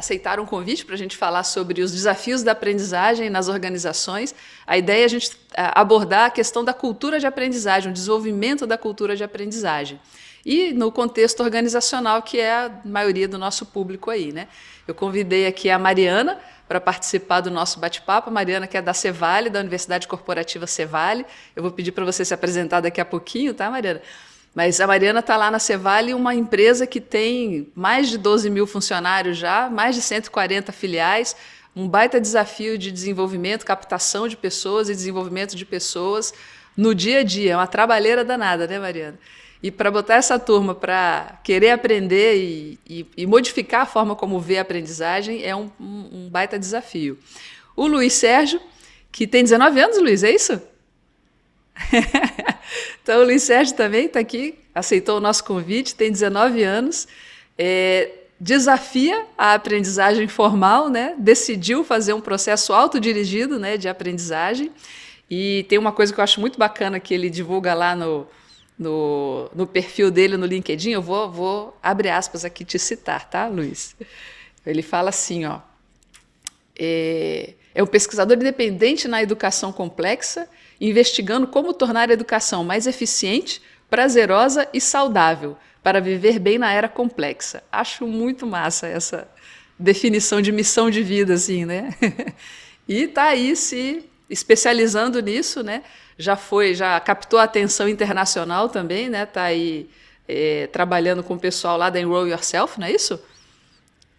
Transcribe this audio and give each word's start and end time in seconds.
aceitaram 0.00 0.42
o 0.42 0.46
convite 0.46 0.84
para 0.84 0.94
a 0.94 0.98
gente 0.98 1.16
falar 1.16 1.44
sobre 1.44 1.80
os 1.80 1.92
desafios 1.92 2.42
da 2.42 2.52
aprendizagem 2.52 3.30
nas 3.30 3.48
organizações. 3.48 4.34
A 4.66 4.76
ideia 4.76 5.02
é 5.02 5.04
a 5.04 5.08
gente 5.08 5.30
abordar 5.54 6.26
a 6.26 6.30
questão 6.30 6.64
da 6.64 6.74
cultura 6.74 7.20
de 7.20 7.26
aprendizagem, 7.26 7.90
o 7.90 7.94
desenvolvimento 7.94 8.66
da 8.66 8.76
cultura 8.76 9.14
de 9.14 9.22
aprendizagem. 9.22 10.00
E 10.44 10.72
no 10.72 10.90
contexto 10.90 11.42
organizacional, 11.42 12.22
que 12.22 12.40
é 12.40 12.52
a 12.52 12.80
maioria 12.84 13.28
do 13.28 13.38
nosso 13.38 13.66
público 13.66 14.10
aí. 14.10 14.32
Né? 14.32 14.48
Eu 14.88 14.94
convidei 14.94 15.46
aqui 15.46 15.68
a 15.70 15.78
Mariana 15.78 16.38
para 16.66 16.80
participar 16.80 17.40
do 17.40 17.50
nosso 17.50 17.78
bate-papo. 17.78 18.30
A 18.30 18.32
Mariana, 18.32 18.66
que 18.66 18.76
é 18.76 18.82
da 18.82 18.94
Cevale, 18.94 19.50
da 19.50 19.60
Universidade 19.60 20.08
Corporativa 20.08 20.66
Cevale. 20.66 21.26
Eu 21.54 21.62
vou 21.62 21.70
pedir 21.70 21.92
para 21.92 22.04
você 22.04 22.24
se 22.24 22.32
apresentar 22.32 22.80
daqui 22.80 23.00
a 23.00 23.04
pouquinho, 23.04 23.52
tá, 23.52 23.70
Mariana? 23.70 24.00
Mas 24.54 24.80
a 24.80 24.86
Mariana 24.86 25.20
está 25.20 25.36
lá 25.36 25.50
na 25.50 25.58
Cevale, 25.58 26.12
uma 26.12 26.34
empresa 26.34 26.86
que 26.86 27.00
tem 27.00 27.70
mais 27.74 28.08
de 28.08 28.18
12 28.18 28.50
mil 28.50 28.66
funcionários 28.66 29.38
já, 29.38 29.70
mais 29.70 29.94
de 29.94 30.02
140 30.02 30.72
filiais, 30.72 31.36
um 31.74 31.88
baita 31.88 32.20
desafio 32.20 32.76
de 32.76 32.90
desenvolvimento, 32.90 33.64
captação 33.64 34.26
de 34.26 34.36
pessoas 34.36 34.88
e 34.88 34.94
desenvolvimento 34.94 35.54
de 35.54 35.64
pessoas 35.64 36.34
no 36.76 36.94
dia 36.94 37.20
a 37.20 37.22
dia. 37.22 37.52
É 37.52 37.56
uma 37.56 37.66
trabalheira 37.66 38.24
danada, 38.24 38.66
né, 38.66 38.78
Mariana? 38.78 39.18
E 39.62 39.70
para 39.70 39.90
botar 39.90 40.14
essa 40.14 40.38
turma 40.38 40.74
para 40.74 41.38
querer 41.44 41.70
aprender 41.70 42.36
e, 42.36 42.78
e, 42.88 43.06
e, 43.16 43.26
modificar 43.26 43.82
a 43.82 43.86
forma 43.86 44.16
como 44.16 44.40
vê 44.40 44.58
a 44.58 44.62
aprendizagem 44.62 45.44
é 45.44 45.54
um, 45.54 45.70
um, 45.78 46.08
um 46.12 46.28
baita 46.30 46.58
desafio. 46.58 47.18
O 47.76 47.86
Luiz 47.86 48.14
Sérgio, 48.14 48.60
que 49.12 49.26
tem 49.26 49.42
19 49.42 49.80
anos, 49.80 49.98
Luiz, 49.98 50.24
é 50.24 50.30
isso? 50.30 50.60
então, 53.02 53.20
o 53.20 53.24
Luiz 53.24 53.42
Sérgio 53.42 53.74
também 53.74 54.06
está 54.06 54.20
aqui, 54.20 54.58
aceitou 54.74 55.18
o 55.18 55.20
nosso 55.20 55.44
convite, 55.44 55.94
tem 55.94 56.10
19 56.10 56.62
anos, 56.62 57.08
é, 57.58 58.10
desafia 58.38 59.26
a 59.36 59.54
aprendizagem 59.54 60.26
formal, 60.26 60.88
né? 60.88 61.14
decidiu 61.18 61.84
fazer 61.84 62.12
um 62.12 62.20
processo 62.20 62.72
autodirigido 62.72 63.58
né, 63.58 63.76
de 63.76 63.88
aprendizagem. 63.88 64.70
E 65.30 65.64
tem 65.68 65.78
uma 65.78 65.92
coisa 65.92 66.12
que 66.12 66.18
eu 66.18 66.24
acho 66.24 66.40
muito 66.40 66.58
bacana 66.58 66.98
que 66.98 67.14
ele 67.14 67.30
divulga 67.30 67.72
lá 67.72 67.94
no, 67.94 68.26
no, 68.76 69.48
no 69.54 69.66
perfil 69.66 70.10
dele 70.10 70.36
no 70.36 70.46
LinkedIn. 70.46 70.90
Eu 70.90 71.02
vou, 71.02 71.30
vou 71.30 71.78
abrir 71.82 72.08
aspas 72.08 72.44
aqui 72.44 72.64
te 72.64 72.78
citar, 72.78 73.28
tá, 73.28 73.46
Luiz? 73.46 73.94
Ele 74.66 74.82
fala 74.82 75.10
assim, 75.10 75.44
ó. 75.44 75.60
É, 76.76 77.54
é 77.74 77.82
um 77.82 77.86
pesquisador 77.86 78.36
independente 78.36 79.06
na 79.06 79.22
educação 79.22 79.70
complexa 79.70 80.48
investigando 80.80 81.46
como 81.46 81.74
tornar 81.74 82.08
a 82.08 82.12
educação 82.12 82.64
mais 82.64 82.86
eficiente, 82.86 83.60
prazerosa 83.88 84.68
e 84.72 84.80
saudável 84.80 85.56
para 85.82 86.00
viver 86.00 86.38
bem 86.38 86.58
na 86.58 86.72
era 86.72 86.88
complexa. 86.88 87.62
Acho 87.70 88.06
muito 88.06 88.46
massa 88.46 88.86
essa 88.86 89.28
definição 89.78 90.40
de 90.40 90.52
missão 90.52 90.90
de 90.90 91.02
vida, 91.02 91.34
assim, 91.34 91.64
né? 91.64 91.94
e 92.88 93.04
está 93.04 93.24
aí 93.24 93.56
se 93.56 94.04
especializando 94.28 95.20
nisso, 95.20 95.62
né? 95.62 95.82
Já 96.16 96.36
foi, 96.36 96.74
já 96.74 96.98
captou 97.00 97.38
a 97.38 97.44
atenção 97.44 97.88
internacional 97.88 98.68
também, 98.68 99.08
né? 99.08 99.24
Está 99.24 99.44
aí 99.44 99.88
é, 100.28 100.66
trabalhando 100.68 101.22
com 101.22 101.34
o 101.34 101.38
pessoal 101.38 101.76
lá 101.76 101.90
da 101.90 101.98
Enroll 101.98 102.28
Yourself, 102.28 102.78
não 102.78 102.86
é 102.86 102.92
isso? 102.92 103.20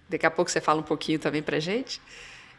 Daqui 0.10 0.26
a 0.26 0.32
pouco 0.32 0.52
você 0.52 0.60
fala 0.60 0.80
um 0.80 0.84
pouquinho 0.84 1.20
também 1.20 1.42
para 1.42 1.60
gente. 1.60 2.02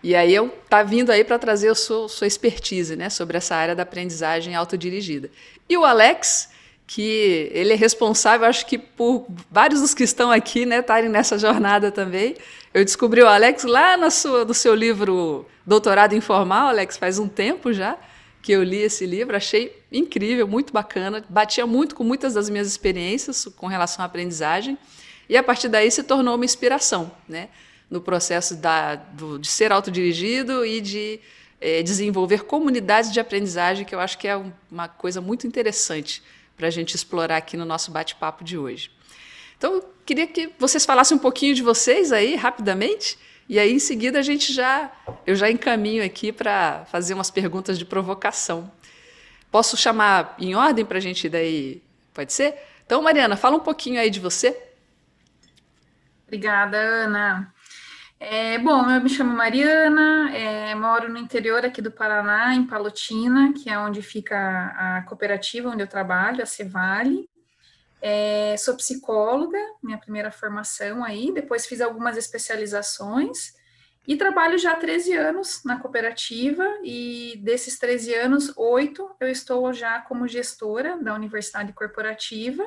E 0.03 0.15
aí 0.17 0.35
eu 0.35 0.49
tá 0.69 0.83
vindo 0.83 1.11
aí 1.11 1.23
para 1.23 1.39
trazer 1.39 1.69
a 1.69 1.75
sua, 1.75 2.09
sua 2.09 2.27
expertise, 2.27 2.97
né, 2.97 3.09
sobre 3.09 3.37
essa 3.37 3.55
área 3.55 3.75
da 3.75 3.85
aprendizagem 3.85 4.55
autodirigida. 4.55 5.31
E 5.69 5.77
o 5.77 5.85
Alex, 5.85 6.51
que 6.87 7.51
ele 7.53 7.73
é 7.73 7.77
responsável, 7.77 8.47
acho 8.47 8.67
que 8.67 8.77
por 8.77 9.27
vários 9.51 9.81
dos 9.81 9.95
que 9.95 10.03
estão 10.03 10.31
aqui, 10.31 10.67
né, 10.67 10.81
estarem 10.81 11.09
nessa 11.09 11.39
jornada 11.39 11.93
também. 11.93 12.37
Eu 12.75 12.85
descobri 12.85 13.23
o 13.23 13.29
Alex 13.29 13.63
lá 13.65 13.97
no 13.97 14.11
seu, 14.11 14.45
no 14.45 14.55
seu 14.55 14.75
livro 14.75 15.47
Doutorado 15.65 16.15
Informal, 16.15 16.69
Alex, 16.69 16.97
faz 16.97 17.19
um 17.19 17.29
tempo 17.29 17.73
já 17.73 17.97
que 18.43 18.51
eu 18.51 18.63
li 18.65 18.79
esse 18.79 19.07
livro, 19.07 19.37
achei 19.37 19.81
incrível, 19.93 20.49
muito 20.49 20.73
bacana, 20.73 21.25
batia 21.29 21.65
muito 21.65 21.95
com 21.95 22.03
muitas 22.03 22.35
das 22.35 22.51
minhas 22.51 22.67
experiências 22.67 23.45
com 23.57 23.69
relação 23.69 24.03
à 24.03 24.07
aprendizagem, 24.07 24.77
e 25.29 25.37
a 25.37 25.43
partir 25.45 25.69
daí 25.69 25.89
se 25.93 26.03
tornou 26.03 26.35
uma 26.35 26.45
inspiração, 26.45 27.13
né? 27.29 27.49
No 27.93 28.01
processo 28.01 28.57
da, 28.57 28.95
do, 28.95 29.39
de 29.39 29.49
ser 29.49 29.71
autodirigido 29.71 30.65
e 30.65 30.81
de 30.81 31.21
é, 31.61 31.83
desenvolver 31.83 32.45
comunidades 32.45 33.13
de 33.13 33.21
aprendizagem, 33.21 33.85
que 33.85 33.95
eu 33.95 34.01
acho 34.01 34.17
que 34.17 34.27
é 34.27 34.35
um, 34.35 34.51
uma 34.71 34.89
coisa 34.89 35.21
muito 35.21 35.47
interessante 35.47 36.23
para 36.57 36.69
a 36.69 36.71
gente 36.71 36.97
explorar 36.97 37.37
aqui 37.37 37.55
no 37.55 37.67
nosso 37.67 37.91
bate-papo 37.91 38.43
de 38.43 38.57
hoje. 38.57 38.91
Então, 39.59 39.75
eu 39.75 39.95
queria 40.07 40.27
que 40.27 40.51
vocês 40.59 40.87
falassem 40.87 41.19
um 41.19 41.21
pouquinho 41.21 41.55
de 41.55 41.63
vocês 41.63 42.13
aí, 42.13 42.35
rapidamente, 42.35 43.19
e 43.47 43.59
aí 43.59 43.75
em 43.75 43.79
seguida 43.79 44.21
a 44.21 44.23
gente 44.23 44.55
já, 44.55 44.91
eu 45.27 45.35
já 45.35 45.51
encaminho 45.51 46.03
aqui 46.03 46.33
para 46.33 46.87
fazer 46.87 47.13
umas 47.13 47.31
perguntas 47.31 47.79
de 47.79 47.85
provocação. 47.85 48.73
Posso 49.51 49.77
chamar 49.77 50.35
em 50.39 50.55
ordem 50.55 50.83
para 50.83 50.97
a 50.97 51.01
gente 51.01 51.29
daí? 51.29 51.83
Pode 52.15 52.33
ser? 52.33 52.55
Então, 52.87 53.03
Mariana, 53.03 53.37
fala 53.37 53.57
um 53.57 53.61
pouquinho 53.61 54.01
aí 54.01 54.09
de 54.09 54.19
você. 54.19 54.59
Obrigada, 56.27 56.79
Ana. 56.79 57.52
É, 58.25 58.57
bom, 58.57 58.89
eu 58.89 59.01
me 59.03 59.11
chamo 59.11 59.37
Mariana, 59.37 60.31
é, 60.33 60.77
moro 60.77 61.09
no 61.09 61.19
interior 61.19 61.65
aqui 61.65 61.83
do 61.83 61.91
Paraná, 61.91 62.55
em 62.55 62.65
Palotina, 62.65 63.53
que 63.53 63.69
é 63.69 63.77
onde 63.77 64.01
fica 64.01 64.37
a 64.37 65.03
cooperativa 65.03 65.69
onde 65.69 65.83
eu 65.83 65.89
trabalho, 65.89 66.41
a 66.41 66.47
Cevale. 66.47 67.29
É, 68.01 68.55
sou 68.59 68.77
psicóloga, 68.77 69.59
minha 69.83 69.99
primeira 69.99 70.31
formação 70.31 71.03
aí, 71.03 71.35
depois 71.35 71.67
fiz 71.67 71.81
algumas 71.81 72.17
especializações 72.17 73.55
e 74.07 74.17
trabalho 74.17 74.57
já 74.57 74.75
há 74.75 74.77
13 74.77 75.15
anos 75.15 75.65
na 75.65 75.81
cooperativa 75.81 76.65
e 76.85 77.41
desses 77.43 77.77
13 77.77 78.15
anos, 78.15 78.57
oito 78.57 79.11
eu 79.19 79.31
estou 79.31 79.73
já 79.73 80.01
como 80.01 80.29
gestora 80.29 80.97
da 80.97 81.13
Universidade 81.13 81.73
Corporativa 81.73 82.65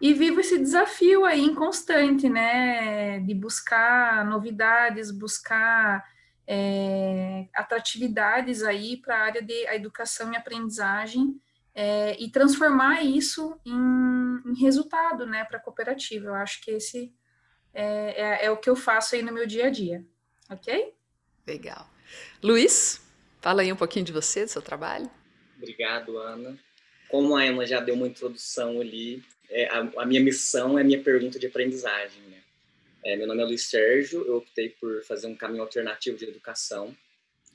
e 0.00 0.14
vivo 0.14 0.40
esse 0.40 0.58
desafio 0.58 1.24
aí 1.24 1.42
inconstante, 1.42 2.28
né, 2.28 3.20
de 3.20 3.34
buscar 3.34 4.24
novidades, 4.24 5.10
buscar 5.10 6.04
é, 6.46 7.46
atratividades 7.54 8.62
aí 8.62 8.96
para 8.96 9.16
a 9.16 9.24
área 9.24 9.42
de 9.42 9.66
educação 9.68 10.32
e 10.32 10.36
aprendizagem 10.36 11.38
é, 11.74 12.20
e 12.20 12.30
transformar 12.30 13.04
isso 13.04 13.60
em, 13.64 14.50
em 14.50 14.60
resultado, 14.60 15.26
né, 15.26 15.44
para 15.44 15.58
a 15.58 15.60
cooperativa. 15.60 16.28
Eu 16.28 16.34
acho 16.34 16.62
que 16.62 16.70
esse 16.70 17.14
é, 17.74 18.42
é, 18.42 18.46
é 18.46 18.50
o 18.50 18.56
que 18.56 18.70
eu 18.70 18.76
faço 18.76 19.14
aí 19.14 19.22
no 19.22 19.32
meu 19.32 19.46
dia 19.46 19.66
a 19.66 19.70
dia, 19.70 20.04
ok? 20.50 20.94
Legal. 21.46 21.88
Luiz, 22.42 23.00
fala 23.40 23.62
aí 23.62 23.72
um 23.72 23.76
pouquinho 23.76 24.04
de 24.06 24.12
você, 24.12 24.44
do 24.44 24.50
seu 24.50 24.62
trabalho. 24.62 25.10
Obrigado, 25.56 26.16
Ana. 26.16 26.58
Como 27.08 27.36
a 27.36 27.46
Emma 27.46 27.66
já 27.66 27.80
deu 27.80 27.94
uma 27.94 28.06
introdução 28.06 28.80
ali, 28.80 29.22
é, 29.50 29.68
a, 29.68 29.78
a, 29.98 30.06
minha 30.06 30.20
missão 30.20 30.78
é 30.78 30.82
a 30.82 30.84
minha 30.84 31.02
pergunta 31.02 31.38
de 31.38 31.46
aprendizagem. 31.46 32.22
Né? 32.22 32.38
É, 33.04 33.16
meu 33.16 33.26
nome 33.26 33.42
é 33.42 33.44
Luiz 33.44 33.64
Sérgio, 33.68 34.24
eu 34.26 34.36
optei 34.36 34.70
por 34.70 35.02
fazer 35.04 35.26
um 35.26 35.34
caminho 35.34 35.62
alternativo 35.62 36.16
de 36.16 36.24
educação. 36.24 36.96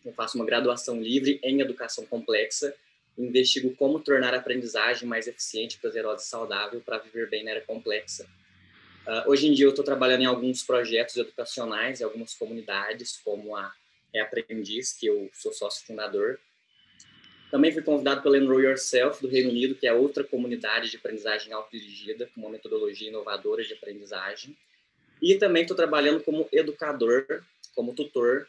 Eu 0.04 0.14
faço 0.14 0.38
uma 0.38 0.46
graduação 0.46 1.02
livre 1.02 1.40
em 1.44 1.62
educação 1.62 2.06
complexa, 2.06 2.76
investigo 3.18 3.76
como 3.76 4.00
tornar 4.00 4.34
a 4.34 4.38
aprendizagem 4.38 5.08
mais 5.08 5.28
eficiente, 5.28 5.80
prazerosa 5.80 6.24
e 6.24 6.28
saudável 6.28 6.82
para 6.82 7.00
viver 7.00 7.30
bem 7.30 7.44
na 7.44 7.52
era 7.52 7.62
complexa. 7.62 8.28
Uh, 9.08 9.30
hoje 9.30 9.48
em 9.48 9.54
dia 9.54 9.66
eu 9.66 9.70
estou 9.70 9.86
trabalhando 9.86 10.22
em 10.22 10.26
alguns 10.26 10.64
projetos 10.64 11.16
educacionais, 11.16 12.02
em 12.02 12.04
algumas 12.04 12.34
comunidades, 12.34 13.20
como 13.24 13.56
a 13.56 13.74
é 14.14 14.22
Aprendiz, 14.22 14.94
que 14.94 15.08
eu 15.08 15.30
sou 15.34 15.52
sócio 15.54 15.86
fundador, 15.86 16.40
também 17.56 17.72
fui 17.72 17.82
convidado 17.82 18.22
pela 18.22 18.38
Enroll 18.38 18.64
Yourself, 18.64 19.22
do 19.22 19.30
Reino 19.30 19.50
Unido, 19.50 19.76
que 19.76 19.88
é 19.88 19.94
outra 19.94 20.26
comunidade 20.26 20.92
de 20.92 20.98
aprendizagem 20.98 21.54
autodirigida, 21.54 22.30
com 22.36 22.42
uma 22.42 22.50
metodologia 22.50 23.08
inovadora 23.08 23.64
de 23.64 23.72
aprendizagem. 23.72 24.58
E 25.22 25.36
também 25.36 25.62
estou 25.62 25.78
trabalhando 25.78 26.22
como 26.22 26.50
educador, 26.52 27.26
como 27.74 27.94
tutor, 27.94 28.46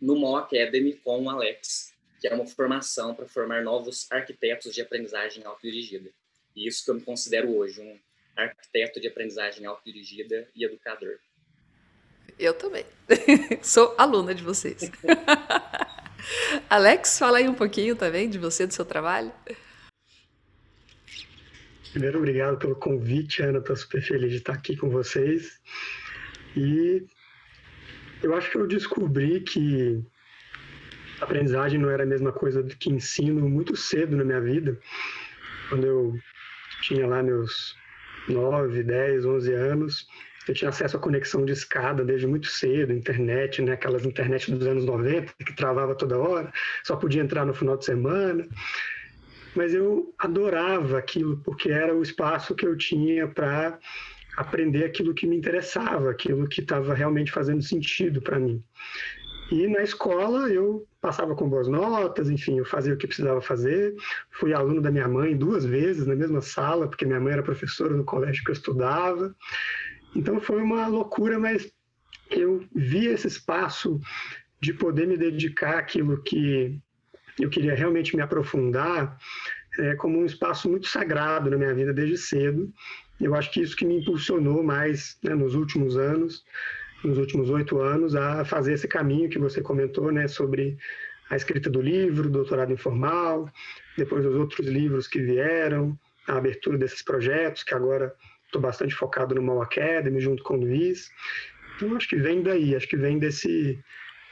no 0.00 0.16
Mo 0.16 0.34
Academy 0.34 0.94
com 0.94 1.24
o 1.24 1.28
Alex, 1.28 1.92
que 2.22 2.26
é 2.26 2.34
uma 2.34 2.46
formação 2.46 3.14
para 3.14 3.26
formar 3.26 3.62
novos 3.62 4.10
arquitetos 4.10 4.74
de 4.74 4.80
aprendizagem 4.80 5.44
autodirigida. 5.44 6.08
E 6.56 6.66
isso 6.66 6.82
que 6.82 6.90
eu 6.90 6.94
me 6.94 7.02
considero 7.02 7.54
hoje, 7.54 7.82
um 7.82 7.98
arquiteto 8.34 8.98
de 8.98 9.08
aprendizagem 9.08 9.66
autodirigida 9.66 10.48
e 10.56 10.64
educador. 10.64 11.18
Eu 12.38 12.54
também. 12.54 12.86
Sou 13.60 13.94
aluna 13.98 14.34
de 14.34 14.42
vocês. 14.42 14.90
Alex, 16.68 17.18
fala 17.18 17.38
aí 17.38 17.48
um 17.48 17.54
pouquinho 17.54 17.96
também 17.96 18.28
de 18.28 18.38
você, 18.38 18.66
do 18.66 18.74
seu 18.74 18.84
trabalho. 18.84 19.32
Primeiro, 21.92 22.18
obrigado 22.18 22.58
pelo 22.58 22.76
convite, 22.76 23.42
Ana. 23.42 23.58
Estou 23.58 23.76
super 23.76 24.02
feliz 24.02 24.30
de 24.30 24.38
estar 24.38 24.52
aqui 24.52 24.76
com 24.76 24.90
vocês. 24.90 25.60
E 26.56 27.06
eu 28.22 28.34
acho 28.34 28.50
que 28.50 28.58
eu 28.58 28.66
descobri 28.66 29.40
que 29.40 30.04
aprendizagem 31.20 31.78
não 31.78 31.90
era 31.90 32.02
a 32.02 32.06
mesma 32.06 32.32
coisa 32.32 32.62
do 32.62 32.76
que 32.76 32.90
ensino 32.90 33.48
muito 33.48 33.76
cedo 33.76 34.16
na 34.16 34.24
minha 34.24 34.40
vida. 34.40 34.78
Quando 35.68 35.86
eu 35.86 36.14
tinha 36.82 37.06
lá 37.06 37.22
meus 37.22 37.76
9, 38.28 38.82
10, 38.82 39.24
11 39.24 39.52
anos, 39.54 40.06
eu 40.50 40.54
tinha 40.54 40.68
acesso 40.68 40.96
à 40.96 41.00
conexão 41.00 41.44
de 41.44 41.52
escada 41.52 42.04
desde 42.04 42.26
muito 42.26 42.46
cedo, 42.46 42.92
internet, 42.92 43.62
né, 43.62 43.72
aquelas 43.72 44.04
internet 44.04 44.50
dos 44.50 44.66
anos 44.66 44.84
90 44.84 45.32
que 45.44 45.54
travava 45.54 45.94
toda 45.94 46.18
hora, 46.18 46.52
só 46.84 46.96
podia 46.96 47.22
entrar 47.22 47.44
no 47.44 47.54
final 47.54 47.76
de 47.76 47.84
semana. 47.84 48.46
Mas 49.54 49.74
eu 49.74 50.14
adorava 50.18 50.98
aquilo 50.98 51.38
porque 51.38 51.70
era 51.70 51.94
o 51.94 52.02
espaço 52.02 52.54
que 52.54 52.66
eu 52.66 52.76
tinha 52.76 53.26
para 53.26 53.78
aprender 54.36 54.84
aquilo 54.84 55.14
que 55.14 55.26
me 55.26 55.36
interessava, 55.36 56.10
aquilo 56.10 56.48
que 56.48 56.60
estava 56.60 56.94
realmente 56.94 57.32
fazendo 57.32 57.62
sentido 57.62 58.22
para 58.22 58.38
mim. 58.38 58.62
E 59.50 59.66
na 59.66 59.82
escola 59.82 60.48
eu 60.48 60.86
passava 61.00 61.34
com 61.34 61.48
boas 61.48 61.66
notas, 61.68 62.28
enfim, 62.28 62.58
eu 62.58 62.66
fazia 62.66 62.92
o 62.92 62.96
que 62.96 63.06
precisava 63.06 63.40
fazer. 63.40 63.94
Fui 64.30 64.52
aluno 64.52 64.80
da 64.80 64.90
minha 64.90 65.08
mãe 65.08 65.36
duas 65.36 65.64
vezes 65.64 66.06
na 66.06 66.14
mesma 66.14 66.42
sala, 66.42 66.86
porque 66.86 67.06
minha 67.06 67.20
mãe 67.20 67.32
era 67.32 67.42
professora 67.42 67.94
no 67.94 68.04
colégio 68.04 68.44
que 68.44 68.50
eu 68.50 68.54
estudava. 68.54 69.34
Então 70.14 70.40
foi 70.40 70.62
uma 70.62 70.86
loucura, 70.86 71.38
mas 71.38 71.70
eu 72.30 72.64
vi 72.74 73.06
esse 73.06 73.26
espaço 73.26 74.00
de 74.60 74.72
poder 74.72 75.06
me 75.06 75.16
dedicar 75.16 75.78
àquilo 75.78 76.22
que 76.22 76.78
eu 77.38 77.48
queria 77.48 77.74
realmente 77.74 78.16
me 78.16 78.22
aprofundar 78.22 79.16
é, 79.78 79.94
como 79.94 80.18
um 80.18 80.26
espaço 80.26 80.68
muito 80.68 80.88
sagrado 80.88 81.50
na 81.50 81.56
minha 81.56 81.74
vida 81.74 81.92
desde 81.92 82.18
cedo. 82.18 82.72
Eu 83.20 83.34
acho 83.34 83.50
que 83.52 83.60
isso 83.60 83.76
que 83.76 83.84
me 83.84 84.00
impulsionou 84.00 84.62
mais 84.62 85.16
né, 85.22 85.34
nos 85.34 85.54
últimos 85.54 85.96
anos 85.96 86.44
nos 87.02 87.18
últimos 87.18 87.50
oito 87.50 87.80
anos 87.80 88.14
a 88.14 88.44
fazer 88.44 88.72
esse 88.72 88.88
caminho 88.88 89.28
que 89.28 89.38
você 89.38 89.60
comentou, 89.60 90.10
né, 90.10 90.26
sobre 90.26 90.76
a 91.30 91.36
escrita 91.36 91.68
do 91.68 91.80
livro, 91.80 92.30
doutorado 92.30 92.72
informal, 92.72 93.50
depois 93.96 94.24
os 94.24 94.34
outros 94.34 94.66
livros 94.66 95.06
que 95.06 95.20
vieram, 95.20 95.98
a 96.26 96.36
abertura 96.36 96.78
desses 96.78 97.02
projetos, 97.02 97.62
que 97.62 97.74
agora 97.74 98.14
estou 98.48 98.60
bastante 98.60 98.94
focado 98.94 99.34
no 99.34 99.42
Mall 99.42 99.62
Academy, 99.62 100.20
junto 100.20 100.42
com 100.42 100.54
o 100.54 100.60
Luiz. 100.60 101.10
Então, 101.76 101.96
acho 101.96 102.08
que 102.08 102.16
vem 102.16 102.42
daí, 102.42 102.74
acho 102.74 102.88
que 102.88 102.96
vem 102.96 103.18
desse, 103.18 103.78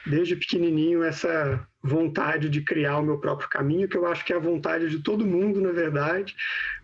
desde 0.07 0.35
pequenininho, 0.35 1.05
essa 1.05 1.65
vontade 1.83 2.49
de 2.49 2.61
criar 2.63 2.99
o 2.99 3.03
meu 3.03 3.19
próprio 3.19 3.49
caminho, 3.49 3.89
que 3.89 3.97
eu 3.97 4.07
acho 4.07 4.25
que 4.25 4.33
é 4.33 4.37
a 4.37 4.41
vontade 4.41 4.91
de 4.91 4.99
todo 4.99 5.27
mundo, 5.27 5.61
na 5.61 5.71
verdade, 5.71 6.35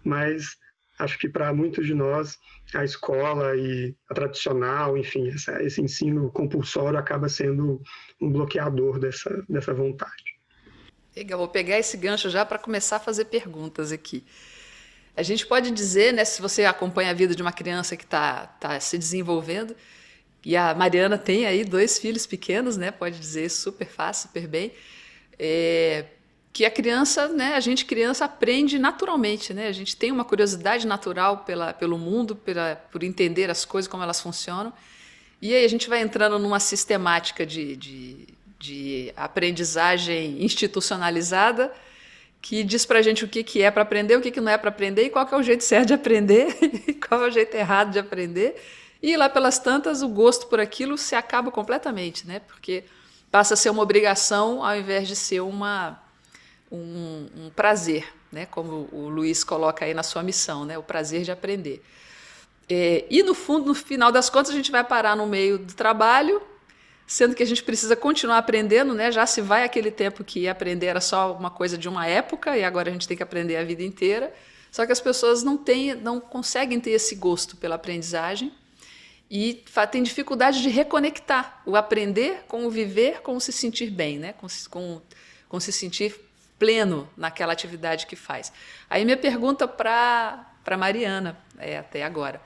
mas 0.04 0.56
acho 0.98 1.18
que 1.18 1.28
para 1.28 1.52
muitos 1.52 1.86
de 1.86 1.94
nós 1.94 2.38
a 2.74 2.84
escola 2.84 3.56
e 3.56 3.94
a 4.08 4.14
tradicional, 4.14 4.96
enfim, 4.96 5.28
essa, 5.30 5.60
esse 5.62 5.80
ensino 5.80 6.30
compulsório 6.30 6.98
acaba 6.98 7.28
sendo 7.28 7.82
um 8.20 8.30
bloqueador 8.30 8.98
dessa, 8.98 9.44
dessa 9.48 9.74
vontade. 9.74 10.38
Legal, 11.14 11.38
vou 11.38 11.48
pegar 11.48 11.78
esse 11.78 11.96
gancho 11.96 12.30
já 12.30 12.44
para 12.44 12.58
começar 12.58 12.96
a 12.96 13.00
fazer 13.00 13.26
perguntas 13.26 13.92
aqui. 13.92 14.24
A 15.16 15.22
gente 15.22 15.46
pode 15.46 15.70
dizer, 15.70 16.12
né, 16.12 16.24
se 16.24 16.40
você 16.40 16.64
acompanha 16.64 17.10
a 17.10 17.14
vida 17.14 17.34
de 17.34 17.42
uma 17.42 17.52
criança 17.52 17.96
que 17.96 18.04
está 18.04 18.46
tá 18.58 18.80
se 18.80 18.96
desenvolvendo, 18.96 19.76
e 20.44 20.56
a 20.56 20.74
Mariana 20.74 21.18
tem 21.18 21.46
aí 21.46 21.64
dois 21.64 21.98
filhos 21.98 22.26
pequenos, 22.26 22.76
né, 22.76 22.90
pode 22.90 23.18
dizer 23.18 23.48
super 23.50 23.86
fácil, 23.86 24.28
super 24.28 24.48
bem, 24.48 24.72
é, 25.38 26.06
que 26.52 26.64
a 26.64 26.70
criança, 26.70 27.28
né, 27.28 27.54
a 27.54 27.60
gente 27.60 27.84
criança 27.84 28.24
aprende 28.24 28.78
naturalmente, 28.78 29.54
né? 29.54 29.68
A 29.68 29.72
gente 29.72 29.96
tem 29.96 30.12
uma 30.12 30.24
curiosidade 30.24 30.86
natural 30.86 31.38
pela, 31.38 31.72
pelo 31.72 31.96
mundo, 31.96 32.36
pela, 32.36 32.76
por 32.90 33.02
entender 33.02 33.50
as 33.50 33.64
coisas 33.64 33.88
como 33.88 34.02
elas 34.02 34.20
funcionam. 34.20 34.72
E 35.40 35.54
aí 35.54 35.64
a 35.64 35.68
gente 35.68 35.88
vai 35.88 36.02
entrando 36.02 36.38
numa 36.38 36.60
sistemática 36.60 37.46
de, 37.46 37.74
de, 37.76 38.28
de 38.58 39.12
aprendizagem 39.16 40.44
institucionalizada 40.44 41.72
que 42.42 42.64
diz 42.64 42.84
para 42.84 42.98
a 42.98 43.02
gente 43.02 43.24
o 43.24 43.28
que, 43.28 43.44
que 43.44 43.62
é 43.62 43.70
para 43.70 43.82
aprender, 43.82 44.16
o 44.16 44.20
que, 44.20 44.32
que 44.32 44.40
não 44.40 44.50
é 44.50 44.58
para 44.58 44.68
aprender 44.68 45.04
e 45.04 45.10
qual 45.10 45.24
que 45.24 45.32
é 45.32 45.38
o 45.38 45.42
jeito 45.42 45.62
certo 45.62 45.88
de 45.88 45.94
aprender, 45.94 46.58
qual 47.08 47.24
é 47.24 47.28
o 47.28 47.30
jeito 47.30 47.54
errado 47.54 47.92
de 47.92 48.00
aprender. 48.00 48.60
E 49.00 49.16
lá 49.16 49.28
pelas 49.28 49.58
tantas, 49.60 50.02
o 50.02 50.08
gosto 50.08 50.48
por 50.48 50.60
aquilo 50.60 50.98
se 50.98 51.14
acaba 51.14 51.50
completamente, 51.52 52.26
né? 52.26 52.40
Porque 52.40 52.84
passa 53.30 53.54
a 53.54 53.56
ser 53.56 53.70
uma 53.70 53.82
obrigação 53.82 54.64
ao 54.64 54.76
invés 54.76 55.06
de 55.08 55.16
ser 55.16 55.40
uma 55.40 56.02
um, 56.70 57.26
um 57.36 57.50
prazer, 57.50 58.06
né? 58.30 58.46
como 58.46 58.88
o 58.90 59.08
Luiz 59.08 59.44
coloca 59.44 59.84
aí 59.84 59.92
na 59.92 60.02
sua 60.02 60.22
missão, 60.22 60.64
né? 60.64 60.78
o 60.78 60.82
prazer 60.82 61.22
de 61.22 61.30
aprender. 61.30 61.84
É, 62.68 63.04
e 63.10 63.22
no 63.22 63.34
fundo, 63.34 63.66
no 63.66 63.74
final 63.74 64.10
das 64.10 64.30
contas, 64.30 64.50
a 64.50 64.54
gente 64.54 64.70
vai 64.70 64.82
parar 64.82 65.14
no 65.14 65.26
meio 65.26 65.58
do 65.58 65.74
trabalho, 65.74 66.40
sendo 67.12 67.34
que 67.34 67.42
a 67.42 67.46
gente 67.46 67.62
precisa 67.62 67.94
continuar 67.94 68.38
aprendendo, 68.38 68.94
né? 68.94 69.12
Já 69.12 69.26
se 69.26 69.42
vai 69.42 69.64
aquele 69.64 69.90
tempo 69.90 70.24
que 70.24 70.48
aprender 70.48 70.86
era 70.86 71.00
só 71.00 71.36
uma 71.36 71.50
coisa 71.50 71.76
de 71.76 71.86
uma 71.86 72.06
época 72.06 72.56
e 72.56 72.64
agora 72.64 72.88
a 72.88 72.92
gente 72.92 73.06
tem 73.06 73.14
que 73.14 73.22
aprender 73.22 73.56
a 73.56 73.64
vida 73.64 73.82
inteira. 73.82 74.32
Só 74.70 74.86
que 74.86 74.92
as 74.92 75.00
pessoas 75.00 75.42
não 75.42 75.58
têm, 75.58 75.94
não 75.94 76.18
conseguem 76.18 76.80
ter 76.80 76.92
esse 76.92 77.14
gosto 77.14 77.54
pela 77.54 77.74
aprendizagem 77.74 78.50
e 79.30 79.62
têm 79.90 80.02
dificuldade 80.02 80.62
de 80.62 80.70
reconectar 80.70 81.60
o 81.66 81.76
aprender 81.76 82.44
com 82.48 82.64
o 82.64 82.70
viver, 82.70 83.20
com 83.20 83.36
o 83.36 83.40
se 83.42 83.52
sentir 83.52 83.90
bem, 83.90 84.18
né? 84.18 84.32
Com, 84.32 84.46
com, 84.70 85.02
com 85.50 85.60
se 85.60 85.70
sentir 85.70 86.18
pleno 86.58 87.06
naquela 87.14 87.52
atividade 87.52 88.06
que 88.06 88.16
faz. 88.16 88.50
Aí 88.88 89.04
minha 89.04 89.18
pergunta 89.18 89.68
para 89.68 90.78
Mariana, 90.78 91.38
é, 91.58 91.76
até 91.76 92.04
agora. 92.04 92.40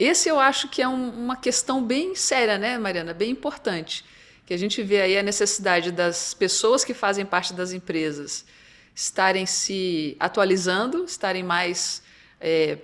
Esse 0.00 0.30
eu 0.30 0.40
acho 0.40 0.68
que 0.68 0.80
é 0.80 0.88
um, 0.88 1.10
uma 1.10 1.36
questão 1.36 1.84
bem 1.84 2.14
séria, 2.14 2.56
né, 2.56 2.78
Mariana? 2.78 3.12
Bem 3.12 3.30
importante. 3.30 4.02
Que 4.46 4.54
a 4.54 4.56
gente 4.56 4.82
vê 4.82 5.02
aí 5.02 5.18
a 5.18 5.22
necessidade 5.22 5.92
das 5.92 6.32
pessoas 6.32 6.82
que 6.82 6.94
fazem 6.94 7.26
parte 7.26 7.52
das 7.52 7.70
empresas 7.70 8.46
estarem 8.94 9.44
se 9.44 10.16
atualizando, 10.18 11.04
estarem 11.04 11.42
mais 11.42 12.02
é, 12.40 12.78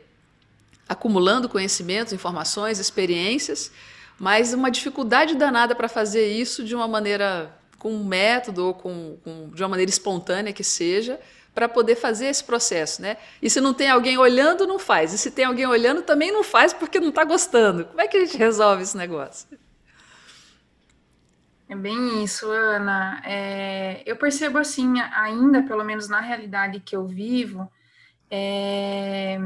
acumulando 0.87 1.49
conhecimentos, 1.49 2.13
informações, 2.13 2.79
experiências, 2.79 3.73
mas 4.19 4.53
uma 4.53 4.71
dificuldade 4.71 5.35
danada 5.35 5.75
para 5.75 5.89
fazer 5.89 6.29
isso 6.29 6.63
de 6.63 6.75
uma 6.75 6.87
maneira 6.87 7.51
com 7.79 7.95
um 7.95 8.05
método 8.05 8.67
ou 8.67 8.75
com, 8.75 9.17
com, 9.25 9.49
de 9.55 9.63
uma 9.63 9.71
maneira 9.71 9.91
espontânea 9.91 10.53
que 10.53 10.63
seja, 10.63 11.19
para 11.57 11.71
poder 11.71 11.97
fazer 11.97 12.27
esse 12.27 12.45
processo, 12.45 13.01
né? 13.01 13.17
E 13.41 13.49
se 13.49 13.63
não 13.63 13.73
tem 13.73 13.89
alguém 13.89 14.19
olhando, 14.19 14.67
não 14.67 14.79
faz. 14.79 15.15
E 15.15 15.19
se 15.19 15.31
tem 15.31 15.47
alguém 15.47 15.65
olhando, 15.65 16.03
também 16.03 16.31
não 16.31 16.45
faz 16.45 16.75
porque 16.75 17.01
não 17.01 17.09
está 17.09 17.25
gostando. 17.25 17.87
Como 17.87 17.99
é 17.99 18.07
que 18.07 18.19
a 18.19 18.21
gente 18.21 18.37
resolve 18.37 18.83
esse 18.83 18.95
negócio? 18.95 19.49
É 21.67 21.75
bem 21.75 22.23
isso, 22.23 22.51
Ana. 22.51 23.23
É, 23.25 24.03
eu 24.05 24.17
percebo 24.17 24.59
assim, 24.59 25.01
ainda, 25.01 25.63
pelo 25.63 25.83
menos 25.83 26.11
na 26.11 26.21
realidade 26.21 26.79
que 26.79 26.95
eu 26.95 27.07
vivo, 27.07 27.67
é, 28.31 29.39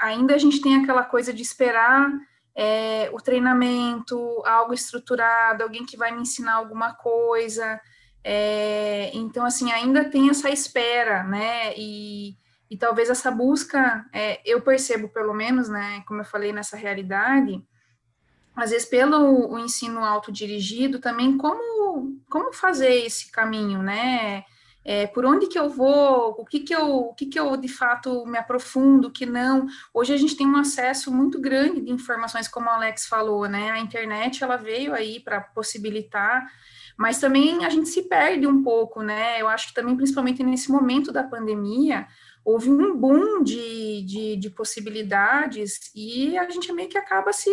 ainda 0.00 0.34
a 0.34 0.38
gente 0.38 0.60
tem 0.60 0.82
aquela 0.82 1.04
coisa 1.04 1.32
de 1.32 1.42
esperar 1.42 2.10
é, 2.56 3.08
o 3.12 3.18
treinamento, 3.18 4.42
algo 4.44 4.74
estruturado, 4.74 5.62
alguém 5.62 5.86
que 5.86 5.96
vai 5.96 6.10
me 6.10 6.22
ensinar 6.22 6.54
alguma 6.54 6.92
coisa. 6.92 7.80
É, 8.22 9.10
então, 9.14 9.44
assim, 9.44 9.72
ainda 9.72 10.04
tem 10.04 10.28
essa 10.28 10.50
espera, 10.50 11.24
né? 11.24 11.74
E, 11.76 12.36
e 12.70 12.76
talvez 12.76 13.08
essa 13.10 13.30
busca, 13.30 14.04
é, 14.12 14.40
eu 14.44 14.60
percebo 14.60 15.08
pelo 15.08 15.34
menos, 15.34 15.68
né? 15.68 16.02
Como 16.06 16.20
eu 16.20 16.24
falei 16.24 16.52
nessa 16.52 16.76
realidade, 16.76 17.62
às 18.54 18.70
vezes 18.70 18.88
pelo 18.88 19.52
o 19.52 19.58
ensino 19.58 20.04
autodirigido 20.04 20.98
também, 20.98 21.36
como, 21.36 22.20
como 22.28 22.52
fazer 22.52 23.06
esse 23.06 23.30
caminho, 23.30 23.82
né? 23.82 24.44
é, 24.84 25.06
por 25.06 25.24
onde 25.26 25.46
que 25.46 25.58
eu 25.58 25.68
vou, 25.68 26.30
o 26.38 26.44
que 26.44 26.60
que 26.60 26.74
eu, 26.74 26.96
o 26.96 27.14
que 27.14 27.26
que 27.26 27.38
eu 27.38 27.56
de 27.56 27.68
fato 27.68 28.24
me 28.26 28.38
aprofundo, 28.38 29.08
o 29.08 29.10
que 29.10 29.26
não. 29.26 29.66
Hoje 29.92 30.14
a 30.14 30.16
gente 30.16 30.36
tem 30.36 30.46
um 30.46 30.56
acesso 30.56 31.12
muito 31.12 31.40
grande 31.40 31.80
de 31.82 31.92
informações, 31.92 32.48
como 32.48 32.66
o 32.66 32.70
Alex 32.70 33.06
falou, 33.06 33.48
né? 33.48 33.70
A 33.70 33.78
internet 33.78 34.42
ela 34.42 34.56
veio 34.56 34.94
aí 34.94 35.20
para 35.20 35.40
possibilitar, 35.40 36.46
mas 37.00 37.18
também 37.18 37.64
a 37.64 37.70
gente 37.70 37.88
se 37.88 38.02
perde 38.02 38.46
um 38.46 38.62
pouco, 38.62 39.00
né? 39.00 39.40
Eu 39.40 39.48
acho 39.48 39.68
que 39.68 39.74
também, 39.74 39.96
principalmente 39.96 40.42
nesse 40.42 40.70
momento 40.70 41.10
da 41.10 41.22
pandemia, 41.22 42.06
houve 42.44 42.70
um 42.70 42.94
boom 42.94 43.42
de, 43.42 44.02
de, 44.02 44.36
de 44.36 44.50
possibilidades 44.50 45.90
e 45.94 46.36
a 46.36 46.46
gente 46.50 46.70
meio 46.74 46.90
que 46.90 46.98
acaba 46.98 47.32
se 47.32 47.50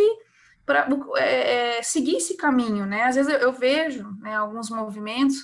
para 0.66 0.86
é, 1.16 1.78
é, 1.78 1.82
seguir 1.82 2.18
esse 2.18 2.36
caminho, 2.36 2.86
né? 2.86 3.04
Às 3.04 3.16
vezes 3.16 3.32
eu, 3.32 3.40
eu 3.40 3.54
vejo 3.54 4.06
né, 4.20 4.36
alguns 4.36 4.70
movimentos 4.70 5.38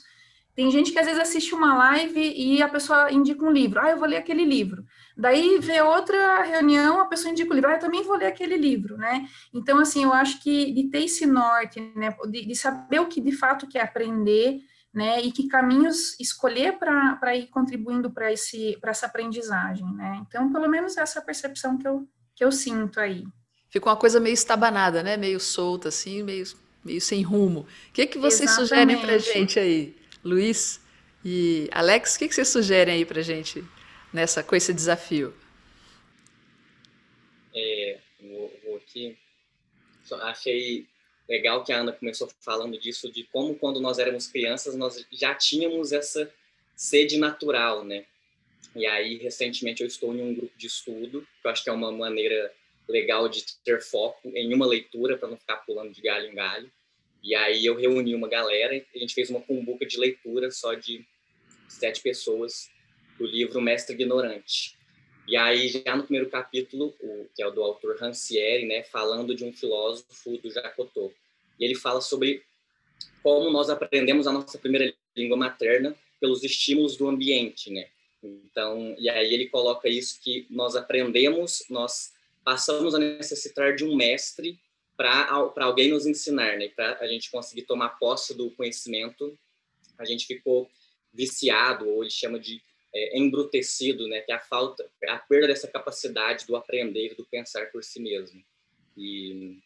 tem 0.53 0.69
gente 0.69 0.91
que 0.91 0.99
às 0.99 1.05
vezes 1.05 1.21
assiste 1.21 1.55
uma 1.55 1.75
live 1.75 2.19
e 2.19 2.61
a 2.61 2.67
pessoa 2.67 3.11
indica 3.11 3.43
um 3.43 3.51
livro. 3.51 3.79
Ah, 3.79 3.89
eu 3.89 3.97
vou 3.97 4.07
ler 4.07 4.17
aquele 4.17 4.45
livro. 4.45 4.83
Daí 5.15 5.59
vê 5.59 5.81
outra 5.81 6.41
reunião, 6.43 6.99
a 6.99 7.05
pessoa 7.05 7.31
indica 7.31 7.51
o 7.51 7.53
livro. 7.53 7.69
Ah, 7.69 7.73
eu 7.73 7.79
também 7.79 8.03
vou 8.03 8.17
ler 8.17 8.27
aquele 8.27 8.57
livro, 8.57 8.97
né? 8.97 9.27
Então, 9.53 9.77
assim, 9.79 10.03
eu 10.03 10.13
acho 10.13 10.41
que 10.41 10.71
de 10.71 10.89
ter 10.89 11.03
esse 11.03 11.25
norte, 11.25 11.79
né? 11.95 12.15
De, 12.29 12.45
de 12.45 12.55
saber 12.55 12.99
o 12.99 13.07
que 13.07 13.21
de 13.21 13.31
fato 13.31 13.67
quer 13.67 13.81
aprender, 13.81 14.61
né? 14.93 15.21
E 15.21 15.31
que 15.31 15.47
caminhos 15.47 16.19
escolher 16.19 16.79
para 16.79 17.35
ir 17.35 17.47
contribuindo 17.47 18.09
para 18.11 18.31
essa 18.31 19.05
aprendizagem, 19.05 19.85
né? 19.93 20.23
Então, 20.27 20.51
pelo 20.51 20.67
menos 20.67 20.97
essa 20.97 21.21
percepção 21.21 21.77
que 21.77 21.87
eu, 21.87 22.07
que 22.35 22.43
eu 22.43 22.51
sinto 22.51 22.99
aí. 22.99 23.23
Fica 23.69 23.89
uma 23.89 23.97
coisa 23.97 24.19
meio 24.19 24.33
estabanada, 24.33 25.03
né? 25.03 25.15
Meio 25.15 25.39
solta, 25.39 25.89
assim, 25.89 26.23
meio, 26.23 26.45
meio 26.83 27.01
sem 27.01 27.21
rumo. 27.21 27.61
O 27.61 27.93
que, 27.93 28.07
que 28.07 28.17
vocês 28.17 28.49
Exatamente. 28.49 28.69
sugerem 28.69 29.01
para 29.01 29.17
gente 29.17 29.59
aí? 29.59 29.95
Luiz 30.23 30.79
e 31.23 31.69
Alex, 31.71 32.15
o 32.15 32.19
que, 32.19 32.31
vocês 32.31 32.47
sugerem 32.47 32.95
aí 32.95 33.05
para 33.05 33.21
gente 33.21 33.63
nessa, 34.13 34.43
com 34.43 34.55
esse 34.55 34.73
desafio? 34.73 35.33
É, 37.55 37.99
vou, 38.21 38.53
vou 38.63 38.77
aqui 38.77 39.17
achei 40.21 40.87
legal 41.27 41.63
que 41.63 41.71
a 41.71 41.79
Ana 41.79 41.93
começou 41.93 42.29
falando 42.41 42.77
disso, 42.77 43.11
de 43.11 43.23
como 43.25 43.55
quando 43.55 43.79
nós 43.79 43.99
éramos 43.99 44.27
crianças 44.27 44.75
nós 44.75 45.05
já 45.11 45.33
tínhamos 45.33 45.91
essa 45.91 46.31
sede 46.75 47.17
natural, 47.17 47.83
né? 47.83 48.05
E 48.75 48.85
aí, 48.85 49.17
recentemente, 49.17 49.81
eu 49.81 49.87
estou 49.87 50.13
em 50.15 50.21
um 50.21 50.33
grupo 50.33 50.57
de 50.57 50.67
estudo, 50.67 51.21
que 51.41 51.47
eu 51.47 51.51
acho 51.51 51.63
que 51.63 51.69
é 51.69 51.73
uma 51.73 51.91
maneira 51.91 52.51
legal 52.89 53.29
de 53.29 53.45
ter 53.63 53.81
foco 53.81 54.31
em 54.35 54.53
uma 54.53 54.65
leitura, 54.65 55.17
para 55.17 55.29
não 55.29 55.37
ficar 55.37 55.57
pulando 55.57 55.93
de 55.93 56.01
galho 56.01 56.29
em 56.29 56.35
galho. 56.35 56.71
E 57.21 57.35
aí 57.35 57.65
eu 57.65 57.75
reuni 57.75 58.15
uma 58.15 58.27
galera 58.27 58.75
a 58.93 58.99
gente 58.99 59.13
fez 59.13 59.29
uma 59.29 59.39
cumbuca 59.39 59.85
de 59.85 59.97
leitura 59.97 60.51
só 60.51 60.73
de 60.73 61.05
sete 61.69 62.01
pessoas 62.01 62.69
do 63.17 63.25
livro 63.25 63.61
Mestre 63.61 63.95
Ignorante. 63.95 64.77
E 65.27 65.37
aí, 65.37 65.69
já 65.69 65.95
no 65.95 66.03
primeiro 66.03 66.29
capítulo, 66.29 66.93
o, 66.99 67.27
que 67.33 67.41
é 67.41 67.47
o 67.47 67.51
do 67.51 67.63
autor 67.63 67.97
Rancière, 67.97 68.65
né, 68.65 68.83
falando 68.83 69.33
de 69.33 69.45
um 69.45 69.53
filósofo 69.53 70.37
do 70.37 70.49
Jacotô. 70.49 71.13
E 71.59 71.63
ele 71.63 71.75
fala 71.75 72.01
sobre 72.01 72.43
como 73.21 73.49
nós 73.49 73.69
aprendemos 73.69 74.27
a 74.27 74.33
nossa 74.33 74.57
primeira 74.57 74.93
língua 75.15 75.37
materna 75.37 75.95
pelos 76.19 76.43
estímulos 76.43 76.97
do 76.97 77.07
ambiente, 77.07 77.71
né? 77.71 77.87
Então, 78.21 78.95
e 78.97 79.09
aí 79.09 79.33
ele 79.33 79.47
coloca 79.47 79.87
isso 79.89 80.19
que 80.21 80.45
nós 80.49 80.75
aprendemos, 80.75 81.63
nós 81.69 82.13
passamos 82.43 82.93
a 82.95 82.99
necessitar 82.99 83.75
de 83.75 83.83
um 83.83 83.95
mestre 83.95 84.59
para 84.95 85.49
alguém 85.57 85.89
nos 85.89 86.05
ensinar, 86.05 86.57
né? 86.57 86.69
Para 86.69 86.97
a 86.99 87.07
gente 87.07 87.31
conseguir 87.31 87.63
tomar 87.63 87.89
posse 87.99 88.35
do 88.35 88.51
conhecimento, 88.51 89.37
a 89.97 90.05
gente 90.05 90.25
ficou 90.25 90.69
viciado, 91.13 91.89
ou 91.89 92.03
ele 92.03 92.09
chama 92.09 92.39
de 92.39 92.61
é, 92.93 93.17
embrutecido, 93.17 94.07
né? 94.07 94.21
Que 94.21 94.31
é 94.31 94.35
a 94.35 94.39
falta, 94.39 94.89
a 95.07 95.17
perda 95.17 95.47
dessa 95.47 95.67
capacidade 95.67 96.45
do 96.45 96.55
aprender, 96.55 97.15
do 97.15 97.25
pensar 97.25 97.71
por 97.71 97.83
si 97.83 97.99
mesmo. 97.99 98.43
E 98.95 99.57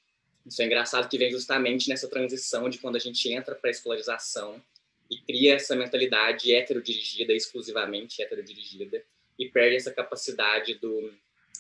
isso 0.46 0.62
é 0.62 0.66
engraçado 0.66 1.10
que 1.10 1.18
vem 1.18 1.30
justamente 1.30 1.90
nessa 1.90 2.08
transição 2.08 2.70
de 2.70 2.78
quando 2.78 2.96
a 2.96 3.00
gente 3.00 3.32
entra 3.32 3.54
para 3.54 3.70
a 3.70 3.72
escolarização 3.72 4.62
e 5.10 5.18
cria 5.20 5.56
essa 5.56 5.76
mentalidade 5.76 6.54
heterodirigida, 6.54 7.34
exclusivamente 7.34 8.22
heterodirigida, 8.22 9.04
e 9.38 9.50
perde 9.50 9.76
essa 9.76 9.92
capacidade 9.92 10.76
do 10.76 11.14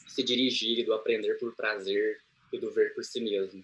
se 0.07 0.24
dirigir 0.24 0.86
do 0.86 0.93
aprender 0.93 1.36
por 1.36 1.55
prazer 1.55 2.19
e 2.51 2.57
do 2.57 2.71
ver 2.71 2.93
por 2.93 3.03
si 3.03 3.19
mesmo. 3.19 3.62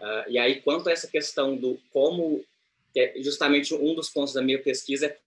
Uh, 0.00 0.28
e 0.30 0.38
aí, 0.38 0.60
quanto 0.60 0.88
a 0.88 0.92
essa 0.92 1.06
questão 1.06 1.56
do 1.56 1.80
como, 1.90 2.44
que 2.92 3.00
é 3.00 3.14
justamente 3.22 3.74
um 3.74 3.94
dos 3.94 4.10
pontos 4.10 4.34
da 4.34 4.42
minha 4.42 4.60
pesquisa, 4.60 5.06
é 5.06 5.18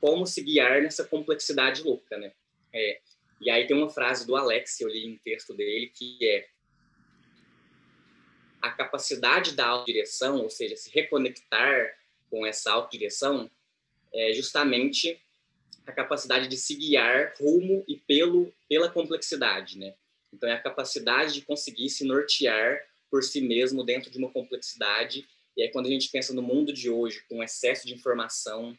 como 0.00 0.26
se 0.26 0.42
guiar 0.42 0.82
nessa 0.82 1.04
complexidade 1.04 1.82
louca, 1.82 2.16
né? 2.16 2.32
É, 2.72 3.00
e 3.40 3.50
aí 3.50 3.66
tem 3.66 3.76
uma 3.76 3.90
frase 3.90 4.26
do 4.26 4.36
Alex, 4.36 4.80
eu 4.80 4.88
li 4.88 5.06
em 5.06 5.18
texto 5.18 5.54
dele, 5.54 5.88
que 5.94 6.18
é 6.22 6.46
a 8.60 8.70
capacidade 8.70 9.54
da 9.54 9.66
autodireção, 9.66 10.42
ou 10.42 10.50
seja, 10.50 10.76
se 10.76 10.90
reconectar 10.90 11.98
com 12.28 12.46
essa 12.46 12.70
autodireção, 12.70 13.50
é 14.12 14.32
justamente 14.32 15.20
a 15.86 15.92
capacidade 15.92 16.48
de 16.48 16.56
se 16.56 16.74
guiar 16.74 17.34
rumo 17.38 17.84
e 17.88 17.96
pelo 17.96 18.52
pela 18.68 18.90
complexidade, 18.90 19.78
né? 19.78 19.94
Então 20.32 20.48
é 20.48 20.52
a 20.52 20.62
capacidade 20.62 21.34
de 21.34 21.42
conseguir 21.42 21.88
se 21.88 22.04
nortear 22.04 22.80
por 23.10 23.24
si 23.24 23.40
mesmo 23.40 23.82
dentro 23.82 24.10
de 24.10 24.18
uma 24.18 24.30
complexidade. 24.30 25.26
E 25.56 25.62
aí 25.62 25.70
quando 25.70 25.86
a 25.86 25.90
gente 25.90 26.08
pensa 26.10 26.32
no 26.32 26.42
mundo 26.42 26.72
de 26.72 26.88
hoje, 26.88 27.24
com 27.28 27.42
excesso 27.42 27.86
de 27.86 27.94
informação, 27.94 28.78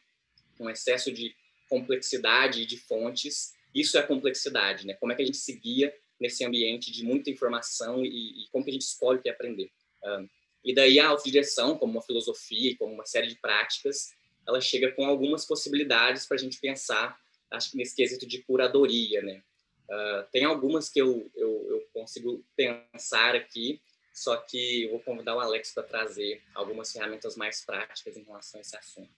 com 0.61 0.69
excesso 0.69 1.11
de 1.11 1.35
complexidade 1.67 2.67
de 2.67 2.77
fontes, 2.77 3.53
isso 3.73 3.97
é 3.97 4.03
complexidade, 4.03 4.85
né? 4.85 4.93
Como 4.93 5.11
é 5.11 5.15
que 5.15 5.23
a 5.23 5.25
gente 5.25 5.37
se 5.37 5.57
guia 5.57 5.91
nesse 6.19 6.45
ambiente 6.45 6.91
de 6.91 7.03
muita 7.03 7.31
informação 7.31 8.05
e, 8.05 8.43
e 8.43 8.47
como 8.51 8.63
que 8.63 8.69
a 8.69 8.73
gente 8.73 8.83
escolhe 8.83 9.17
o 9.17 9.21
que 9.21 9.29
aprender. 9.29 9.71
Um, 10.03 10.27
e 10.63 10.75
daí 10.75 10.99
a 10.99 11.07
autodireção, 11.07 11.75
como 11.75 11.93
uma 11.93 12.03
filosofia, 12.03 12.75
como 12.77 12.93
uma 12.93 13.07
série 13.07 13.25
de 13.25 13.35
práticas, 13.39 14.13
ela 14.47 14.61
chega 14.61 14.91
com 14.91 15.03
algumas 15.03 15.45
possibilidades 15.45 16.27
para 16.27 16.35
a 16.35 16.39
gente 16.39 16.59
pensar, 16.59 17.17
acho 17.49 17.71
que 17.71 17.77
nesse 17.77 17.95
quesito 17.95 18.27
de 18.27 18.43
curadoria, 18.43 19.23
né? 19.23 19.41
Uh, 19.89 20.29
tem 20.31 20.45
algumas 20.45 20.89
que 20.89 21.01
eu, 21.01 21.29
eu, 21.35 21.67
eu, 21.69 21.87
consigo 21.91 22.45
pensar 22.55 23.35
aqui, 23.35 23.81
só 24.13 24.37
que 24.37 24.83
eu 24.83 24.91
vou 24.91 24.99
convidar 24.99 25.35
o 25.35 25.39
Alex 25.39 25.73
para 25.73 25.83
trazer 25.83 26.41
algumas 26.53 26.91
ferramentas 26.91 27.35
mais 27.35 27.63
práticas 27.63 28.17
em 28.17 28.23
relação 28.23 28.59
a 28.59 28.61
esse 28.61 28.75
assunto. 28.75 29.09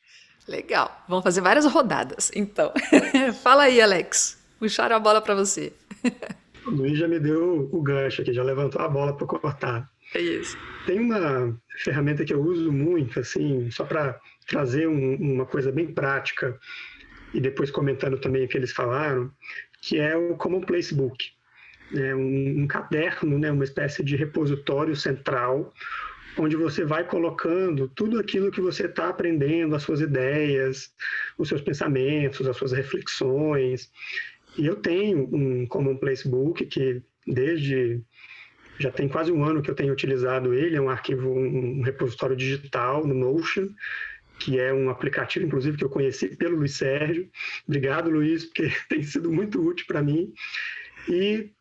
Legal, 0.47 1.03
vamos 1.07 1.23
fazer 1.23 1.41
várias 1.41 1.65
rodadas, 1.65 2.31
então. 2.35 2.71
Fala 3.41 3.63
aí, 3.63 3.79
Alex, 3.81 4.41
puxaram 4.59 4.95
a 4.95 4.99
bola 4.99 5.21
para 5.21 5.35
você. 5.35 5.73
o 6.65 6.69
Luiz 6.69 6.97
já 6.97 7.07
me 7.07 7.19
deu 7.19 7.69
o 7.71 7.81
gancho 7.81 8.21
aqui, 8.21 8.33
já 8.33 8.43
levantou 8.43 8.81
a 8.81 8.87
bola 8.87 9.15
para 9.15 9.25
cortar. 9.25 9.89
É 10.13 10.21
isso. 10.21 10.57
Tem 10.85 10.99
uma 10.99 11.57
ferramenta 11.77 12.23
que 12.23 12.33
eu 12.33 12.41
uso 12.41 12.71
muito, 12.71 13.19
assim, 13.19 13.71
só 13.71 13.85
para 13.85 14.19
trazer 14.47 14.87
um, 14.87 15.15
uma 15.15 15.45
coisa 15.45 15.71
bem 15.71 15.91
prática 15.91 16.59
e 17.33 17.39
depois 17.39 17.71
comentando 17.71 18.19
também 18.19 18.45
o 18.45 18.47
que 18.47 18.57
eles 18.57 18.71
falaram, 18.71 19.31
que 19.81 19.97
é 19.97 20.15
o 20.15 20.35
Commonplace 20.35 20.93
Book. 20.93 21.17
É 21.95 22.15
um, 22.15 22.61
um 22.61 22.67
caderno, 22.67 23.37
né, 23.37 23.51
uma 23.51 23.63
espécie 23.63 24.03
de 24.03 24.15
repositório 24.15 24.95
central, 24.95 25.73
onde 26.37 26.55
você 26.55 26.83
vai 26.83 27.03
colocando 27.03 27.87
tudo 27.89 28.19
aquilo 28.19 28.51
que 28.51 28.61
você 28.61 28.85
está 28.85 29.09
aprendendo, 29.09 29.75
as 29.75 29.83
suas 29.83 30.01
ideias, 30.01 30.91
os 31.37 31.47
seus 31.47 31.61
pensamentos, 31.61 32.47
as 32.47 32.57
suas 32.57 32.71
reflexões. 32.71 33.91
E 34.57 34.65
eu 34.65 34.75
tenho 34.75 35.29
um 35.33 35.67
Commonplace 35.67 36.27
Book 36.27 36.65
que 36.65 37.01
desde 37.27 38.01
já 38.79 38.91
tem 38.91 39.07
quase 39.07 39.31
um 39.31 39.43
ano 39.43 39.61
que 39.61 39.69
eu 39.69 39.75
tenho 39.75 39.93
utilizado 39.93 40.53
ele, 40.53 40.75
é 40.75 40.81
um 40.81 40.89
arquivo, 40.89 41.29
um 41.29 41.81
repositório 41.81 42.35
digital 42.35 43.05
no 43.05 43.13
Notion, 43.13 43.69
que 44.39 44.59
é 44.59 44.73
um 44.73 44.89
aplicativo, 44.89 45.45
inclusive, 45.45 45.77
que 45.77 45.85
eu 45.85 45.89
conheci 45.89 46.35
pelo 46.35 46.57
Luiz 46.57 46.75
Sérgio. 46.75 47.29
Obrigado, 47.67 48.09
Luiz, 48.09 48.45
porque 48.45 48.71
tem 48.89 49.03
sido 49.03 49.31
muito 49.31 49.61
útil 49.61 49.85
para 49.87 50.01
mim. 50.01 50.33
E 51.07 51.51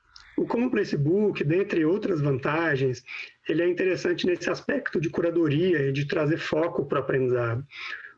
o 0.43 0.47
Como 0.47 0.71
Book, 0.99 1.45
dentre 1.45 1.85
outras 1.85 2.21
vantagens, 2.21 3.05
ele 3.49 3.63
é 3.63 3.69
interessante 3.69 4.27
nesse 4.27 4.51
aspecto 4.51 5.01
de 5.01 5.09
curadoria 5.09 5.89
e 5.89 5.93
de 5.93 6.07
trazer 6.07 6.39
foco 6.39 6.85
para 6.85 6.99
o 6.99 7.03
aprendizado. 7.03 7.65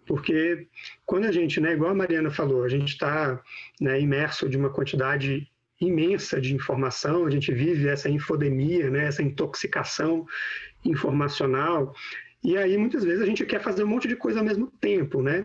Porque 0.07 0.67
quando 1.07 1.27
a 1.27 1.33
gente, 1.33 1.61
né, 1.61 1.73
igual 1.73 1.91
a 1.93 1.95
Mariana 1.95 2.31
falou, 2.31 2.65
a 2.65 2.69
gente 2.69 2.93
está 2.93 3.41
né, 3.81 4.01
imerso 4.01 4.49
de 4.49 4.57
uma 4.57 4.71
quantidade 4.71 5.49
imensa 5.81 6.41
de 6.41 6.55
informação, 6.55 7.27
a 7.27 7.31
gente 7.31 7.53
vive 7.53 7.89
essa 7.89 8.09
infodemia, 8.09 8.91
né, 8.91 9.07
essa 9.07 9.23
intoxicação 9.23 10.27
informacional, 10.85 11.95
e 12.45 12.59
aí, 12.59 12.77
muitas 12.77 13.03
vezes, 13.03 13.23
a 13.23 13.27
gente 13.27 13.47
quer 13.47 13.63
fazer 13.63 13.85
um 13.85 13.87
monte 13.87 14.07
de 14.07 14.17
coisa 14.17 14.41
ao 14.41 14.45
mesmo 14.45 14.67
tempo, 14.79 15.23
né? 15.23 15.43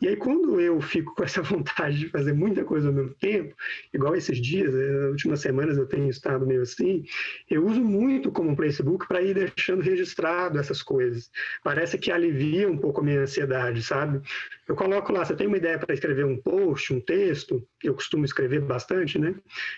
E 0.00 0.06
aí, 0.06 0.14
quando 0.14 0.60
eu 0.60 0.80
fico 0.80 1.12
com 1.16 1.24
essa 1.24 1.42
vontade 1.42 1.98
de 1.98 2.08
fazer 2.08 2.32
muita 2.32 2.64
coisa 2.64 2.86
ao 2.86 2.94
mesmo 2.94 3.12
tempo, 3.14 3.56
igual 3.92 4.14
esses 4.14 4.40
dias, 4.40 4.72
eh, 4.72 4.92
nas 4.92 5.10
últimas 5.10 5.40
semanas 5.40 5.76
eu 5.76 5.86
tenho 5.86 6.08
estado 6.08 6.46
meio 6.46 6.62
assim, 6.62 7.02
eu 7.50 7.66
uso 7.66 7.82
muito 7.82 8.30
como 8.30 8.50
um 8.50 8.56
Facebook 8.56 9.08
para 9.08 9.20
ir 9.20 9.34
deixando 9.34 9.82
registrado 9.82 10.60
essas 10.60 10.80
coisas. 10.80 11.28
Parece 11.64 11.98
que 11.98 12.12
alivia 12.12 12.70
um 12.70 12.78
pouco 12.78 13.00
a 13.00 13.04
minha 13.04 13.22
ansiedade, 13.22 13.82
sabe? 13.82 14.20
Eu 14.68 14.76
coloco 14.76 15.12
lá, 15.12 15.24
você 15.24 15.34
tem 15.34 15.48
uma 15.48 15.56
ideia 15.56 15.78
para 15.78 15.92
escrever 15.92 16.24
um 16.24 16.36
post, 16.36 16.94
um 16.94 17.00
texto, 17.00 17.66
eu 17.82 17.94
costumo 17.94 18.24
escrever 18.24 18.60
bastante, 18.60 19.18
né? 19.18 19.34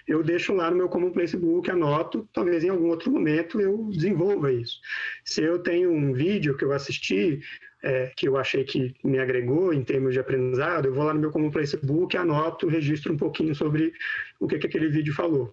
Eu 0.07 0.23
deixo 0.23 0.53
lá 0.53 0.71
no 0.71 0.77
meu 0.77 0.89
Common 0.91 1.15
Facebook, 1.15 1.71
anoto, 1.71 2.29
talvez 2.35 2.65
em 2.65 2.69
algum 2.69 2.89
outro 2.89 3.11
momento 3.11 3.61
eu 3.61 3.89
desenvolva 3.91 4.53
isso. 4.53 4.79
Se 5.25 5.43
eu 5.43 5.59
tenho 5.61 5.91
um 5.91 6.13
vídeo 6.13 6.50
que 6.57 6.65
eu 6.65 6.73
assisti, 6.73 7.41
é, 7.83 8.13
que 8.17 8.29
eu 8.29 8.37
achei 8.37 8.65
que 8.65 8.95
me 9.03 9.19
agregou 9.19 9.73
em 9.73 9.83
termos 9.83 10.13
de 10.13 10.21
aprendizado, 10.21 10.87
eu 10.87 10.95
vou 10.95 11.05
lá 11.05 11.15
no 11.15 11.21
meu 11.21 11.31
Common 11.31 11.51
Facebook, 11.51 12.17
anoto, 12.17 12.69
registro 12.69 13.13
um 13.13 13.17
pouquinho 13.17 13.55
sobre 13.55 13.93
o 14.39 14.47
que, 14.47 14.59
que 14.59 14.67
aquele 14.67 14.89
vídeo 14.89 15.15
falou. 15.15 15.53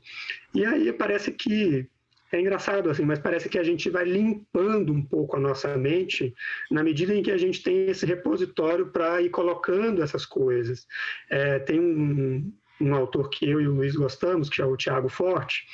E 0.53 0.65
aí 0.65 0.91
parece 0.91 1.31
que 1.31 1.87
é 2.31 2.41
engraçado 2.41 2.89
assim, 2.89 3.05
mas 3.05 3.19
parece 3.19 3.47
que 3.47 3.57
a 3.57 3.63
gente 3.63 3.89
vai 3.89 4.03
limpando 4.03 4.91
um 4.91 5.01
pouco 5.01 5.37
a 5.37 5.39
nossa 5.39 5.77
mente 5.77 6.35
na 6.69 6.83
medida 6.83 7.13
em 7.13 7.23
que 7.23 7.31
a 7.31 7.37
gente 7.37 7.63
tem 7.63 7.87
esse 7.89 8.05
repositório 8.05 8.87
para 8.87 9.21
ir 9.21 9.29
colocando 9.29 10.03
essas 10.03 10.25
coisas. 10.25 10.85
É, 11.29 11.59
tem 11.59 11.79
um, 11.79 12.51
um 12.81 12.93
autor 12.93 13.29
que 13.29 13.49
eu 13.49 13.61
e 13.61 13.67
o 13.67 13.75
Luiz 13.75 13.95
gostamos, 13.95 14.49
que 14.49 14.61
é 14.61 14.65
o 14.65 14.75
Tiago 14.75 15.07
Forte, 15.07 15.65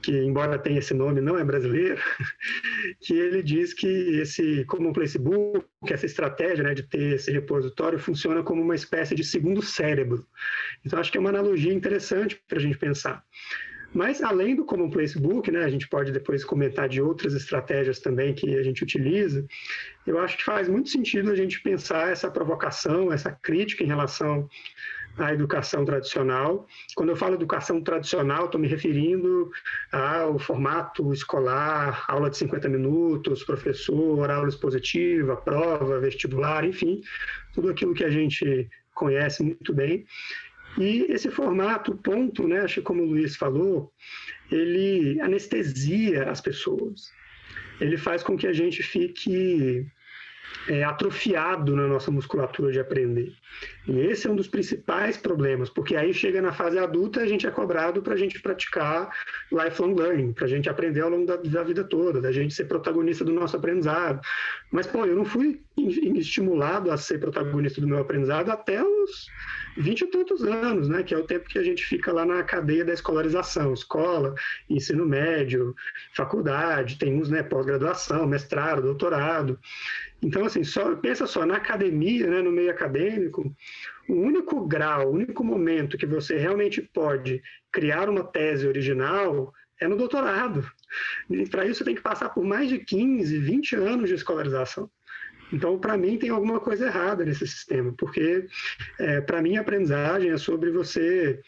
que 0.00 0.12
embora 0.12 0.58
tenha 0.58 0.78
esse 0.78 0.94
nome, 0.94 1.20
não 1.20 1.38
é 1.38 1.44
brasileiro, 1.44 2.00
que 3.00 3.14
ele 3.14 3.42
diz 3.42 3.74
que 3.74 3.86
esse 4.20 4.64
como 4.64 4.88
um 4.88 4.94
Facebook, 4.94 5.66
essa 5.86 6.06
estratégia 6.06 6.64
né, 6.64 6.74
de 6.74 6.82
ter 6.82 7.14
esse 7.14 7.30
repositório 7.30 7.98
funciona 7.98 8.42
como 8.42 8.62
uma 8.62 8.74
espécie 8.74 9.14
de 9.14 9.24
segundo 9.24 9.62
cérebro. 9.62 10.26
Então 10.84 10.98
acho 10.98 11.10
que 11.10 11.18
é 11.18 11.20
uma 11.20 11.30
analogia 11.30 11.72
interessante 11.72 12.40
para 12.48 12.58
a 12.58 12.62
gente 12.62 12.78
pensar. 12.78 13.24
Mas 13.92 14.22
além 14.22 14.54
do 14.54 14.64
Common 14.64 14.88
Place 14.88 15.18
Book, 15.18 15.50
né, 15.50 15.64
a 15.64 15.68
gente 15.68 15.88
pode 15.88 16.12
depois 16.12 16.44
comentar 16.44 16.88
de 16.88 17.02
outras 17.02 17.34
estratégias 17.34 17.98
também 17.98 18.32
que 18.32 18.56
a 18.56 18.62
gente 18.62 18.84
utiliza. 18.84 19.44
Eu 20.06 20.18
acho 20.20 20.38
que 20.38 20.44
faz 20.44 20.68
muito 20.68 20.88
sentido 20.88 21.30
a 21.30 21.34
gente 21.34 21.60
pensar 21.60 22.10
essa 22.10 22.30
provocação, 22.30 23.12
essa 23.12 23.32
crítica 23.32 23.82
em 23.82 23.88
relação 23.88 24.48
à 25.18 25.32
educação 25.32 25.84
tradicional. 25.84 26.66
Quando 26.94 27.10
eu 27.10 27.16
falo 27.16 27.34
educação 27.34 27.80
tradicional, 27.82 28.46
estou 28.46 28.60
me 28.60 28.68
referindo 28.68 29.50
ao 29.92 30.38
formato 30.38 31.12
escolar, 31.12 32.04
aula 32.08 32.30
de 32.30 32.36
50 32.36 32.68
minutos, 32.68 33.44
professor, 33.44 34.30
aula 34.30 34.48
expositiva, 34.48 35.36
prova, 35.36 36.00
vestibular, 36.00 36.64
enfim, 36.64 37.00
tudo 37.52 37.70
aquilo 37.70 37.94
que 37.94 38.04
a 38.04 38.10
gente 38.10 38.68
conhece 38.94 39.42
muito 39.42 39.74
bem. 39.74 40.04
E 40.78 41.06
esse 41.10 41.30
formato, 41.30 41.96
ponto, 41.96 42.46
né, 42.46 42.60
acho 42.60 42.76
que 42.76 42.82
como 42.82 43.02
o 43.02 43.06
Luiz 43.06 43.36
falou, 43.36 43.92
ele 44.50 45.20
anestesia 45.20 46.30
as 46.30 46.40
pessoas. 46.40 47.10
Ele 47.80 47.96
faz 47.96 48.22
com 48.22 48.36
que 48.36 48.46
a 48.46 48.52
gente 48.52 48.82
fique 48.82 49.86
é, 50.68 50.84
atrofiado 50.84 51.74
na 51.74 51.86
nossa 51.86 52.10
musculatura 52.10 52.72
de 52.72 52.80
aprender. 52.80 53.32
E 53.86 53.98
esse 54.00 54.26
é 54.26 54.30
um 54.30 54.36
dos 54.36 54.48
principais 54.48 55.16
problemas, 55.16 55.68
porque 55.68 55.96
aí 55.96 56.12
chega 56.12 56.40
na 56.40 56.52
fase 56.52 56.78
adulta 56.78 57.20
a 57.20 57.26
gente 57.26 57.46
é 57.46 57.50
cobrado 57.50 58.02
para 58.02 58.14
a 58.14 58.16
gente 58.16 58.40
praticar 58.40 59.10
lifelong 59.50 59.94
learning, 59.94 60.32
para 60.32 60.44
a 60.44 60.48
gente 60.48 60.68
aprender 60.68 61.00
ao 61.00 61.10
longo 61.10 61.26
da, 61.26 61.36
da, 61.36 61.62
vida 61.62 61.82
toda, 61.84 62.20
da 62.20 62.30
gente 62.30 62.54
ser 62.54 62.66
protagonista 62.66 63.24
do 63.24 63.32
nosso 63.32 63.56
aprendizado. 63.56 64.20
Mas, 64.70 64.86
pô, 64.86 65.04
eu 65.04 65.16
não 65.16 65.24
fui 65.24 65.60
estimulado 65.76 66.90
a 66.90 66.96
ser 66.96 67.18
protagonista 67.18 67.80
do 67.80 67.88
meu 67.88 67.98
aprendizado 67.98 68.50
até 68.50 68.82
os 68.82 69.26
vinte 69.76 70.02
e 70.02 70.06
tantos 70.06 70.42
anos, 70.44 70.88
né? 70.88 71.02
Que 71.02 71.14
é 71.14 71.18
o 71.18 71.24
tempo 71.24 71.48
que 71.48 71.58
a 71.58 71.62
gente 71.62 71.82
fica 71.82 72.12
lá 72.12 72.24
na 72.24 72.42
cadeia 72.42 72.84
da 72.84 72.92
escolarização, 72.92 73.72
escola, 73.72 74.34
ensino 74.68 75.06
médio, 75.06 75.74
faculdade, 76.14 76.98
tem 76.98 77.14
uns, 77.14 77.30
né, 77.30 77.42
pós-graduação, 77.42 78.26
mestrado, 78.26 78.82
doutorado. 78.82 79.58
Então, 80.22 80.44
assim, 80.44 80.62
só, 80.62 80.94
pensa 80.96 81.26
só, 81.26 81.46
na 81.46 81.56
academia, 81.56 82.26
né, 82.26 82.42
no 82.42 82.52
meio 82.52 82.70
acadêmico, 82.70 83.54
o 84.08 84.14
único 84.14 84.66
grau, 84.66 85.08
o 85.08 85.14
único 85.14 85.42
momento 85.42 85.96
que 85.96 86.06
você 86.06 86.36
realmente 86.36 86.82
pode 86.82 87.42
criar 87.72 88.08
uma 88.08 88.24
tese 88.24 88.66
original 88.66 89.52
é 89.80 89.88
no 89.88 89.96
doutorado. 89.96 90.70
E 91.30 91.48
para 91.48 91.64
isso 91.64 91.84
tem 91.84 91.94
que 91.94 92.02
passar 92.02 92.28
por 92.30 92.44
mais 92.44 92.68
de 92.68 92.78
15, 92.78 93.38
20 93.38 93.76
anos 93.76 94.08
de 94.08 94.14
escolarização. 94.14 94.90
Então, 95.52 95.78
para 95.78 95.96
mim, 95.96 96.16
tem 96.16 96.30
alguma 96.30 96.60
coisa 96.60 96.86
errada 96.86 97.24
nesse 97.24 97.46
sistema, 97.46 97.92
porque 97.98 98.46
é, 98.98 99.20
para 99.20 99.42
mim 99.42 99.56
a 99.56 99.62
aprendizagem 99.62 100.30
é 100.30 100.36
sobre 100.36 100.70
você 100.70 101.40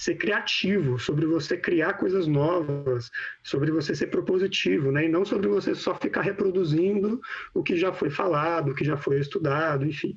ser 0.00 0.14
criativo, 0.14 0.98
sobre 0.98 1.26
você 1.26 1.58
criar 1.58 1.92
coisas 1.92 2.26
novas, 2.26 3.10
sobre 3.44 3.70
você 3.70 3.94
ser 3.94 4.06
propositivo, 4.06 4.90
né? 4.90 5.04
E 5.04 5.08
não 5.10 5.26
sobre 5.26 5.46
você 5.46 5.74
só 5.74 5.94
ficar 5.94 6.22
reproduzindo 6.22 7.20
o 7.52 7.62
que 7.62 7.76
já 7.76 7.92
foi 7.92 8.08
falado, 8.08 8.70
o 8.70 8.74
que 8.74 8.82
já 8.82 8.96
foi 8.96 9.20
estudado, 9.20 9.84
enfim. 9.84 10.16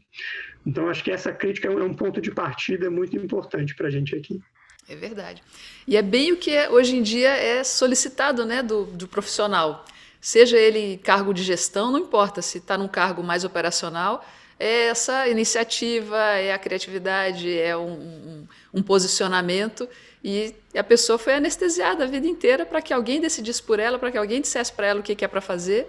Então, 0.66 0.88
acho 0.88 1.04
que 1.04 1.12
essa 1.12 1.34
crítica 1.34 1.68
é 1.68 1.84
um 1.84 1.94
ponto 1.94 2.22
de 2.22 2.32
partida 2.32 2.90
muito 2.90 3.18
importante 3.18 3.76
para 3.76 3.88
a 3.88 3.92
gente 3.92 4.16
aqui. 4.16 4.40
É 4.88 4.96
verdade. 4.96 5.44
E 5.86 5.98
é 5.98 6.02
bem 6.02 6.32
o 6.32 6.38
que 6.38 6.52
é, 6.52 6.70
hoje 6.70 6.96
em 6.96 7.02
dia 7.02 7.32
é 7.36 7.62
solicitado 7.62 8.46
né, 8.46 8.64
do, 8.64 8.86
do 8.86 9.06
profissional. 9.06 9.84
Seja 10.22 10.58
ele 10.58 10.98
cargo 11.04 11.34
de 11.34 11.44
gestão, 11.44 11.92
não 11.92 12.00
importa 12.00 12.42
se 12.42 12.60
está 12.60 12.78
num 12.78 12.88
cargo 12.88 13.22
mais 13.22 13.44
operacional, 13.44 14.26
é 14.60 14.88
essa 14.88 15.28
iniciativa, 15.28 16.18
é 16.18 16.54
a 16.54 16.58
criatividade, 16.58 17.58
é 17.58 17.76
um, 17.76 17.94
um, 17.94 18.48
um 18.76 18.84
posicionamento. 18.84 19.88
E 20.24 20.56
a 20.76 20.84
pessoa 20.84 21.18
foi 21.18 21.34
anestesiada 21.34 22.06
a 22.06 22.08
vida 22.08 22.28
inteira 22.28 22.66
para 22.66 22.82
que 22.82 22.94
alguém 22.94 23.20
decidisse 23.20 23.62
por 23.62 23.80
ela, 23.80 24.00
para 24.00 24.12
que 24.12 24.18
alguém 24.18 24.42
dissesse 24.42 24.72
para 24.72 24.88
ela 24.88 25.00
o 25.00 25.04
que, 25.04 25.16
que 25.16 25.26
é 25.26 25.28
para 25.28 25.42
fazer. 25.42 25.88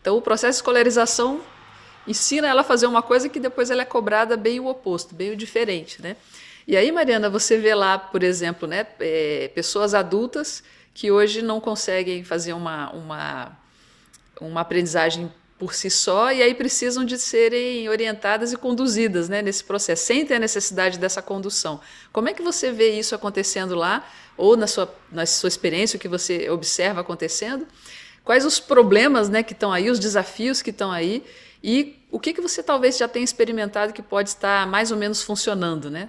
Então, 0.00 0.16
o 0.16 0.22
processo 0.22 0.52
de 0.52 0.56
escolarização 0.56 1.40
ensina 2.06 2.48
ela 2.48 2.62
a 2.62 2.64
fazer 2.64 2.86
uma 2.86 3.02
coisa 3.02 3.28
que 3.28 3.38
depois 3.38 3.70
ela 3.70 3.82
é 3.82 3.84
cobrada 3.84 4.36
bem 4.36 4.58
o 4.58 4.66
oposto, 4.66 5.14
bem 5.14 5.32
o 5.32 5.36
diferente, 5.36 6.00
né? 6.00 6.16
E 6.66 6.76
aí, 6.76 6.92
Mariana, 6.92 7.30
você 7.30 7.56
vê 7.58 7.74
lá, 7.74 7.98
por 7.98 8.22
exemplo, 8.22 8.68
né, 8.68 8.86
é, 9.00 9.50
pessoas 9.54 9.94
adultas 9.94 10.62
que 10.92 11.10
hoje 11.10 11.40
não 11.40 11.60
conseguem 11.60 12.24
fazer 12.24 12.52
uma, 12.52 12.90
uma, 12.90 13.58
uma 14.40 14.60
aprendizagem 14.60 15.32
por 15.58 15.74
si 15.74 15.90
só 15.90 16.32
e 16.32 16.40
aí 16.40 16.54
precisam 16.54 17.04
de 17.04 17.18
serem 17.18 17.88
orientadas 17.88 18.52
e 18.52 18.56
conduzidas 18.56 19.28
né, 19.28 19.42
nesse 19.42 19.64
processo, 19.64 20.04
sem 20.06 20.24
ter 20.24 20.34
a 20.34 20.38
necessidade 20.38 20.98
dessa 20.98 21.20
condução. 21.20 21.80
Como 22.12 22.28
é 22.28 22.32
que 22.32 22.42
você 22.42 22.70
vê 22.70 22.90
isso 22.98 23.14
acontecendo 23.14 23.74
lá, 23.74 24.08
ou 24.36 24.56
na 24.56 24.68
sua, 24.68 24.94
na 25.10 25.26
sua 25.26 25.48
experiência, 25.48 25.96
o 25.96 26.00
que 26.00 26.08
você 26.08 26.48
observa 26.48 27.00
acontecendo? 27.00 27.66
Quais 28.24 28.44
os 28.44 28.60
problemas 28.60 29.28
né, 29.28 29.42
que 29.42 29.52
estão 29.52 29.72
aí, 29.72 29.90
os 29.90 29.98
desafios 29.98 30.62
que 30.62 30.70
estão 30.70 30.92
aí, 30.92 31.24
e 31.62 31.96
o 32.10 32.20
que, 32.20 32.32
que 32.32 32.40
você 32.40 32.62
talvez 32.62 32.96
já 32.96 33.08
tenha 33.08 33.24
experimentado 33.24 33.92
que 33.92 34.02
pode 34.02 34.28
estar 34.28 34.66
mais 34.66 34.92
ou 34.92 34.96
menos 34.96 35.22
funcionando, 35.22 35.90
né? 35.90 36.08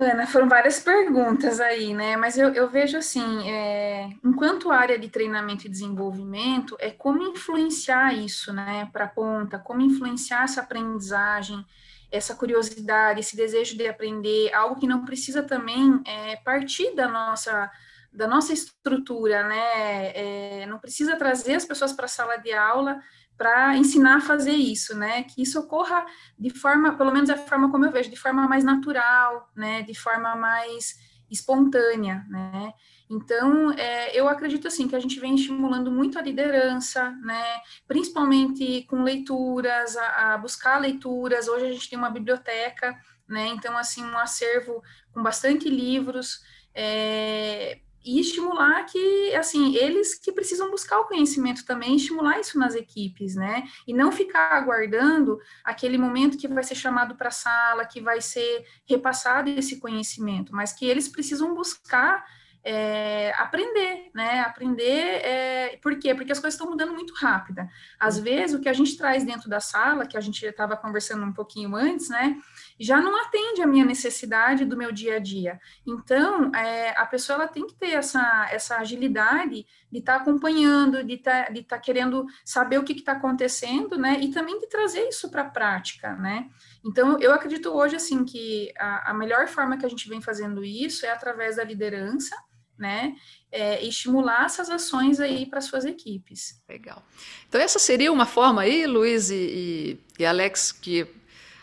Ana, 0.00 0.28
foram 0.28 0.48
várias 0.48 0.78
perguntas 0.78 1.58
aí, 1.58 1.92
né? 1.92 2.16
Mas 2.16 2.38
eu, 2.38 2.54
eu 2.54 2.70
vejo 2.70 2.96
assim, 2.96 3.50
é, 3.50 4.08
enquanto 4.24 4.70
área 4.70 4.96
de 4.96 5.08
treinamento 5.08 5.66
e 5.66 5.68
desenvolvimento, 5.70 6.76
é 6.78 6.90
como 6.90 7.20
influenciar 7.20 8.14
isso, 8.14 8.52
né, 8.52 8.88
para 8.92 9.06
a 9.06 9.08
ponta, 9.08 9.58
como 9.58 9.80
influenciar 9.80 10.44
essa 10.44 10.60
aprendizagem, 10.60 11.66
essa 12.12 12.32
curiosidade, 12.32 13.18
esse 13.18 13.36
desejo 13.36 13.76
de 13.76 13.88
aprender, 13.88 14.54
algo 14.54 14.78
que 14.78 14.86
não 14.86 15.04
precisa 15.04 15.42
também 15.42 16.00
é, 16.06 16.36
partir 16.36 16.94
da 16.94 17.08
nossa 17.08 17.70
da 18.10 18.26
nossa 18.26 18.54
estrutura, 18.54 19.46
né? 19.46 20.12
É, 20.14 20.66
não 20.66 20.78
precisa 20.78 21.14
trazer 21.16 21.54
as 21.54 21.64
pessoas 21.66 21.92
para 21.92 22.06
a 22.06 22.08
sala 22.08 22.36
de 22.36 22.52
aula 22.52 22.98
para 23.38 23.76
ensinar 23.76 24.16
a 24.16 24.20
fazer 24.20 24.52
isso, 24.52 24.98
né? 24.98 25.22
Que 25.22 25.40
isso 25.42 25.60
ocorra 25.60 26.04
de 26.36 26.50
forma, 26.50 26.96
pelo 26.96 27.12
menos 27.12 27.30
a 27.30 27.36
forma 27.36 27.70
como 27.70 27.86
eu 27.86 27.92
vejo, 27.92 28.10
de 28.10 28.16
forma 28.16 28.48
mais 28.48 28.64
natural, 28.64 29.48
né? 29.54 29.82
De 29.82 29.94
forma 29.94 30.34
mais 30.34 30.96
espontânea, 31.30 32.26
né? 32.28 32.72
Então, 33.08 33.72
é, 33.72 34.14
eu 34.18 34.28
acredito 34.28 34.66
assim 34.66 34.88
que 34.88 34.96
a 34.96 35.00
gente 35.00 35.20
vem 35.20 35.36
estimulando 35.36 35.90
muito 35.90 36.18
a 36.18 36.22
liderança, 36.22 37.10
né? 37.22 37.44
Principalmente 37.86 38.82
com 38.90 39.02
leituras, 39.02 39.96
a, 39.96 40.34
a 40.34 40.38
buscar 40.38 40.78
leituras. 40.78 41.46
Hoje 41.46 41.66
a 41.66 41.72
gente 41.72 41.88
tem 41.88 41.98
uma 41.98 42.10
biblioteca, 42.10 42.98
né? 43.28 43.46
Então, 43.48 43.78
assim, 43.78 44.02
um 44.02 44.18
acervo 44.18 44.82
com 45.12 45.22
bastante 45.22 45.68
livros. 45.68 46.40
É, 46.74 47.78
e 48.08 48.20
estimular 48.20 48.86
que, 48.86 49.34
assim, 49.34 49.76
eles 49.76 50.14
que 50.14 50.32
precisam 50.32 50.70
buscar 50.70 50.98
o 50.98 51.04
conhecimento 51.04 51.66
também, 51.66 51.94
estimular 51.94 52.40
isso 52.40 52.58
nas 52.58 52.74
equipes, 52.74 53.34
né? 53.34 53.64
E 53.86 53.92
não 53.92 54.10
ficar 54.10 54.54
aguardando 54.54 55.38
aquele 55.62 55.98
momento 55.98 56.38
que 56.38 56.48
vai 56.48 56.64
ser 56.64 56.74
chamado 56.74 57.16
para 57.16 57.28
a 57.28 57.30
sala, 57.30 57.84
que 57.84 58.00
vai 58.00 58.22
ser 58.22 58.64
repassado 58.86 59.50
esse 59.50 59.78
conhecimento, 59.78 60.54
mas 60.54 60.72
que 60.72 60.86
eles 60.86 61.06
precisam 61.06 61.54
buscar 61.54 62.24
é, 62.64 63.32
aprender, 63.36 64.10
né? 64.14 64.40
Aprender, 64.40 65.24
é, 65.24 65.78
por 65.82 65.98
quê? 65.98 66.14
Porque 66.14 66.32
as 66.32 66.38
coisas 66.38 66.54
estão 66.54 66.70
mudando 66.70 66.94
muito 66.94 67.14
rápida. 67.14 67.68
Às 68.00 68.18
vezes, 68.18 68.56
o 68.56 68.60
que 68.60 68.68
a 68.68 68.72
gente 68.72 68.96
traz 68.96 69.22
dentro 69.22 69.48
da 69.48 69.60
sala, 69.60 70.06
que 70.06 70.16
a 70.16 70.20
gente 70.20 70.44
estava 70.44 70.76
conversando 70.76 71.24
um 71.24 71.32
pouquinho 71.32 71.76
antes, 71.76 72.08
né? 72.08 72.36
Já 72.78 73.00
não 73.00 73.20
atende 73.20 73.60
a 73.60 73.66
minha 73.66 73.84
necessidade 73.84 74.64
do 74.64 74.76
meu 74.76 74.92
dia 74.92 75.16
a 75.16 75.18
dia. 75.18 75.60
Então, 75.86 76.54
é, 76.54 76.90
a 76.96 77.04
pessoa 77.04 77.36
ela 77.36 77.48
tem 77.48 77.66
que 77.66 77.74
ter 77.74 77.90
essa, 77.90 78.48
essa 78.52 78.76
agilidade 78.76 79.66
de 79.90 79.98
estar 79.98 80.16
tá 80.16 80.22
acompanhando, 80.22 81.02
de 81.02 81.16
tá, 81.16 81.50
estar 81.50 81.76
tá 81.76 81.78
querendo 81.78 82.24
saber 82.44 82.78
o 82.78 82.84
que 82.84 82.92
está 82.92 83.12
acontecendo, 83.12 83.98
né? 83.98 84.18
E 84.20 84.30
também 84.30 84.58
de 84.60 84.68
trazer 84.68 85.08
isso 85.08 85.28
para 85.30 85.42
a 85.42 85.50
prática, 85.50 86.14
né? 86.14 86.48
Então, 86.84 87.18
eu 87.18 87.32
acredito 87.32 87.70
hoje, 87.70 87.96
assim, 87.96 88.24
que 88.24 88.72
a, 88.78 89.10
a 89.10 89.14
melhor 89.14 89.48
forma 89.48 89.76
que 89.76 89.84
a 89.84 89.88
gente 89.88 90.08
vem 90.08 90.20
fazendo 90.20 90.64
isso 90.64 91.04
é 91.04 91.10
através 91.10 91.56
da 91.56 91.64
liderança, 91.64 92.36
né? 92.78 93.14
É, 93.50 93.84
estimular 93.84 94.44
essas 94.44 94.70
ações 94.70 95.18
aí 95.18 95.46
para 95.46 95.60
suas 95.60 95.84
equipes. 95.84 96.62
Legal. 96.68 97.02
Então, 97.48 97.60
essa 97.60 97.78
seria 97.78 98.12
uma 98.12 98.26
forma 98.26 98.62
aí, 98.62 98.86
Luiz 98.86 99.30
e, 99.30 99.98
e 100.16 100.24
Alex, 100.24 100.70
que 100.70 101.06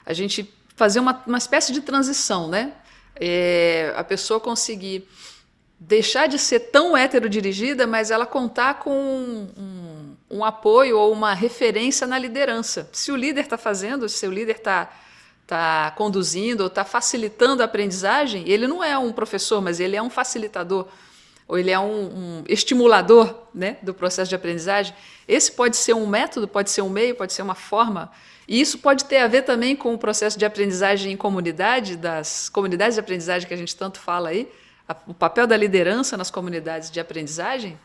a 0.06 0.12
gente 0.12 0.54
fazer 0.76 1.00
uma, 1.00 1.24
uma 1.26 1.38
espécie 1.38 1.72
de 1.72 1.82
transição, 1.82 2.48
né? 2.48 2.74
É, 3.16 3.94
a 3.96 4.04
pessoa 4.04 4.40
conseguir 4.40 5.08
deixar 5.80 6.28
de 6.28 6.38
ser 6.38 6.60
tão 6.72 6.96
heterodirigida, 6.96 7.86
mas 7.88 8.12
ela 8.12 8.26
contar 8.26 8.80
com 8.80 8.92
um, 8.92 9.50
um, 9.58 10.38
um 10.38 10.46
apoio 10.46 10.98
ou 10.98 11.12
uma 11.12 11.34
referência 11.34 12.06
na 12.08 12.18
liderança. 12.18 12.90
Se 12.92 13.12
o 13.12 13.16
líder 13.16 13.42
está 13.42 13.58
fazendo, 13.58 14.08
se 14.10 14.28
o 14.28 14.32
líder 14.32 14.58
está 14.58 14.92
tá 15.48 15.94
conduzindo 15.96 16.62
ou 16.62 16.68
está 16.68 16.84
facilitando 16.84 17.62
a 17.62 17.66
aprendizagem, 17.66 18.44
ele 18.48 18.68
não 18.68 18.84
é 18.84 18.98
um 18.98 19.12
professor, 19.12 19.62
mas 19.62 19.80
ele 19.80 19.96
é 19.96 20.02
um 20.02 20.10
facilitador 20.10 20.88
ou 21.48 21.58
ele 21.58 21.70
é 21.70 21.80
um, 21.80 22.40
um, 22.40 22.44
estimulador 22.48 23.48
né, 23.54 23.78
do 23.82 23.94
processo 23.94 24.30
de 24.30 24.36
aprendizagem. 24.36 24.96
Esse 25.28 25.52
pode 25.52 25.78
ser 25.78 25.94
um 25.94 26.08
método, 26.08 26.48
pode 26.48 26.72
ser 26.72 26.82
um 26.82 26.90
meio, 26.90 27.16
pode 27.16 27.34
ser 27.34 27.42
uma 27.42 27.56
forma. 27.56 28.12
E 28.48 28.60
isso 28.60 28.80
pode 28.80 29.06
ter 29.06 29.18
a 29.18 29.28
ver 29.28 29.44
também 29.44 29.76
com 29.76 29.94
o 29.94 29.98
processo 29.98 30.38
de 30.38 30.46
aprendizagem 30.46 31.12
em 31.12 31.18
comunidade, 31.18 31.96
das 31.96 32.50
comunidades 32.50 32.96
de 32.96 33.00
aprendizagem 33.00 33.48
que 33.48 33.54
a 33.54 33.58
gente 33.58 33.76
tanto 33.76 34.00
fala 34.00 34.30
aí, 34.30 34.52
a, 34.88 34.96
o 35.08 35.14
papel 35.14 35.46
da 35.46 35.58
liderança 35.58 36.18
nas 36.18 36.32
comunidades 36.32 36.90
de 36.90 37.00
aprendizagem. 37.00 37.80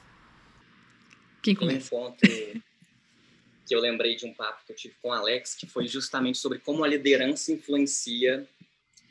Quem 1.42 1.54
começa? 1.54 1.94
Um 1.94 1.98
ponto 1.98 2.18
que 2.20 3.74
eu 3.74 3.80
lembrei 3.80 4.16
de 4.16 4.26
um 4.26 4.34
papo 4.34 4.64
que 4.66 4.72
eu 4.72 4.76
tive 4.76 4.94
com 5.00 5.10
o 5.10 5.12
Alex, 5.12 5.54
que 5.54 5.66
foi 5.66 5.86
justamente 5.86 6.38
sobre 6.38 6.58
como 6.58 6.82
a 6.82 6.88
liderança 6.88 7.52
influencia 7.52 8.46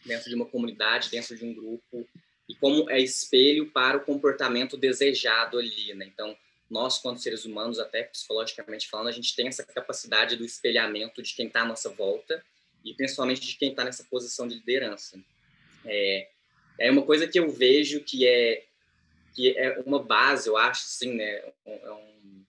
dentro 0.05 0.29
de 0.29 0.35
uma 0.35 0.45
comunidade, 0.45 1.09
dentro 1.09 1.35
de 1.35 1.45
um 1.45 1.53
grupo, 1.53 2.07
e 2.49 2.55
como 2.55 2.89
é 2.89 2.99
espelho 2.99 3.69
para 3.69 3.97
o 3.97 4.03
comportamento 4.03 4.75
desejado 4.75 5.59
ali, 5.59 5.93
né? 5.93 6.09
Então, 6.11 6.35
nós, 6.67 6.97
quanto 6.97 7.21
seres 7.21 7.45
humanos, 7.45 7.79
até 7.79 8.03
psicologicamente 8.03 8.89
falando, 8.89 9.07
a 9.07 9.11
gente 9.11 9.35
tem 9.35 9.47
essa 9.47 9.63
capacidade 9.63 10.35
do 10.35 10.43
espelhamento 10.43 11.21
de 11.21 11.35
quem 11.35 11.45
está 11.45 11.61
à 11.61 11.65
nossa 11.65 11.89
volta 11.89 12.43
e 12.83 12.93
principalmente 12.95 13.41
de 13.41 13.55
quem 13.55 13.69
está 13.69 13.83
nessa 13.83 14.03
posição 14.03 14.47
de 14.47 14.55
liderança. 14.55 15.19
É, 15.85 16.29
é 16.79 16.91
uma 16.91 17.03
coisa 17.03 17.27
que 17.27 17.39
eu 17.39 17.49
vejo 17.51 18.01
que 18.01 18.27
é 18.27 18.65
que 19.35 19.55
é 19.57 19.79
uma 19.85 20.01
base, 20.01 20.49
eu 20.49 20.57
acho, 20.57 20.81
assim, 20.81 21.13
né? 21.13 21.43
É 21.65 21.91
um, 21.91 22.43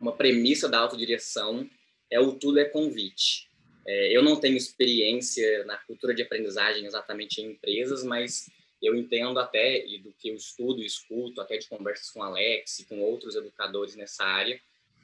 uma 0.00 0.12
premissa 0.12 0.66
da 0.66 0.78
autodireção 0.78 1.68
é 2.10 2.18
o 2.18 2.32
tudo 2.32 2.58
é 2.58 2.64
convite. 2.64 3.50
É, 3.86 4.16
eu 4.16 4.22
não 4.22 4.36
tenho 4.36 4.56
experiência 4.56 5.64
na 5.64 5.76
cultura 5.76 6.14
de 6.14 6.22
aprendizagem 6.22 6.86
exatamente 6.86 7.40
em 7.40 7.52
empresas, 7.52 8.02
mas 8.02 8.50
eu 8.82 8.94
entendo 8.94 9.38
até, 9.38 9.84
e 9.86 9.98
do 9.98 10.12
que 10.12 10.28
eu 10.28 10.34
estudo 10.34 10.82
e 10.82 10.86
escuto, 10.86 11.40
até 11.40 11.56
de 11.56 11.68
conversas 11.68 12.10
com 12.10 12.22
Alex 12.22 12.78
e 12.80 12.84
com 12.84 13.00
outros 13.00 13.34
educadores 13.34 13.96
nessa 13.96 14.24
área, 14.24 14.60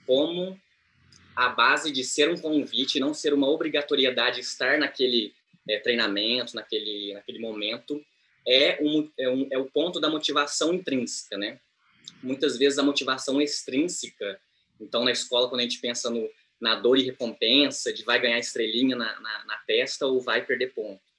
como 0.07 0.59
a 1.35 1.49
base 1.49 1.91
de 1.91 2.05
ser 2.05 2.31
um 2.31 2.39
convite, 2.39 3.01
não 3.01 3.15
ser 3.15 3.33
uma 3.33 3.49
obrigatoriedade 3.49 4.41
estar 4.41 4.79
naquele 4.79 5.35
é, 5.69 5.79
treinamento, 5.79 6.55
naquele, 6.55 7.15
naquele 7.15 7.39
momento, 7.39 8.05
é, 8.47 8.79
um, 8.83 9.11
é, 9.19 9.29
um, 9.29 9.49
é 9.51 9.59
o 9.59 9.71
ponto 9.71 10.01
da 10.01 10.11
motivação 10.11 10.75
intrínseca, 10.75 11.39
né? 11.39 11.61
Muitas 12.23 12.59
vezes 12.59 12.79
a 12.79 12.83
motivação 12.83 13.41
extrínseca, 13.41 14.41
então 14.81 15.05
na 15.05 15.13
escola, 15.13 15.49
quando 15.49 15.61
a 15.61 15.65
gente 15.65 15.81
pensa 15.81 16.11
no, 16.11 16.29
na 16.61 16.75
dor 16.75 16.99
e 16.99 17.03
recompensa, 17.03 17.93
de 17.93 18.05
vai 18.05 18.21
ganhar 18.21 18.39
estrelinha 18.39 18.97
na, 18.97 19.21
na, 19.21 19.45
na 19.45 19.57
testa 19.67 20.07
ou 20.07 20.21
vai 20.21 20.45
perder 20.45 20.75
ponto. 20.75 21.12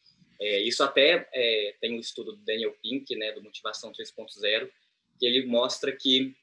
É, 0.43 0.59
isso 0.59 0.83
até 0.83 1.27
é, 1.33 1.75
tem 1.79 1.95
um 1.95 1.99
estudo 1.99 2.33
do 2.33 2.43
Daniel 2.43 2.75
Pink, 2.81 3.15
né, 3.15 3.31
do 3.31 3.41
Motivação 3.41 3.93
3.0, 3.93 4.69
que 5.17 5.25
ele 5.25 5.45
mostra 5.45 5.91
que 5.91 6.35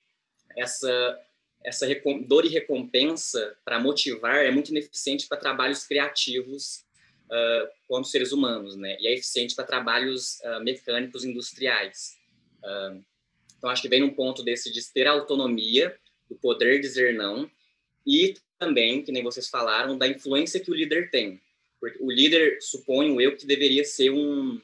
essa 0.57 1.27
essa 1.63 1.87
dor 2.27 2.47
e 2.47 2.49
recompensa 2.49 3.55
para 3.63 3.79
motivar 3.79 4.37
é 4.37 4.51
muito 4.51 4.71
ineficiente 4.71 5.29
para 5.29 5.37
trabalhos 5.37 5.85
criativos 5.85 6.87
uh, 7.27 7.69
como 7.87 8.03
seres 8.03 8.33
humanos, 8.33 8.77
né? 8.77 8.97
E 8.99 9.07
é 9.07 9.13
eficiente 9.13 9.55
para 9.55 9.67
trabalhos 9.67 10.41
uh, 10.41 10.65
mecânicos 10.65 11.23
industriais. 11.23 12.17
Uh, 12.65 13.05
então 13.59 13.69
acho 13.69 13.83
que 13.83 13.91
vem 13.91 14.01
num 14.01 14.15
ponto 14.15 14.43
desse 14.43 14.73
de 14.73 14.83
ter 14.91 15.07
autonomia, 15.07 15.95
do 16.31 16.35
poder 16.35 16.81
dizer 16.81 17.13
não 17.13 17.51
e 18.07 18.35
também, 18.59 19.03
que 19.03 19.13
nem 19.13 19.23
vocês 19.23 19.49
falaram, 19.49 19.99
da 19.99 20.09
influência 20.09 20.61
que 20.61 20.71
o 20.71 20.75
líder 20.75 21.11
tem. 21.11 21.41
Porque 21.81 21.99
o 22.01 22.11
líder, 22.11 22.59
suponho 22.61 23.21
eu, 23.21 23.37
que 23.37 23.47
deveria 23.47 23.85
ser 23.85 24.11
um. 24.11 24.61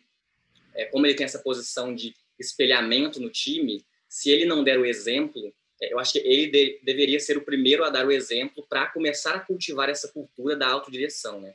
É, 0.74 0.84
como 0.86 1.06
ele 1.06 1.14
tem 1.14 1.24
essa 1.24 1.38
posição 1.38 1.94
de 1.94 2.14
espelhamento 2.38 3.18
no 3.18 3.30
time, 3.30 3.84
se 4.08 4.30
ele 4.30 4.44
não 4.44 4.62
der 4.62 4.78
o 4.78 4.84
exemplo, 4.84 5.52
é, 5.80 5.92
eu 5.92 5.98
acho 5.98 6.12
que 6.12 6.18
ele 6.18 6.48
de, 6.48 6.80
deveria 6.84 7.18
ser 7.18 7.36
o 7.36 7.44
primeiro 7.44 7.84
a 7.84 7.90
dar 7.90 8.06
o 8.06 8.12
exemplo 8.12 8.66
para 8.68 8.86
começar 8.86 9.34
a 9.34 9.40
cultivar 9.40 9.88
essa 9.88 10.08
cultura 10.08 10.54
da 10.54 10.68
autodireção, 10.68 11.40
né? 11.40 11.54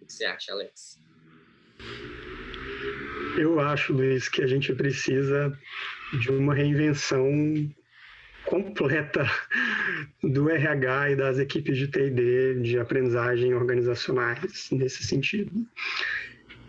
O 0.00 0.06
que 0.06 0.12
você 0.12 0.24
acha, 0.24 0.52
Alex? 0.52 0.98
Eu 3.38 3.60
acho, 3.60 3.92
Luiz, 3.92 4.28
que 4.28 4.42
a 4.42 4.46
gente 4.46 4.74
precisa 4.74 5.56
de 6.20 6.30
uma 6.30 6.54
reinvenção 6.54 7.26
completa 8.52 9.24
do 10.22 10.50
RH 10.50 11.12
e 11.12 11.16
das 11.16 11.38
equipes 11.38 11.74
de 11.74 11.88
TD, 11.88 12.60
de 12.60 12.78
aprendizagem 12.78 13.54
organizacionais, 13.54 14.68
nesse 14.70 15.04
sentido. 15.04 15.66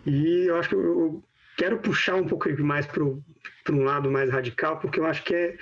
E 0.06 0.46
eu 0.46 0.56
acho 0.56 0.70
que 0.70 0.74
eu 0.76 1.22
quero 1.58 1.78
puxar 1.80 2.14
um 2.14 2.26
pouco 2.26 2.48
mais 2.62 2.86
para 2.86 3.04
um 3.04 3.84
lado 3.84 4.10
mais 4.10 4.30
radical, 4.30 4.78
porque 4.78 4.98
eu 4.98 5.04
acho 5.04 5.22
que 5.24 5.34
é 5.34 5.58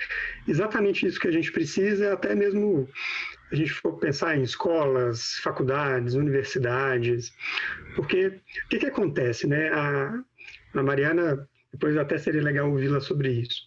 exatamente 0.47 1.05
isso 1.05 1.19
que 1.19 1.27
a 1.27 1.31
gente 1.31 1.51
precisa, 1.51 2.13
até 2.13 2.33
mesmo 2.33 2.87
a 3.51 3.55
gente 3.55 3.73
for 3.73 3.99
pensar 3.99 4.37
em 4.37 4.43
escolas, 4.43 5.39
faculdades, 5.43 6.13
universidades, 6.13 7.33
porque 7.97 8.27
o 8.27 8.69
que, 8.69 8.79
que 8.79 8.85
acontece, 8.85 9.45
né? 9.45 9.67
A, 9.73 10.23
a 10.73 10.83
Mariana, 10.83 11.45
depois 11.73 11.97
até 11.97 12.17
seria 12.17 12.41
legal 12.41 12.71
ouvi-la 12.71 13.01
sobre 13.01 13.29
isso. 13.29 13.61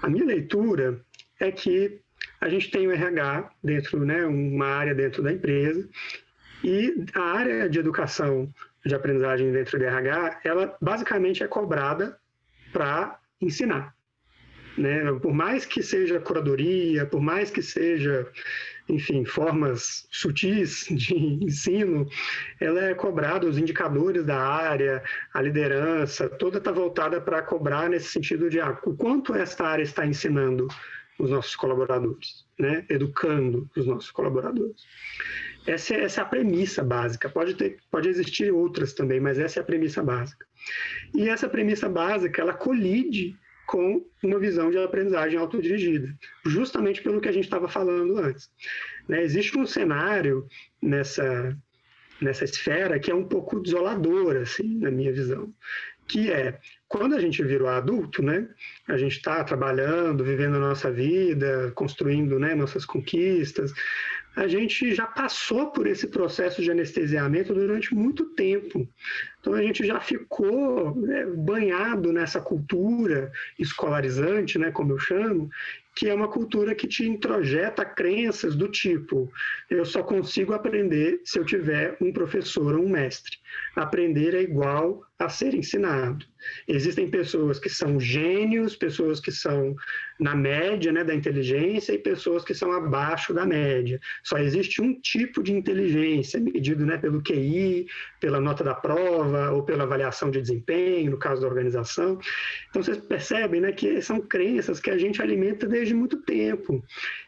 A 0.00 0.08
minha 0.08 0.24
leitura 0.24 1.04
é 1.40 1.50
que 1.50 2.00
a 2.40 2.48
gente 2.48 2.70
tem 2.70 2.86
o 2.86 2.92
RH 2.92 3.50
dentro, 3.62 4.04
né, 4.04 4.24
uma 4.24 4.66
área 4.66 4.94
dentro 4.94 5.22
da 5.22 5.32
empresa, 5.32 5.88
e 6.62 7.04
a 7.14 7.22
área 7.22 7.68
de 7.68 7.78
educação 7.78 8.52
de 8.84 8.94
aprendizagem 8.94 9.50
dentro 9.52 9.78
do 9.78 9.84
RH, 9.84 10.40
ela 10.44 10.76
basicamente 10.80 11.42
é 11.42 11.48
cobrada 11.48 12.18
para 12.72 13.18
ensinar. 13.40 13.94
Né? 14.76 15.12
Por 15.20 15.32
mais 15.32 15.66
que 15.66 15.82
seja 15.82 16.20
curadoria, 16.20 17.04
por 17.04 17.20
mais 17.20 17.50
que 17.50 17.60
seja, 17.60 18.26
enfim, 18.88 19.24
formas 19.24 20.06
sutis 20.10 20.86
de 20.90 21.14
ensino, 21.44 22.06
ela 22.60 22.84
é 22.84 22.94
cobrada, 22.94 23.46
os 23.46 23.58
indicadores 23.58 24.24
da 24.24 24.38
área, 24.38 25.02
a 25.34 25.42
liderança, 25.42 26.28
toda 26.28 26.58
está 26.58 26.70
voltada 26.70 27.20
para 27.20 27.42
cobrar 27.42 27.90
nesse 27.90 28.08
sentido 28.08 28.48
de 28.48 28.60
ah, 28.60 28.78
o 28.84 28.94
quanto 28.94 29.34
esta 29.34 29.66
área 29.66 29.82
está 29.82 30.06
ensinando 30.06 30.68
os 31.20 31.30
nossos 31.30 31.54
colaboradores, 31.54 32.46
né? 32.58 32.84
educando 32.88 33.68
os 33.76 33.86
nossos 33.86 34.10
colaboradores. 34.10 34.82
Essa, 35.66 35.94
é, 35.94 36.04
essa 36.04 36.22
é 36.22 36.24
a 36.24 36.26
premissa 36.26 36.82
básica. 36.82 37.28
Pode, 37.28 37.54
ter, 37.54 37.78
pode 37.90 38.08
existir 38.08 38.50
outras 38.52 38.92
também, 38.94 39.20
mas 39.20 39.38
essa 39.38 39.60
é 39.60 39.62
a 39.62 39.64
premissa 39.64 40.02
básica. 40.02 40.46
E 41.14 41.28
essa 41.28 41.48
premissa 41.48 41.88
básica, 41.88 42.40
ela 42.40 42.54
colide 42.54 43.36
com 43.66 44.04
uma 44.22 44.38
visão 44.38 44.70
de 44.70 44.78
aprendizagem 44.78 45.38
autodirigida, 45.38 46.12
justamente 46.44 47.00
pelo 47.02 47.20
que 47.20 47.28
a 47.28 47.32
gente 47.32 47.44
estava 47.44 47.68
falando 47.68 48.18
antes. 48.18 48.50
Né? 49.08 49.22
Existe 49.22 49.56
um 49.56 49.64
cenário 49.64 50.44
nessa, 50.82 51.56
nessa 52.20 52.44
esfera 52.44 52.98
que 52.98 53.12
é 53.12 53.14
um 53.14 53.24
pouco 53.24 53.60
desolador, 53.60 54.36
assim, 54.36 54.78
na 54.78 54.90
minha 54.90 55.12
visão, 55.12 55.54
que 56.10 56.30
é 56.30 56.58
quando 56.88 57.14
a 57.14 57.20
gente 57.20 57.40
virou 57.44 57.68
adulto, 57.68 58.20
né, 58.20 58.48
a 58.88 58.96
gente 58.98 59.16
está 59.16 59.44
trabalhando, 59.44 60.24
vivendo 60.24 60.56
a 60.56 60.60
nossa 60.60 60.90
vida, 60.90 61.70
construindo 61.76 62.36
né, 62.36 62.52
nossas 62.52 62.84
conquistas, 62.84 63.72
a 64.34 64.48
gente 64.48 64.92
já 64.92 65.06
passou 65.06 65.70
por 65.70 65.86
esse 65.86 66.08
processo 66.08 66.60
de 66.62 66.70
anestesiamento 66.70 67.54
durante 67.54 67.94
muito 67.94 68.24
tempo. 68.34 68.88
Então 69.40 69.54
a 69.54 69.62
gente 69.62 69.86
já 69.86 70.00
ficou 70.00 70.96
né, 70.96 71.26
banhado 71.26 72.12
nessa 72.12 72.40
cultura 72.40 73.30
escolarizante, 73.56 74.58
né, 74.58 74.72
como 74.72 74.92
eu 74.92 74.98
chamo, 74.98 75.48
que 75.94 76.08
é 76.08 76.14
uma 76.14 76.28
cultura 76.28 76.74
que 76.74 76.88
te 76.88 77.06
introjeta 77.06 77.84
crenças 77.84 78.56
do 78.56 78.68
tipo: 78.68 79.30
eu 79.68 79.84
só 79.84 80.02
consigo 80.02 80.52
aprender 80.52 81.20
se 81.24 81.38
eu 81.38 81.44
tiver 81.44 81.96
um 82.00 82.12
professor 82.12 82.74
ou 82.74 82.84
um 82.84 82.88
mestre. 82.88 83.36
Aprender 83.76 84.34
é 84.34 84.42
igual 84.42 85.02
a 85.18 85.28
ser 85.28 85.54
ensinado. 85.54 86.24
Existem 86.66 87.08
pessoas 87.08 87.58
que 87.58 87.68
são 87.68 88.00
gênios, 88.00 88.74
pessoas 88.74 89.20
que 89.20 89.30
são 89.30 89.76
na 90.18 90.34
média 90.34 90.90
né, 90.90 91.04
da 91.04 91.14
inteligência 91.14 91.92
e 91.92 91.98
pessoas 91.98 92.42
que 92.42 92.54
são 92.54 92.72
abaixo 92.72 93.34
da 93.34 93.44
média. 93.44 94.00
Só 94.24 94.38
existe 94.38 94.80
um 94.80 94.98
tipo 94.98 95.42
de 95.42 95.52
inteligência, 95.52 96.40
medido 96.40 96.86
né, 96.86 96.96
pelo 96.96 97.22
QI, 97.22 97.86
pela 98.18 98.40
nota 98.40 98.64
da 98.64 98.74
prova 98.74 99.50
ou 99.50 99.62
pela 99.62 99.84
avaliação 99.84 100.30
de 100.30 100.40
desempenho, 100.40 101.10
no 101.10 101.18
caso 101.18 101.42
da 101.42 101.48
organização. 101.48 102.18
Então, 102.70 102.82
vocês 102.82 102.98
percebem 102.98 103.60
né, 103.60 103.72
que 103.72 104.00
são 104.00 104.20
crenças 104.20 104.80
que 104.80 104.90
a 104.90 104.96
gente 104.96 105.20
alimenta 105.20 105.66
desde 105.66 105.94
muito 105.94 106.16
tempo. 106.22 106.82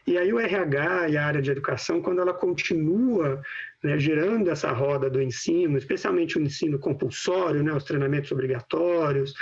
E 0.07 0.17
aí 0.17 0.33
o 0.33 0.39
RH 0.39 1.09
e 1.09 1.17
a 1.17 1.25
área 1.25 1.41
de 1.41 1.51
educação, 1.51 2.01
quando 2.01 2.21
ela 2.21 2.33
continua 2.33 3.41
né, 3.83 3.99
gerando 3.99 4.49
essa 4.49 4.71
roda 4.71 5.09
do 5.09 5.21
ensino, 5.21 5.77
especialmente 5.77 6.37
o 6.37 6.41
ensino 6.41 6.79
compulsório, 6.79 7.61
né, 7.61 7.73
os 7.73 7.83
treinamentos 7.83 8.31
obrigatórios, 8.31 9.33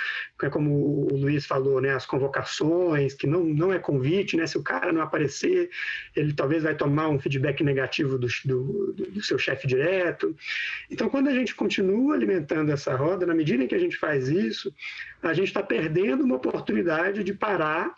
é 0.41 0.49
como 0.49 0.71
o 1.11 1.15
Luiz 1.15 1.45
falou, 1.45 1.79
né, 1.79 1.93
as 1.93 2.07
convocações, 2.07 3.13
que 3.13 3.27
não, 3.27 3.43
não 3.43 3.71
é 3.71 3.77
convite, 3.77 4.35
né, 4.35 4.47
se 4.47 4.57
o 4.57 4.63
cara 4.63 4.91
não 4.91 5.01
aparecer, 5.01 5.69
ele 6.15 6.33
talvez 6.33 6.63
vai 6.63 6.75
tomar 6.75 7.09
um 7.09 7.19
feedback 7.19 7.63
negativo 7.63 8.17
do, 8.17 8.27
do, 8.43 8.93
do 8.93 9.23
seu 9.23 9.37
chefe 9.37 9.67
direto. 9.67 10.35
Então, 10.89 11.07
quando 11.07 11.27
a 11.27 11.33
gente 11.33 11.53
continua 11.53 12.15
alimentando 12.15 12.71
essa 12.71 12.95
roda, 12.95 13.27
na 13.27 13.35
medida 13.35 13.63
em 13.63 13.67
que 13.67 13.75
a 13.75 13.79
gente 13.79 13.97
faz 13.97 14.27
isso, 14.27 14.73
a 15.21 15.33
gente 15.33 15.49
está 15.49 15.61
perdendo 15.61 16.23
uma 16.23 16.37
oportunidade 16.37 17.23
de 17.23 17.33
parar, 17.33 17.93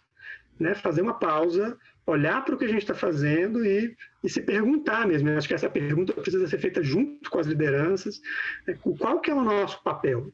né, 0.59 0.75
fazer 0.75 1.01
uma 1.01 1.17
pausa, 1.17 1.77
olhar 2.05 2.43
para 2.43 2.55
o 2.55 2.57
que 2.57 2.65
a 2.65 2.69
gente 2.69 2.81
está 2.81 2.93
fazendo 2.93 3.65
e, 3.65 3.95
e, 4.23 4.29
se 4.29 4.41
perguntar 4.41 5.07
mesmo. 5.07 5.29
Eu 5.29 5.37
acho 5.37 5.47
que 5.47 5.53
essa 5.53 5.69
pergunta 5.69 6.13
precisa 6.13 6.47
ser 6.47 6.59
feita 6.59 6.83
junto 6.83 7.29
com 7.29 7.39
as 7.39 7.47
lideranças. 7.47 8.21
Né? 8.67 8.77
Qual 8.99 9.21
que 9.21 9.31
é 9.31 9.33
o 9.33 9.43
nosso 9.43 9.81
papel? 9.83 10.31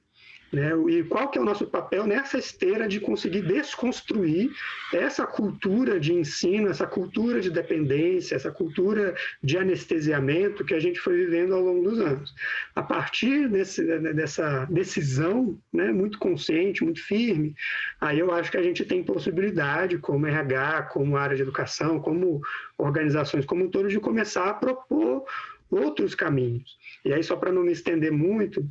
Né? 0.51 0.71
E 0.89 1.03
qual 1.03 1.29
que 1.29 1.37
é 1.37 1.41
o 1.41 1.45
nosso 1.45 1.67
papel 1.67 2.07
nessa 2.07 2.37
esteira 2.37 2.87
de 2.87 2.99
conseguir 2.99 3.41
desconstruir 3.41 4.51
essa 4.91 5.25
cultura 5.25 5.99
de 5.99 6.13
ensino, 6.13 6.69
essa 6.69 6.87
cultura 6.87 7.39
de 7.39 7.51
dependência, 7.51 8.35
essa 8.35 8.51
cultura 8.51 9.13
de 9.43 9.57
anestesiamento 9.57 10.65
que 10.65 10.73
a 10.73 10.79
gente 10.79 10.99
foi 10.99 11.17
vivendo 11.17 11.53
ao 11.53 11.61
longo 11.61 11.89
dos 11.89 11.99
anos. 11.99 12.33
A 12.75 12.81
partir 12.81 13.47
desse, 13.47 13.83
dessa 14.13 14.65
decisão 14.65 15.59
né, 15.71 15.91
muito 15.91 16.17
consciente, 16.17 16.83
muito 16.83 17.03
firme, 17.03 17.55
aí 18.01 18.17
eu 18.17 18.31
acho 18.31 18.49
que 18.49 18.57
a 18.57 18.63
gente 18.63 18.83
tem 18.83 19.03
possibilidade, 19.03 19.99
como 19.99 20.25
RH, 20.25 20.83
como 20.93 21.15
área 21.15 21.35
de 21.35 21.43
educação, 21.43 21.99
como 21.99 22.41
organizações 22.77 23.45
como 23.45 23.65
um 23.65 23.69
todo, 23.69 23.87
de 23.87 23.99
começar 23.99 24.49
a 24.49 24.53
propor 24.53 25.25
outros 25.69 26.15
caminhos. 26.15 26.77
E 27.05 27.13
aí, 27.13 27.23
só 27.23 27.35
para 27.35 27.51
não 27.51 27.63
me 27.63 27.71
estender 27.71 28.11
muito, 28.11 28.65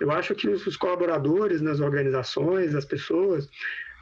eu 0.00 0.10
acho 0.10 0.34
que 0.34 0.48
os 0.48 0.76
colaboradores 0.76 1.60
nas 1.60 1.80
organizações, 1.80 2.74
as 2.74 2.84
pessoas, 2.84 3.48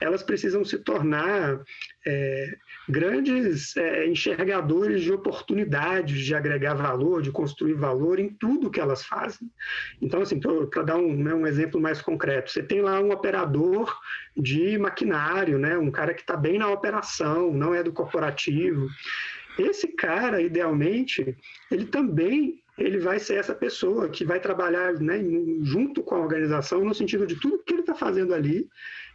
elas 0.03 0.23
precisam 0.23 0.65
se 0.65 0.79
tornar 0.79 1.61
é, 2.05 2.57
grandes 2.89 3.77
é, 3.77 4.07
enxergadores 4.07 5.03
de 5.03 5.13
oportunidades 5.13 6.25
de 6.25 6.35
agregar 6.35 6.75
valor, 6.75 7.23
de 7.23 7.31
construir 7.31 7.75
valor 7.75 8.19
em 8.19 8.29
tudo 8.29 8.71
que 8.71 8.81
elas 8.81 9.05
fazem. 9.05 9.49
Então, 10.01 10.21
assim, 10.21 10.41
para 10.41 10.83
dar 10.83 10.97
um, 10.97 11.15
né, 11.15 11.35
um, 11.35 11.47
exemplo 11.47 11.81
mais 11.81 12.03
concreto, 12.03 12.51
você 12.51 12.63
tem 12.63 12.81
lá 12.81 13.01
um 13.01 13.13
operador 13.13 13.97
de 14.37 14.77
maquinário, 14.79 15.59
né, 15.59 15.79
um 15.79 15.91
cara 15.91 16.15
que 16.15 16.23
está 16.23 16.37
bem 16.37 16.59
na 16.59 16.69
operação, 16.69 17.53
não 17.53 17.75
é 17.75 17.83
do 17.83 17.93
corporativo. 17.93 18.89
Esse 19.59 19.89
cara, 19.89 20.41
idealmente, 20.41 21.37
ele 21.71 21.87
também 21.87 22.63
ele 22.79 22.99
vai 22.99 23.19
ser 23.19 23.35
essa 23.35 23.55
pessoa 23.55 24.09
que 24.09 24.25
vai 24.25 24.41
trabalhar 24.41 24.95
né, 24.95 25.23
junto 25.63 26.03
com 26.03 26.15
a 26.15 26.21
organização 26.21 26.83
no 26.85 26.95
sentido 26.95 27.27
de 27.27 27.37
tudo 27.37 27.63
que 27.63 27.75
ele 27.75 27.83
está 27.83 27.95
fazendo 27.95 28.35
ali, 28.35 28.67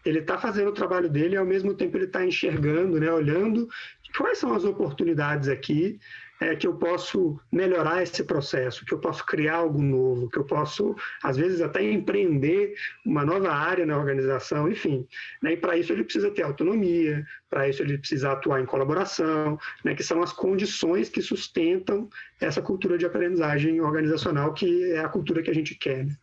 ele 0.05 0.19
está 0.19 0.37
fazendo 0.37 0.69
o 0.69 0.73
trabalho 0.73 1.09
dele 1.09 1.33
e 1.33 1.37
ao 1.37 1.45
mesmo 1.45 1.73
tempo 1.73 1.97
ele 1.97 2.05
está 2.05 2.23
enxergando, 2.23 2.99
né, 2.99 3.11
olhando 3.11 3.67
quais 4.15 4.37
são 4.37 4.53
as 4.53 4.63
oportunidades 4.63 5.47
aqui 5.47 5.99
é, 6.39 6.55
que 6.55 6.67
eu 6.67 6.75
posso 6.75 7.39
melhorar 7.51 8.03
esse 8.03 8.23
processo, 8.23 8.85
que 8.85 8.93
eu 8.93 8.99
posso 8.99 9.25
criar 9.25 9.57
algo 9.57 9.81
novo, 9.81 10.29
que 10.29 10.37
eu 10.37 10.43
posso, 10.43 10.95
às 11.23 11.37
vezes, 11.37 11.61
até 11.61 11.81
empreender 11.83 12.75
uma 13.05 13.25
nova 13.25 13.51
área 13.51 13.85
na 13.85 13.97
organização, 13.97 14.69
enfim. 14.69 15.07
Né? 15.41 15.53
E 15.53 15.57
para 15.57 15.77
isso 15.77 15.91
ele 15.91 16.03
precisa 16.03 16.29
ter 16.31 16.43
autonomia, 16.43 17.25
para 17.49 17.67
isso 17.67 17.81
ele 17.81 17.97
precisa 17.97 18.31
atuar 18.31 18.61
em 18.61 18.65
colaboração, 18.65 19.57
né? 19.83 19.95
que 19.95 20.03
são 20.03 20.21
as 20.21 20.31
condições 20.31 21.09
que 21.09 21.21
sustentam 21.21 22.09
essa 22.39 22.61
cultura 22.61 22.97
de 22.97 23.05
aprendizagem 23.05 23.81
organizacional, 23.81 24.53
que 24.53 24.91
é 24.91 24.99
a 24.99 25.09
cultura 25.09 25.41
que 25.41 25.49
a 25.49 25.55
gente 25.55 25.75
quer. 25.75 26.05
Né? 26.05 26.15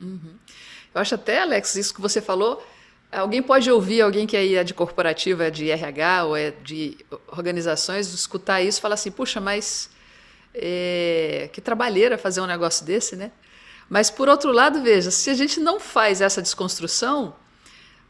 Uhum. 0.00 0.34
Eu 0.94 1.00
acho 1.00 1.14
até, 1.14 1.40
Alex, 1.42 1.74
isso 1.74 1.94
que 1.94 2.00
você 2.00 2.22
falou 2.22 2.64
Alguém 3.10 3.42
pode 3.42 3.70
ouvir, 3.70 4.02
alguém 4.02 4.26
que 4.26 4.36
aí 4.36 4.54
é 4.54 4.62
de 4.62 4.74
corporativa, 4.74 5.44
é 5.46 5.50
de 5.50 5.70
RH 5.70 6.24
ou 6.24 6.36
é 6.36 6.50
de 6.50 6.96
organizações, 7.28 8.12
escutar 8.12 8.60
isso 8.60 8.78
e 8.78 8.82
falar 8.82 8.94
assim, 8.94 9.10
puxa, 9.10 9.40
mas 9.40 9.88
é, 10.54 11.48
que 11.52 11.60
trabalheira 11.60 12.18
fazer 12.18 12.40
um 12.40 12.46
negócio 12.46 12.84
desse, 12.84 13.16
né? 13.16 13.32
Mas, 13.88 14.10
por 14.10 14.28
outro 14.28 14.52
lado, 14.52 14.82
veja, 14.82 15.10
se 15.10 15.30
a 15.30 15.34
gente 15.34 15.58
não 15.58 15.80
faz 15.80 16.20
essa 16.20 16.42
desconstrução, 16.42 17.34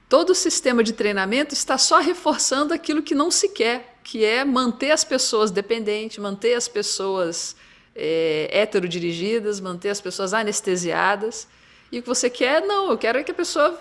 todo 0.08 0.30
o 0.30 0.34
sistema 0.34 0.82
de 0.82 0.92
treinamento 0.92 1.54
está 1.54 1.78
só 1.78 2.00
reforçando 2.00 2.74
aquilo 2.74 3.00
que 3.00 3.14
não 3.14 3.30
se 3.30 3.50
quer, 3.50 3.98
que 4.02 4.24
é 4.24 4.44
manter 4.44 4.90
as 4.90 5.04
pessoas 5.04 5.52
dependentes, 5.52 6.18
manter 6.18 6.54
as 6.54 6.66
pessoas 6.66 7.54
é, 7.94 8.48
heterodirigidas, 8.50 9.60
manter 9.60 9.90
as 9.90 10.00
pessoas 10.00 10.34
anestesiadas. 10.34 11.46
E 11.92 12.00
o 12.00 12.02
que 12.02 12.08
você 12.08 12.28
quer, 12.28 12.62
não, 12.62 12.90
eu 12.90 12.98
quero 12.98 13.18
é 13.18 13.22
que 13.22 13.30
a 13.30 13.34
pessoa 13.34 13.78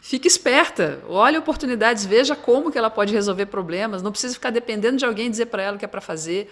Fique 0.00 0.28
esperta, 0.28 1.02
olhe 1.08 1.36
oportunidades, 1.36 2.06
veja 2.06 2.36
como 2.36 2.70
que 2.70 2.78
ela 2.78 2.88
pode 2.88 3.12
resolver 3.12 3.46
problemas, 3.46 4.02
não 4.02 4.12
precisa 4.12 4.34
ficar 4.34 4.50
dependendo 4.50 4.96
de 4.96 5.04
alguém 5.04 5.30
dizer 5.30 5.46
para 5.46 5.62
ela 5.62 5.76
o 5.76 5.78
que 5.78 5.84
é 5.84 5.88
para 5.88 6.00
fazer. 6.00 6.50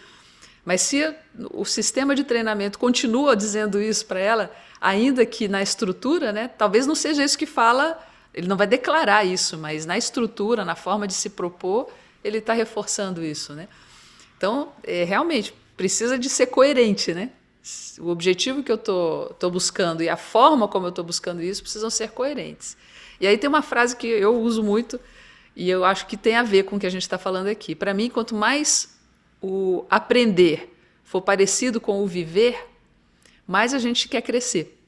Mas 0.65 0.83
se 0.83 1.15
o 1.53 1.65
sistema 1.65 2.15
de 2.15 2.25
treinamento 2.25 2.79
continua 2.79 3.37
dizendo 3.37 3.81
isso 3.81 4.05
para 4.05 4.19
ela, 4.19 4.51
ainda 4.81 5.25
que 5.25 5.47
na 5.47 5.63
estrutura, 5.63 6.33
né, 6.33 6.49
talvez 6.49 6.87
não 6.89 6.95
seja 6.95 7.23
isso 7.23 7.39
que 7.39 7.47
fala, 7.47 8.05
ele 8.35 8.49
não 8.49 8.57
vai 8.57 8.67
declarar 8.67 9.25
isso, 9.25 9.57
mas 9.57 9.87
na 9.87 9.97
estrutura, 9.97 10.65
na 10.65 10.75
forma 10.75 11.07
de 11.07 11.15
se 11.15 11.31
propor, 11.31 11.89
ele 12.23 12.39
está 12.39 12.53
reforçando 12.53 13.25
isso. 13.25 13.55
Né? 13.55 13.69
Então, 14.37 14.73
é, 14.83 15.05
realmente, 15.05 15.55
precisa 15.77 16.19
de 16.19 16.29
ser 16.29 16.47
coerente. 16.47 17.15
Né? 17.15 17.31
O 17.99 18.09
objetivo 18.09 18.63
que 18.63 18.71
eu 18.71 18.77
estou 18.77 19.51
buscando 19.51 20.03
e 20.03 20.09
a 20.09 20.17
forma 20.17 20.67
como 20.69 20.87
eu 20.87 20.91
estou 20.91 21.05
buscando 21.05 21.43
isso 21.43 21.63
precisam 21.63 21.89
ser 21.89 22.11
coerentes. 22.11 22.77
E 23.21 23.27
aí 23.27 23.39
tem 23.39 23.49
uma 23.49 23.63
frase 23.63 23.97
que 23.97 24.07
eu 24.07 24.41
uso 24.41 24.63
muito 24.63 25.01
e 25.55 25.71
eu 25.71 25.85
acho 25.85 26.07
que 26.07 26.17
tem 26.17 26.37
a 26.37 26.43
ver 26.43 26.65
com 26.65 26.77
o 26.77 26.79
que 26.79 26.87
a 26.87 26.91
gente 26.91 27.03
está 27.03 27.17
falando 27.17 27.49
aqui. 27.49 27.75
Para 27.75 27.95
mim, 27.95 28.11
quanto 28.11 28.35
mais 28.35 28.97
o 29.41 29.85
aprender 29.89 30.75
for 31.03 31.23
parecido 31.23 31.81
com 31.81 32.03
o 32.03 32.07
viver, 32.07 32.69
mais 33.47 33.73
a 33.73 33.79
gente 33.79 34.09
quer 34.09 34.23
crescer. 34.23 34.79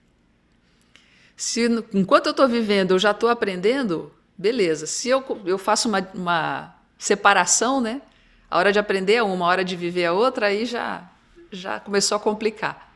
Se 1.37 1.67
enquanto 1.95 2.27
eu 2.27 2.33
estou 2.33 2.49
vivendo 2.49 2.91
eu 2.91 2.99
já 2.99 3.12
estou 3.12 3.29
aprendendo, 3.29 4.12
beleza. 4.37 4.87
Se 4.87 5.09
eu, 5.09 5.25
eu 5.47 5.57
faço 5.57 5.88
uma, 5.88 6.07
uma 6.14 6.75
separação, 6.99 7.81
né? 7.81 8.03
A 8.51 8.59
hora 8.59 8.73
de 8.73 8.79
aprender 8.79 9.14
é 9.14 9.23
uma, 9.23 9.45
a 9.47 9.49
hora 9.49 9.64
de 9.64 9.77
viver 9.77 10.03
é 10.03 10.12
outra, 10.12 10.47
aí 10.47 10.67
já, 10.67 11.09
já 11.53 11.79
começou 11.79 12.17
a 12.17 12.21
complicar. 12.21 12.93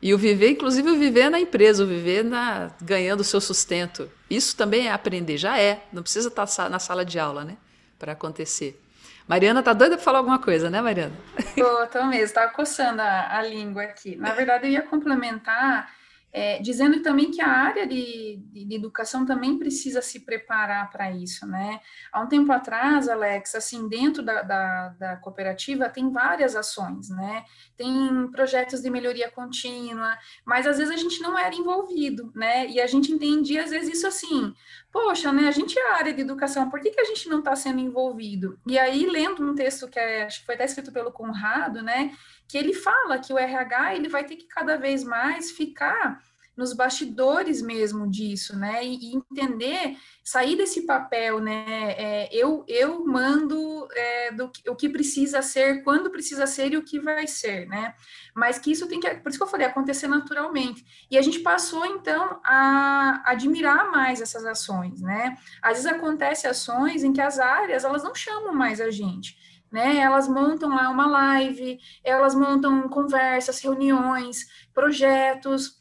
E 0.00 0.12
o 0.12 0.18
viver, 0.18 0.50
inclusive 0.50 0.90
o 0.90 0.98
viver 0.98 1.30
na 1.30 1.40
empresa, 1.40 1.84
o 1.84 1.86
viver 1.86 2.24
na, 2.24 2.70
ganhando 2.80 3.20
o 3.20 3.24
seu 3.24 3.40
sustento. 3.40 4.10
Isso 4.32 4.56
também 4.56 4.88
é 4.88 4.92
aprender, 4.92 5.36
já 5.36 5.58
é. 5.58 5.84
Não 5.92 6.02
precisa 6.02 6.28
estar 6.28 6.46
tá 6.46 6.68
na 6.70 6.78
sala 6.78 7.04
de 7.04 7.18
aula, 7.18 7.44
né? 7.44 7.58
Para 7.98 8.12
acontecer. 8.12 8.82
Mariana 9.28 9.62
tá 9.62 9.74
doida 9.74 9.96
para 9.96 10.04
falar 10.04 10.18
alguma 10.18 10.38
coisa, 10.38 10.70
né, 10.70 10.80
Mariana? 10.80 11.12
Tô, 11.54 11.86
tô 11.88 12.06
mesmo, 12.06 12.24
estava 12.24 12.50
coçando 12.50 13.02
a, 13.02 13.36
a 13.36 13.42
língua 13.42 13.82
aqui. 13.82 14.16
Na 14.16 14.32
verdade, 14.32 14.66
eu 14.66 14.70
ia 14.70 14.80
complementar 14.80 15.92
é, 16.32 16.58
dizendo 16.60 17.02
também 17.02 17.30
que 17.30 17.42
a 17.42 17.48
área 17.48 17.86
de, 17.86 18.40
de, 18.50 18.64
de, 18.64 18.74
educação 18.74 19.26
também 19.26 19.58
precisa 19.58 20.00
se 20.00 20.20
preparar 20.20 20.90
para 20.90 21.10
isso, 21.10 21.46
né? 21.46 21.78
Há 22.10 22.22
um 22.22 22.26
tempo 22.26 22.50
atrás, 22.50 23.06
Alex, 23.06 23.54
assim, 23.54 23.86
dentro 23.86 24.22
da, 24.22 24.40
da, 24.40 24.88
da, 24.98 25.16
cooperativa 25.16 25.90
tem 25.90 26.10
várias 26.10 26.56
ações, 26.56 27.10
né? 27.10 27.44
Tem 27.76 28.30
projetos 28.30 28.80
de 28.80 28.88
melhoria 28.88 29.30
contínua, 29.30 30.16
mas 30.42 30.66
às 30.66 30.78
vezes 30.78 30.94
a 30.94 30.96
gente 30.96 31.20
não 31.20 31.38
era 31.38 31.54
envolvido, 31.54 32.32
né? 32.34 32.66
E 32.66 32.80
a 32.80 32.86
gente 32.86 33.12
entendia, 33.12 33.64
às 33.64 33.70
vezes, 33.70 33.98
isso 33.98 34.06
assim, 34.06 34.54
poxa, 34.92 35.32
né? 35.32 35.48
A 35.48 35.52
gente 35.52 35.78
é 35.78 35.90
a 35.90 35.96
área 35.96 36.12
de 36.12 36.20
educação, 36.20 36.70
por 36.70 36.78
que, 36.80 36.90
que 36.90 37.00
a 37.00 37.04
gente 37.04 37.28
não 37.28 37.38
está 37.38 37.56
sendo 37.56 37.80
envolvido? 37.80 38.58
E 38.66 38.78
aí, 38.78 39.06
lendo 39.06 39.42
um 39.42 39.54
texto 39.54 39.88
que 39.88 39.98
é, 39.98 40.24
acho 40.24 40.40
que 40.40 40.46
foi 40.46 40.54
até 40.54 40.66
escrito 40.66 40.92
pelo 40.92 41.10
Conrado, 41.10 41.82
né? 41.82 42.12
que 42.52 42.58
ele 42.58 42.74
fala 42.74 43.18
que 43.18 43.32
o 43.32 43.38
RH 43.38 43.94
ele 43.94 44.10
vai 44.10 44.24
ter 44.24 44.36
que 44.36 44.44
cada 44.44 44.76
vez 44.76 45.02
mais 45.02 45.50
ficar 45.50 46.22
nos 46.56 46.74
bastidores 46.74 47.62
mesmo 47.62 48.08
disso, 48.10 48.56
né? 48.56 48.84
E, 48.84 49.14
entender, 49.14 49.96
sair 50.22 50.56
desse 50.56 50.82
papel, 50.82 51.40
né? 51.40 51.64
É, 51.96 52.28
eu, 52.32 52.64
eu 52.68 53.04
mando 53.06 53.88
é, 53.92 54.32
do 54.32 54.50
o 54.68 54.76
que 54.76 54.88
precisa 54.88 55.40
ser, 55.40 55.82
quando 55.82 56.10
precisa 56.10 56.46
ser 56.46 56.72
e 56.72 56.76
o 56.76 56.84
que 56.84 57.00
vai 57.00 57.26
ser, 57.26 57.66
né? 57.66 57.94
Mas 58.34 58.58
que 58.58 58.70
isso 58.70 58.86
tem 58.86 59.00
que, 59.00 59.14
por 59.16 59.30
isso 59.30 59.38
que 59.38 59.44
eu 59.44 59.48
falei, 59.48 59.66
acontecer 59.66 60.08
naturalmente. 60.08 60.84
E 61.10 61.16
a 61.16 61.22
gente 61.22 61.40
passou, 61.40 61.86
então, 61.86 62.40
a 62.44 63.22
admirar 63.26 63.90
mais 63.90 64.20
essas 64.20 64.44
ações, 64.44 65.00
né? 65.00 65.36
Às 65.62 65.78
vezes 65.78 65.86
acontece 65.86 66.46
ações 66.46 67.02
em 67.02 67.12
que 67.12 67.20
as 67.20 67.38
áreas, 67.38 67.84
elas 67.84 68.04
não 68.04 68.14
chamam 68.14 68.54
mais 68.54 68.80
a 68.80 68.90
gente 68.90 69.40
né? 69.72 69.96
Elas 69.96 70.28
montam 70.28 70.68
lá 70.68 70.90
uma 70.90 71.06
live, 71.06 71.80
elas 72.04 72.34
montam 72.34 72.86
conversas, 72.90 73.58
reuniões, 73.60 74.46
projetos, 74.74 75.80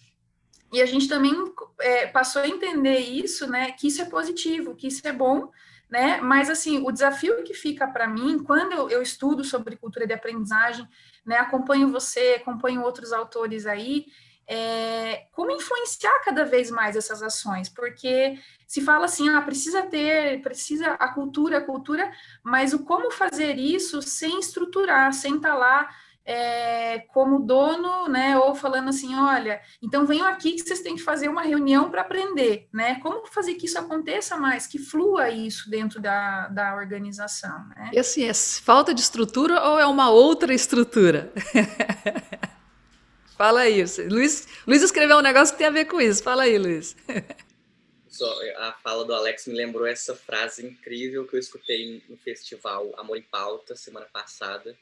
e 0.72 0.82
a 0.82 0.86
gente 0.86 1.08
também 1.08 1.34
é, 1.80 2.08
passou 2.08 2.42
a 2.42 2.48
entender 2.48 3.00
isso, 3.00 3.46
né? 3.48 3.72
Que 3.72 3.88
isso 3.88 4.02
é 4.02 4.06
positivo, 4.06 4.76
que 4.76 4.88
isso 4.88 5.06
é 5.06 5.12
bom, 5.12 5.52
né? 5.90 6.22
Mas 6.22 6.50
assim, 6.50 6.82
o 6.86 6.92
desafio 6.92 7.44
que 7.44 7.54
fica 7.54 7.88
para 7.88 8.08
mim, 8.08 8.40
quando 8.44 8.72
eu, 8.72 8.90
eu, 8.90 9.02
estudo 9.02 9.44
sobre 9.44 9.76
cultura 9.76 10.08
de 10.08 10.14
aprendizagem, 10.14 10.88
né? 11.26 11.38
Acompanho 11.38 11.92
você, 11.92 12.38
acompanho 12.42 12.82
outros 12.82 13.12
autores 13.12 13.66
aí, 13.66 14.06
é, 14.48 15.28
como 15.32 15.52
influenciar 15.52 16.20
cada 16.24 16.46
vez 16.46 16.72
mais 16.72 16.96
essas 16.96 17.22
ações, 17.22 17.70
porque 17.70 18.40
se 18.66 18.82
fala 18.82 19.06
assim, 19.06 19.30
ah, 19.30 19.42
precisa 19.42 19.84
ter, 19.84 20.42
precisa 20.42 20.94
a 20.94 21.10
cultura, 21.10 21.58
a 21.58 21.66
cultura, 21.66 22.12
mas 22.44 22.74
o 22.74 22.84
como 22.84 23.12
fazer 23.12 23.58
isso 23.58 24.02
sem 24.02 24.40
estruturar, 24.40 25.14
sem 25.14 25.36
estar 25.36 25.50
tá 25.52 25.56
lá 25.56 25.90
é, 26.26 27.00
como 27.14 27.40
dono, 27.40 28.08
né, 28.08 28.38
ou 28.38 28.54
falando 28.54 28.90
assim, 28.90 29.16
olha, 29.16 29.62
então 29.82 30.06
venham 30.06 30.28
aqui 30.28 30.54
que 30.54 30.62
vocês 30.62 30.82
têm 30.82 30.96
que 30.96 31.02
fazer 31.02 31.28
uma 31.28 31.42
reunião 31.42 31.90
para 31.90 32.02
aprender, 32.02 32.68
né, 32.72 33.00
como 33.02 33.26
fazer 33.28 33.56
que 33.56 33.66
isso 33.66 33.80
aconteça 33.80 34.38
mais, 34.38 34.68
que 34.68 34.80
flua 34.80 35.30
isso 35.30 35.70
dentro 35.70 36.00
da, 36.00 36.48
da 36.48 36.76
organização, 36.76 37.68
né? 37.70 37.92
E 37.94 38.00
assim, 38.00 38.24
é 38.24 38.34
falta 38.34 38.94
de 38.94 39.02
estrutura 39.02 39.62
ou 39.62 39.80
é 39.80 39.86
uma 39.86 40.10
outra 40.10 40.54
estrutura? 40.54 41.32
Fala 43.42 43.62
aí, 43.62 43.84
Luiz, 44.08 44.48
Luiz 44.68 44.84
escreveu 44.84 45.18
um 45.18 45.22
negócio 45.22 45.56
que 45.56 45.58
tem 45.58 45.66
a 45.66 45.72
ver 45.72 45.86
com 45.86 46.00
isso. 46.00 46.22
Fala 46.22 46.44
aí, 46.44 46.60
Luiz. 46.60 46.96
Só, 48.08 48.32
a 48.58 48.74
fala 48.84 49.04
do 49.04 49.16
Alex 49.16 49.48
me 49.48 49.56
lembrou 49.56 49.88
essa 49.88 50.14
frase 50.14 50.64
incrível 50.64 51.26
que 51.26 51.36
eu 51.36 51.40
escutei 51.40 52.04
no 52.08 52.18
festival 52.18 52.94
Amor 52.98 53.18
em 53.18 53.24
Pauta 53.24 53.76
semana 53.76 54.06
passada, 54.14 54.78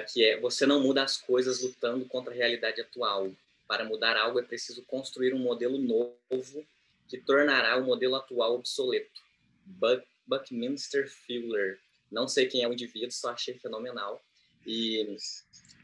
que 0.00 0.24
é: 0.24 0.40
Você 0.40 0.66
não 0.66 0.80
muda 0.80 1.02
as 1.02 1.16
coisas 1.16 1.62
lutando 1.62 2.04
contra 2.06 2.32
a 2.32 2.36
realidade 2.36 2.80
atual. 2.80 3.30
Para 3.66 3.84
mudar 3.84 4.16
algo 4.16 4.38
é 4.38 4.42
preciso 4.42 4.82
construir 4.82 5.32
um 5.34 5.38
modelo 5.38 5.78
novo 5.78 6.66
que 7.08 7.18
tornará 7.18 7.76
o 7.76 7.84
modelo 7.84 8.16
atual 8.16 8.54
obsoleto. 8.54 9.20
Buck, 9.64 10.04
Buckminster 10.26 11.10
Fuller. 11.10 11.78
Não 12.10 12.28
sei 12.28 12.46
quem 12.46 12.62
é 12.62 12.68
o 12.68 12.72
indivíduo, 12.72 13.10
só 13.10 13.30
achei 13.30 13.54
fenomenal. 13.58 14.22
E 14.66 15.16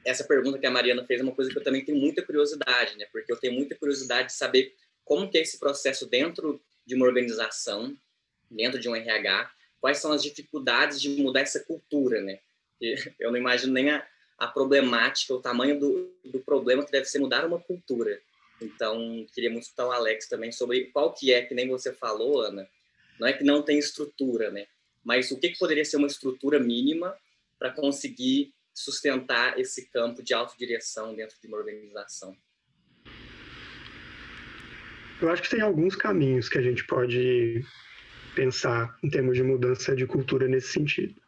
essa 0.04 0.24
pergunta 0.24 0.58
que 0.58 0.66
a 0.66 0.70
Mariana 0.70 1.04
fez 1.04 1.20
é 1.20 1.22
uma 1.22 1.34
coisa 1.34 1.50
que 1.50 1.58
eu 1.58 1.64
também 1.64 1.84
tenho 1.84 1.98
muita 1.98 2.22
curiosidade, 2.22 2.96
né? 2.96 3.06
Porque 3.10 3.32
eu 3.32 3.36
tenho 3.36 3.54
muita 3.54 3.74
curiosidade 3.74 4.28
de 4.28 4.34
saber 4.34 4.74
como 5.04 5.30
que 5.30 5.38
é 5.38 5.42
esse 5.42 5.58
processo 5.58 6.06
dentro 6.06 6.60
de 6.86 6.94
uma 6.94 7.06
organização, 7.06 7.96
dentro 8.50 8.78
de 8.78 8.88
um 8.88 8.96
RH, 8.96 9.50
quais 9.80 9.98
são 9.98 10.12
as 10.12 10.22
dificuldades 10.22 11.00
de 11.00 11.10
mudar 11.10 11.40
essa 11.40 11.60
cultura, 11.60 12.20
né? 12.20 12.40
Eu 13.18 13.30
não 13.30 13.38
imagino 13.38 13.72
nem 13.72 13.90
a, 13.90 14.06
a 14.38 14.46
problemática, 14.46 15.34
o 15.34 15.40
tamanho 15.40 15.78
do, 15.78 16.14
do 16.24 16.40
problema 16.40 16.84
que 16.84 16.92
deve 16.92 17.06
ser 17.06 17.18
mudar 17.18 17.44
uma 17.44 17.58
cultura. 17.58 18.20
Então, 18.60 19.26
queria 19.32 19.50
muito 19.50 19.64
escutar 19.64 19.86
o 19.86 19.92
Alex 19.92 20.28
também 20.28 20.50
sobre 20.50 20.86
qual 20.86 21.12
que 21.12 21.32
é, 21.32 21.42
que 21.42 21.54
nem 21.54 21.68
você 21.68 21.92
falou, 21.92 22.40
Ana, 22.40 22.68
não 23.18 23.26
é 23.26 23.32
que 23.32 23.44
não 23.44 23.62
tem 23.62 23.78
estrutura, 23.78 24.50
né? 24.50 24.66
Mas 25.04 25.30
o 25.30 25.38
que, 25.38 25.50
que 25.50 25.58
poderia 25.58 25.84
ser 25.84 25.96
uma 25.96 26.06
estrutura 26.06 26.58
mínima 26.58 27.16
para 27.58 27.70
conseguir 27.70 28.52
sustentar 28.74 29.58
esse 29.58 29.88
campo 29.90 30.22
de 30.22 30.34
autodireção 30.34 31.14
dentro 31.14 31.36
de 31.40 31.48
uma 31.48 31.56
organização? 31.56 32.36
Eu 35.20 35.28
acho 35.30 35.42
que 35.42 35.50
tem 35.50 35.60
alguns 35.60 35.96
caminhos 35.96 36.48
que 36.48 36.58
a 36.58 36.62
gente 36.62 36.86
pode 36.86 37.64
pensar 38.36 38.96
em 39.02 39.10
termos 39.10 39.36
de 39.36 39.42
mudança 39.42 39.96
de 39.96 40.06
cultura 40.06 40.46
nesse 40.46 40.68
sentido. 40.68 41.20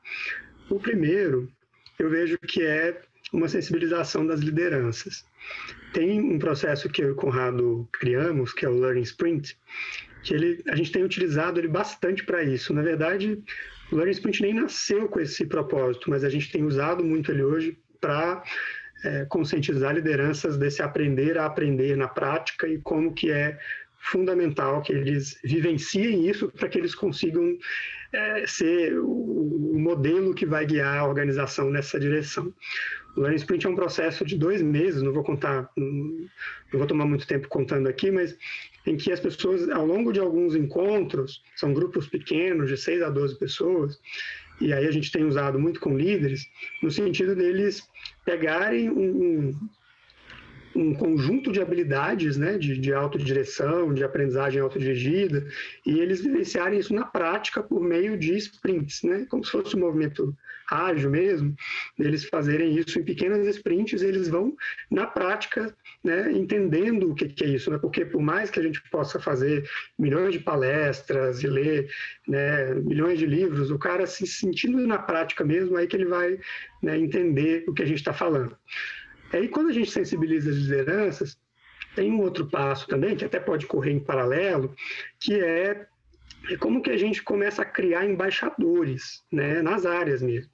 O 0.71 0.79
primeiro, 0.79 1.51
eu 1.99 2.09
vejo 2.09 2.39
que 2.39 2.63
é 2.63 3.03
uma 3.33 3.49
sensibilização 3.49 4.25
das 4.25 4.41
lideranças. 4.41 5.25
Tem 5.93 6.21
um 6.21 6.39
processo 6.39 6.89
que 6.89 7.03
eu 7.03 7.09
e 7.09 7.11
o 7.11 7.17
Conrado 7.17 7.89
criamos, 7.93 8.53
que 8.53 8.65
é 8.65 8.69
o 8.69 8.79
Learning 8.79 9.03
Sprint, 9.03 9.59
que 10.23 10.33
ele, 10.33 10.63
a 10.69 10.77
gente 10.77 10.93
tem 10.93 11.03
utilizado 11.03 11.59
ele 11.59 11.69
bastante 11.69 12.25
para 12.25 12.43
isso. 12.43 12.73
Na 12.73 12.83
verdade, 12.83 13.43
o 13.91 13.97
Learning 13.97 14.13
Sprint 14.13 14.43
nem 14.43 14.55
nasceu 14.55 15.09
com 15.09 15.19
esse 15.19 15.45
propósito, 15.45 16.09
mas 16.09 16.23
a 16.23 16.29
gente 16.29 16.53
tem 16.53 16.63
usado 16.63 17.05
muito 17.05 17.33
ele 17.33 17.43
hoje 17.43 17.77
para 18.01 18.43
é, 19.05 19.25
conscientizar 19.25 19.95
lideranças 19.95 20.57
desse 20.57 20.83
aprender 20.83 21.37
a 21.37 21.47
aprender 21.47 21.97
na 21.97 22.07
prática 22.07 22.69
e 22.69 22.79
como 22.79 23.13
que 23.13 23.31
é 23.31 23.59
fundamental 24.01 24.83
que 24.83 24.93
eles 24.93 25.39
vivenciem 25.45 26.29
isso 26.29 26.49
para 26.49 26.69
que 26.69 26.79
eles 26.79 26.95
consigam 26.95 27.57
é, 28.13 28.47
ser 28.47 28.99
o, 28.99 29.79
modelo 29.79 30.35
que 30.35 30.45
vai 30.45 30.67
guiar 30.67 30.99
a 30.99 31.07
organização 31.07 31.71
nessa 31.71 31.99
direção. 31.99 32.53
O 33.17 33.21
Learning 33.21 33.37
Sprint 33.37 33.67
é 33.67 33.69
um 33.69 33.75
processo 33.75 34.25
de 34.25 34.37
dois 34.37 34.63
meses, 34.63 35.03
não 35.03 35.13
vou 35.13 35.25
contar, 35.25 35.71
não 35.77 36.29
vou 36.73 36.87
tomar 36.87 37.07
muito 37.07 37.27
tempo 37.27 37.49
contando 37.49 37.89
aqui, 37.89 38.11
mas 38.11 38.37
em 38.87 38.97
que 38.97 39.11
as 39.13 39.21
pessoas, 39.21 39.69
ao 39.71 39.87
longo 39.87 40.13
de 40.13 40.21
alguns 40.21 40.55
encontros, 40.55 41.43
são 41.57 41.73
grupos 41.73 42.07
pequenos, 42.09 42.69
de 42.69 42.77
6 42.77 43.03
a 43.03 43.11
12 43.11 43.39
pessoas, 43.39 43.99
e 44.61 44.73
aí 44.73 44.87
a 44.87 44.91
gente 44.91 45.11
tem 45.11 45.25
usado 45.25 45.59
muito 45.59 45.81
com 45.81 45.97
líderes, 45.97 46.47
no 46.83 46.91
sentido 46.91 47.35
deles 47.35 47.89
pegarem 48.25 48.91
um 48.91 49.55
conjunto 50.95 51.51
de 51.51 51.61
habilidades 51.61 52.37
né, 52.37 52.57
de, 52.57 52.79
de 52.79 52.93
autodireção, 52.93 53.93
de 53.93 54.05
aprendizagem 54.05 54.61
autodirigida, 54.61 55.47
e 55.85 55.99
eles 55.99 56.21
vivenciarem 56.21 56.79
isso 56.79 56.95
na 56.95 57.05
prática 57.05 57.63
por 57.63 57.81
meio 57.81 58.17
de 58.17 58.37
sprints, 58.37 59.03
né, 59.03 59.27
como 59.29 59.45
se 59.45 59.51
fosse 59.51 59.77
um 59.77 59.81
movimento 59.81 60.37
ágil 60.71 61.11
mesmo, 61.11 61.55
eles 61.99 62.25
fazerem 62.25 62.79
isso 62.79 62.99
em 62.99 63.03
pequenas 63.03 63.45
sprints, 63.47 64.03
eles 64.03 64.29
vão, 64.29 64.55
na 64.91 65.07
prática, 65.07 65.75
né, 66.03 66.31
entendendo 66.33 67.11
o 67.11 67.15
que, 67.15 67.29
que, 67.29 67.45
é 67.45 67.49
isso, 67.49 67.71
né, 67.71 67.79
porque 67.79 68.05
por 68.05 68.23
mais 68.23 68.51
que 68.51 68.61
a 68.61 68.63
gente 68.63 68.81
possa 68.91 69.19
fazer 69.19 69.69
milhões 69.99 70.33
de 70.33 70.39
palestras 70.39 71.43
e 71.43 71.49
ler 71.49 71.91
né, 72.29 72.75
milhões 72.75 73.19
de 73.19 73.27
livros, 73.27 73.71
o 73.71 73.79
cara 73.79 74.07
se 74.07 74.27
sentindo 74.27 74.87
na 74.87 74.99
prática 74.99 75.45
mesmo, 75.45 75.77
aí 75.77 75.87
que 75.87 75.97
ele 75.97 76.07
vai 76.07 76.39
né, 76.83 76.97
entender 76.97 77.65
o 77.67 77.75
que 77.75 77.83
a 77.83 77.87
gente 77.87 77.99
está 77.99 78.13
falando. 78.13 78.57
Aí, 79.33 79.49
quando 79.49 79.69
a 79.69 79.73
gente 79.73 79.91
sensibiliza 79.91 80.51
as 80.51 80.57
lideranças, 80.57 81.39
tem 81.95 82.11
um 82.11 82.21
outro 82.21 82.47
passo 82.47 82.87
também, 82.87 83.17
que 83.17 83.25
até 83.25 83.41
pode 83.41 83.67
correr 83.67 83.93
em 83.93 84.01
paralelo, 84.01 84.75
que 85.19 85.35
é, 85.35 85.87
é 86.51 86.57
como 86.57 86.83
que 86.83 86.91
a 86.91 86.97
gente 86.97 87.23
começa 87.23 87.63
a 87.63 87.65
criar 87.65 88.07
embaixadores 88.07 89.23
né, 89.31 89.63
nas 89.63 89.85
áreas 89.85 90.23
mesmo. 90.23 90.51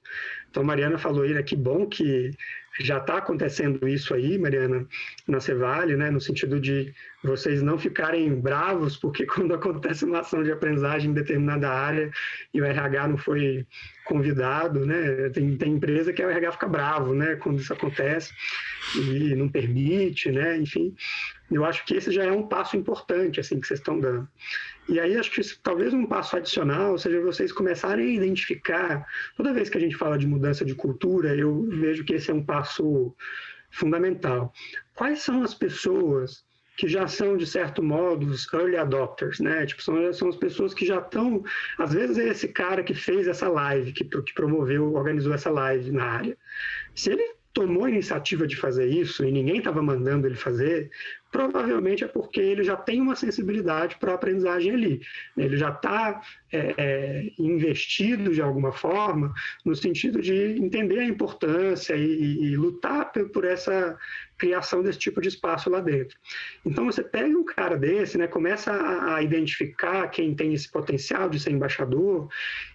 Então, 0.49 0.63
Mariana 0.63 0.97
falou 0.97 1.23
aí, 1.23 1.33
né, 1.33 1.43
que 1.43 1.55
bom 1.55 1.85
que 1.85 2.31
já 2.79 2.97
está 2.97 3.17
acontecendo 3.17 3.87
isso 3.87 4.13
aí, 4.13 4.37
Mariana, 4.37 4.87
na 5.27 5.39
Cevale, 5.39 5.95
né, 5.95 6.11
no 6.11 6.21
sentido 6.21 6.59
de 6.59 6.93
vocês 7.23 7.61
não 7.61 7.77
ficarem 7.77 8.39
bravos, 8.39 8.97
porque 8.97 9.25
quando 9.27 9.53
acontece 9.53 10.05
uma 10.05 10.19
ação 10.19 10.43
de 10.43 10.51
aprendizagem 10.51 11.11
em 11.11 11.13
determinada 11.13 11.69
área 11.69 12.11
e 12.53 12.61
o 12.61 12.65
RH 12.65 13.07
não 13.07 13.17
foi 13.17 13.65
convidado, 14.07 14.85
né, 14.85 15.29
tem, 15.29 15.55
tem 15.57 15.73
empresa 15.73 16.13
que 16.13 16.23
o 16.23 16.29
RH 16.29 16.53
fica 16.53 16.67
bravo, 16.67 17.13
né, 17.13 17.35
quando 17.35 17.59
isso 17.59 17.73
acontece 17.73 18.33
e 18.95 19.35
não 19.35 19.49
permite, 19.49 20.31
né, 20.31 20.57
enfim, 20.57 20.95
eu 21.51 21.63
acho 21.65 21.85
que 21.85 21.95
esse 21.95 22.11
já 22.11 22.23
é 22.23 22.31
um 22.31 22.47
passo 22.47 22.75
importante, 22.75 23.39
assim, 23.39 23.59
que 23.59 23.67
vocês 23.67 23.79
estão 23.79 23.99
dando. 23.99 24.27
E 24.89 24.99
aí 24.99 25.17
acho 25.17 25.31
que 25.31 25.41
talvez 25.61 25.93
um 25.93 26.05
passo 26.05 26.37
adicional 26.37 26.97
seja 26.97 27.19
vocês 27.21 27.51
começarem 27.51 28.07
a 28.07 28.13
identificar, 28.13 29.05
toda 29.35 29.53
vez 29.53 29.69
que 29.69 29.77
a 29.77 29.81
gente 29.81 29.97
fala 29.97 30.17
de 30.17 30.25
mudança 30.25 30.63
de 30.63 30.75
cultura, 30.75 31.35
eu 31.35 31.67
vejo 31.69 32.05
que 32.05 32.13
esse 32.13 32.31
é 32.31 32.33
um 32.33 32.43
passo 32.43 33.13
fundamental. 33.69 34.53
Quais 34.95 35.19
são 35.21 35.43
as 35.43 35.53
pessoas 35.53 36.46
que 36.77 36.87
já 36.87 37.07
são, 37.07 37.35
de 37.35 37.45
certo 37.45 37.81
modo, 37.81 38.27
os 38.27 38.51
early 38.53 38.77
adopters, 38.77 39.39
né? 39.39 39.65
Tipo, 39.65 39.81
são, 39.81 40.13
são 40.13 40.29
as 40.29 40.35
pessoas 40.35 40.75
que 40.75 40.85
já 40.85 40.99
estão. 40.99 41.43
Às 41.79 41.91
vezes 41.91 42.19
é 42.19 42.29
esse 42.29 42.47
cara 42.47 42.83
que 42.83 42.93
fez 42.93 43.27
essa 43.27 43.49
live, 43.49 43.91
que, 43.91 44.05
que 44.05 44.33
promoveu, 44.33 44.93
organizou 44.93 45.33
essa 45.33 45.49
live 45.49 45.91
na 45.91 46.05
área. 46.05 46.37
Se 46.93 47.11
ele 47.11 47.35
tomou 47.51 47.85
a 47.85 47.89
iniciativa 47.89 48.45
de 48.45 48.55
fazer 48.55 48.85
isso 48.85 49.25
e 49.25 49.31
ninguém 49.31 49.57
estava 49.57 49.81
mandando 49.81 50.27
ele 50.27 50.35
fazer, 50.35 50.91
provavelmente 51.37 52.03
é 52.03 52.07
porque 52.07 52.39
ele 52.39 52.63
já 52.63 52.75
tem 52.75 52.99
uma 52.99 53.15
sensibilidade 53.15 53.95
para 53.97 54.11
a 54.11 54.15
aprendizagem 54.15 54.73
ali. 54.73 55.01
Ele 55.37 55.55
já 55.55 55.69
está 55.69 56.19
é, 56.51 56.73
é, 56.75 57.31
investido 57.37 58.33
de 58.33 58.41
alguma 58.41 58.71
forma 58.71 59.31
no 59.63 59.75
sentido 59.75 60.19
de 60.19 60.33
entender 60.57 60.97
a 60.97 61.05
importância 61.05 61.95
e, 61.95 62.41
e, 62.43 62.57
lutar 62.57 63.11
por 63.11 63.45
essa 63.45 63.95
criação 64.35 64.81
desse 64.81 64.97
tipo 64.97 65.21
de 65.21 65.27
espaço 65.27 65.69
lá 65.69 65.79
dentro. 65.79 66.17
Então 66.65 66.85
você 66.85 67.03
pega 67.03 67.37
um 67.37 67.45
cara 67.45 67.77
desse, 67.77 68.17
né, 68.17 68.25
começa 68.25 68.71
a, 68.71 69.17
a 69.17 69.21
identificar 69.21 70.07
quem 70.07 70.33
tem 70.33 70.55
esse 70.55 70.71
potencial 70.71 71.29
de 71.29 71.39
ser 71.39 71.51
embaixador 71.51 72.29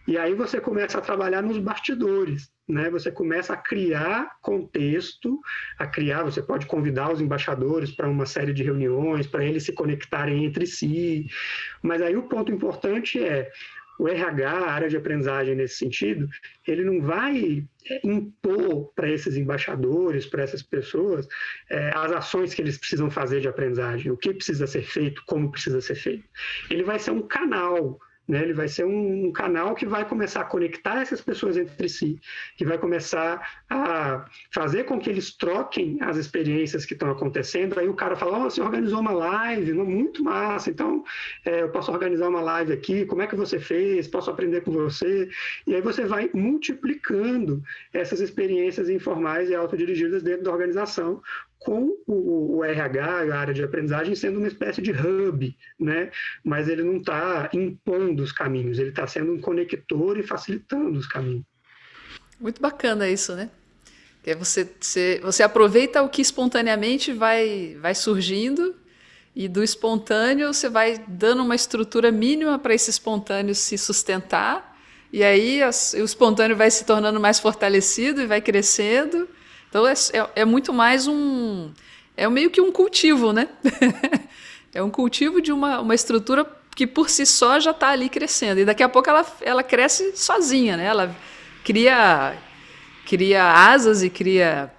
e 0.07 0.17
aí 0.17 0.35
você 0.35 0.61
começa 0.61 0.99
a 0.99 1.01
trabalhar 1.01 1.43
nos 1.43 1.59
bastidores 1.59 2.49
né, 2.69 2.89
você 2.91 3.11
começa 3.11 3.53
a 3.53 3.57
criar 3.57 4.37
contexto, 4.41 5.41
a 5.79 5.87
criar, 5.87 6.23
você 6.23 6.43
pode 6.43 6.67
convidar 6.67 7.13
os 7.13 7.21
embaixadores 7.21 7.91
para 7.91 8.09
uma 8.09 8.27
série 8.27 8.53
de 8.53 8.63
reuniões, 8.63 9.27
para 9.27 9.45
eles 9.45 9.65
se 9.65 9.73
conectarem 9.73 10.45
entre 10.45 10.67
si, 10.67 11.27
mas 11.83 12.01
aí 12.01 12.17
o 12.17 12.29
ponto 12.29 12.53
importante 12.53 13.23
é 13.23 13.51
o 13.99 14.09
RH, 14.09 14.51
a 14.51 14.71
área 14.73 14.89
de 14.89 14.97
aprendizagem 14.97 15.55
nesse 15.55 15.77
sentido, 15.77 16.29
ele 16.67 16.83
não 16.83 17.01
vai 17.01 17.65
é, 17.89 18.01
impor 18.05 18.93
para 18.95 19.11
esses 19.11 19.37
embaixadores, 19.37 20.27
para 20.27 20.43
essas 20.43 20.63
pessoas, 20.63 21.27
é, 21.71 21.91
as 21.95 22.11
ações 22.13 22.55
que 22.55 22.63
eles 22.63 22.79
precisam 22.79 23.11
fazer 23.11 23.41
de 23.41 23.49
aprendizagem, 23.49 24.11
o 24.11 24.17
que 24.17 24.35
precisa 24.35 24.67
ser 24.67 24.83
feito, 24.83 25.23
como 25.27 25.51
precisa 25.51 25.81
ser 25.81 25.95
feito. 25.95 26.25
Ele 26.71 26.83
vai 26.83 26.99
ser 26.99 27.11
um 27.11 27.23
canal 27.23 27.99
né? 28.29 28.43
Ele 28.43 28.55
vai 28.55 28.69
ser 28.69 28.85
um, 28.85 29.27
um, 29.27 29.33
canal 29.33 29.75
que 29.75 29.85
vai 29.85 30.09
começar 30.09 30.43
a 30.43 30.45
conectar 30.45 31.01
essas 31.01 31.21
pessoas 31.21 31.57
entre 31.57 31.89
si, 31.89 32.19
que 32.57 32.65
vai 32.65 32.79
começar 32.79 33.63
a 33.69 34.27
fazer 34.53 34.85
com 34.85 34.99
que 34.99 35.11
eles 35.11 35.37
troquem 35.37 35.99
as 36.01 36.17
experiências 36.17 36.85
que 36.85 36.95
estão 36.95 37.11
acontecendo. 37.11 37.79
Aí 37.79 37.89
o 37.89 37.95
cara 37.95 38.17
fala: 38.17 38.39
oh, 38.39 38.51
você 38.51 38.61
organizou 38.61 39.01
uma 39.01 39.13
live, 39.13 39.73
muito 39.73 40.23
massa, 40.23 40.71
então 40.71 41.05
é, 41.45 41.63
eu 41.63 41.71
posso 41.71 41.91
organizar 41.91 42.29
uma 42.29 42.41
live 42.41 42.73
aqui, 42.73 43.05
como 43.07 43.23
é 43.23 43.27
que 43.27 43.37
você 43.37 43.59
fez? 43.59 44.07
Posso 44.07 44.31
aprender 44.31 44.63
com 44.63 44.71
você? 44.71 45.29
E 45.67 45.75
aí 45.75 45.81
você 45.81 46.05
vai 46.05 46.31
multiplicando 46.33 47.63
essas 47.93 48.21
experiências 48.21 48.89
informais 48.89 49.51
e 49.51 49.55
autodirigidas 49.55 50.23
dentro 50.23 50.45
da 50.45 50.53
organização, 50.53 51.21
com 51.65 51.97
o, 52.07 52.59
o, 52.59 52.65
RH, 52.65 53.05
a 53.05 53.39
área 53.39 53.55
de 53.55 53.63
aprendizagem, 53.63 54.15
sendo 54.15 54.39
uma 54.39 54.49
espécie 54.49 54.83
de 54.83 54.93
hub, 54.93 55.57
né? 55.79 56.11
mas 56.45 56.69
ele 56.69 56.83
não 56.83 56.97
está 56.97 57.49
impondo 57.53 58.23
os 58.23 58.33
caminhos, 58.33 58.79
ele 58.79 58.91
está 58.91 59.07
sendo 59.07 59.33
um 59.33 59.41
conector 59.41 60.19
e 60.19 60.23
facilitando 60.23 60.99
os 60.99 61.07
caminhos. 61.07 61.45
Muito 62.41 62.61
bacana 62.61 63.09
isso, 63.09 63.35
né? 63.35 63.51
Que 64.23 64.31
é 64.31 64.35
você, 64.35 64.69
você, 64.81 65.21
você 65.23 65.43
aproveita 65.43 66.03
o 66.03 66.09
que 66.09 66.23
espontaneamente 66.23 67.13
vai, 67.13 67.77
vai 67.81 67.95
surgindo 67.95 68.75
e 69.35 69.49
do 69.49 69.63
espontâneo 69.63 70.53
você 70.53 70.69
vai 70.69 71.03
dando 71.09 71.43
uma 71.43 71.55
estrutura 71.55 72.13
mínima 72.13 72.59
para 72.59 72.75
esse 72.75 72.91
espontâneo 72.91 73.55
se 73.55 73.79
sustentar, 73.79 74.77
e 75.13 75.23
aí 75.23 75.61
o 75.63 76.05
espontâneo 76.05 76.57
vai 76.57 76.71
se 76.71 76.85
tornando 76.85 77.21
mais 77.21 77.39
fortalecido 77.39 78.23
e 78.23 78.27
vai 78.27 78.41
crescendo. 78.41 79.29
Então 79.73 79.87
é, 79.87 79.95
é, 80.13 80.43
é 80.43 80.45
muito 80.45 80.71
mais 80.71 81.07
um. 81.07 81.71
É 82.15 82.29
meio 82.29 82.51
que 82.51 82.61
um 82.61 82.71
cultivo, 82.71 83.33
né? 83.33 83.49
é 84.75 84.83
um 84.83 84.91
cultivo 84.91 85.41
de 85.41 85.51
uma, 85.51 85.81
uma 85.81 85.95
estrutura 85.95 86.45
que 86.77 86.87
por 86.87 87.09
si 87.09 87.25
só 87.25 87.59
já 87.59 87.71
está 87.71 87.89
ali 87.89 88.11
crescendo. 88.11 88.61
E 88.61 88.67
daqui 88.67 88.83
a 88.83 88.89
pouco 88.89 89.09
ela, 89.09 89.25
ela 89.41 89.63
cresce 89.63 90.15
sozinha, 90.15 90.77
né? 90.77 90.85
Ela 90.85 91.17
cria, 91.65 92.37
cria 93.07 93.51
asas 93.51 94.03
e 94.03 94.11
cria 94.11 94.71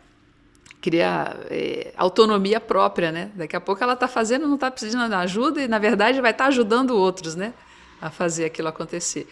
cria 0.79 1.37
é, 1.49 1.91
autonomia 1.97 2.59
própria, 2.59 3.11
né? 3.11 3.31
Daqui 3.33 3.55
a 3.55 3.61
pouco 3.61 3.83
ela 3.83 3.93
está 3.93 4.07
fazendo, 4.07 4.45
não 4.45 4.55
está 4.55 4.69
precisando 4.69 5.09
de 5.09 5.15
ajuda 5.15 5.59
e 5.63 5.67
na 5.67 5.79
verdade 5.79 6.21
vai 6.21 6.29
estar 6.29 6.43
tá 6.43 6.49
ajudando 6.49 6.91
outros, 6.91 7.35
né? 7.35 7.51
A 7.99 8.11
fazer 8.11 8.45
aquilo 8.45 8.67
acontecer. 8.67 9.27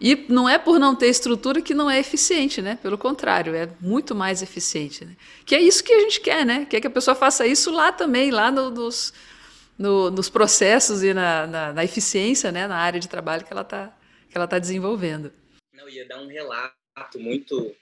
E 0.00 0.26
não 0.28 0.48
é 0.48 0.58
por 0.58 0.78
não 0.78 0.94
ter 0.94 1.08
estrutura 1.08 1.62
que 1.62 1.74
não 1.74 1.90
é 1.90 1.98
eficiente, 1.98 2.60
né? 2.60 2.78
Pelo 2.82 2.98
contrário, 2.98 3.54
é 3.54 3.68
muito 3.80 4.14
mais 4.14 4.42
eficiente. 4.42 5.04
Né? 5.04 5.16
Que 5.46 5.54
é 5.54 5.60
isso 5.60 5.82
que 5.84 5.92
a 5.92 6.00
gente 6.00 6.20
quer, 6.20 6.44
né? 6.44 6.66
Quer 6.68 6.80
que 6.80 6.86
a 6.86 6.90
pessoa 6.90 7.14
faça 7.14 7.46
isso 7.46 7.70
lá 7.70 7.92
também, 7.92 8.30
lá 8.30 8.50
no, 8.50 8.70
nos, 8.70 9.12
no, 9.78 10.10
nos 10.10 10.28
processos 10.28 11.02
e 11.02 11.14
na, 11.14 11.46
na, 11.46 11.72
na, 11.72 11.84
eficiência, 11.84 12.50
né? 12.50 12.66
Na 12.66 12.76
área 12.76 13.00
de 13.00 13.08
trabalho 13.08 13.44
que 13.44 13.52
ela 13.52 13.62
está 13.62 13.96
que 14.28 14.36
ela 14.36 14.48
tá 14.48 14.58
desenvolvendo. 14.58 15.32
Não, 15.72 15.88
ia 15.88 16.08
dar 16.08 16.20
um 16.20 16.26
relato 16.26 16.74
muito 17.20 17.72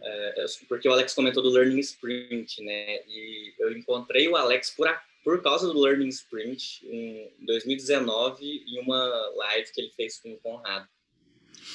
é, 0.00 0.44
porque 0.68 0.88
o 0.88 0.92
Alex 0.92 1.14
comentou 1.14 1.42
do 1.42 1.50
Learning 1.50 1.78
Sprint, 1.80 2.62
né? 2.62 3.02
E 3.06 3.54
eu 3.58 3.72
encontrei 3.72 4.28
o 4.28 4.36
Alex 4.36 4.70
por, 4.70 4.88
a, 4.88 5.02
por 5.24 5.42
causa 5.42 5.72
do 5.72 5.80
Learning 5.80 6.08
Sprint 6.08 6.84
em 6.86 7.32
2019 7.46 8.64
em 8.66 8.80
uma 8.80 9.32
live 9.36 9.72
que 9.72 9.80
ele 9.80 9.92
fez 9.96 10.20
com 10.20 10.32
o 10.32 10.38
Conrado. 10.38 10.88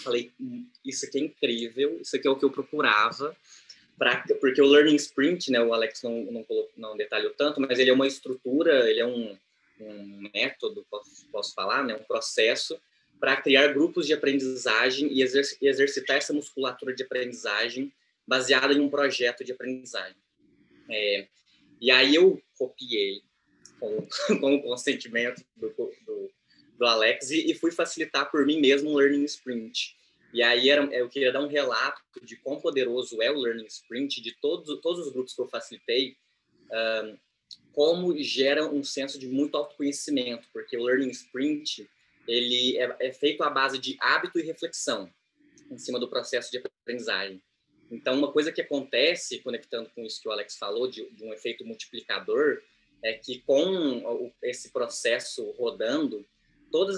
Falei, 0.04 0.32
hum, 0.40 0.68
isso 0.86 1.06
aqui 1.06 1.18
é 1.18 1.22
incrível, 1.22 2.00
isso 2.02 2.16
aqui 2.16 2.28
é 2.28 2.32
o 2.32 2.36
que 2.36 2.46
eu 2.46 2.52
procurava. 2.52 3.36
Pra, 3.98 4.24
porque 4.40 4.62
o 4.62 4.66
Learning 4.66 4.96
Sprint, 4.96 5.52
né, 5.52 5.60
o 5.60 5.74
Alex 5.74 6.04
não, 6.04 6.24
não, 6.26 6.46
não 6.78 6.98
detalhou 6.98 7.34
tanto, 7.34 7.60
mas 7.60 7.80
ele 7.80 7.90
é 7.90 7.94
uma 7.94 8.06
estrutura, 8.06 8.88
ele 8.88 9.00
é 9.00 9.06
um, 9.06 9.36
um 9.80 10.30
método, 10.34 10.86
posso, 10.90 11.28
posso 11.32 11.54
falar, 11.56 11.84
né, 11.84 11.96
um 11.96 12.04
processo 12.04 12.80
para 13.20 13.42
criar 13.42 13.74
grupos 13.74 14.06
de 14.06 14.14
aprendizagem 14.14 15.12
e 15.12 15.24
exercitar 15.24 16.18
essa 16.18 16.34
musculatura 16.34 16.94
de 16.94 17.04
aprendizagem 17.04 17.92
baseada 18.28 18.74
em 18.74 18.80
um 18.80 18.90
projeto 18.90 19.44
de 19.44 19.52
aprendizagem. 19.52 20.16
É, 20.90 21.28
e 21.82 21.92
aí 21.92 22.16
eu 22.16 22.42
copiei 22.58 23.22
com, 23.80 24.08
com 24.40 24.56
o 24.56 24.62
consentimento 24.62 25.44
do, 25.56 25.70
do, 25.70 26.32
do 26.78 26.86
Alex 26.86 27.32
e, 27.32 27.52
e, 27.52 27.56
fui 27.56 27.72
facilitar 27.72 28.30
por 28.30 28.46
mim 28.46 28.60
mesmo 28.60 28.92
um 28.92 28.96
Learning 28.96 29.26
Sprint. 29.26 29.96
E 30.34 30.44
aí 30.44 30.70
era, 30.70 30.84
eu 30.94 31.10
queria 31.10 31.32
dar 31.32 31.42
um 31.42 31.48
relato 31.48 32.02
de 32.22 32.36
quão 32.38 32.60
poderoso 32.60 33.22
é 33.22 33.32
o 33.32 33.40
Learning 33.40 33.66
Sprint, 33.66 34.22
de 34.22 34.36
todos, 34.40 34.80
todos 34.82 35.08
os 35.08 35.14
grupos 35.14 35.34
que 35.34 35.42
eu 35.42 35.48
facilitei, 35.48 36.16
um, 36.72 37.18
como 37.72 38.18
gera 38.22 38.66
um 38.66 38.84
senso 38.84 39.18
de 39.18 39.28
muito 39.28 39.56
autoconhecimento, 39.56 40.48
porque 40.52 40.78
o 40.78 40.84
Learning 40.84 41.10
Sprint 41.10 41.90
ele 42.28 42.78
é, 42.78 42.96
é 43.00 43.14
feito 43.14 43.42
à 43.42 43.50
base 43.50 43.80
de 43.80 43.96
hábito 44.00 44.38
e 44.40 44.44
reflexão 44.44 45.10
em 45.72 45.78
cima 45.78 46.00
do 46.00 46.10
processo 46.10 46.52
de 46.52 46.62
aprendizagem. 46.84 47.42
Então, 47.90 48.16
uma 48.16 48.32
coisa 48.32 48.52
que 48.52 48.62
acontece, 48.62 49.40
conectando 49.40 49.90
com 49.92 50.04
isso 50.04 50.22
que 50.22 50.28
o 50.28 50.32
Alex 50.32 50.58
falou, 50.58 50.90
de, 50.90 51.10
de 51.12 51.24
um 51.24 51.34
efeito 51.34 51.66
multiplicador, 51.66 52.62
é 53.02 53.14
que 53.14 53.40
com 53.42 54.00
o, 54.00 54.34
esse 54.42 54.72
processo 54.72 55.52
rodando, 55.52 56.26
todas, 56.72 56.98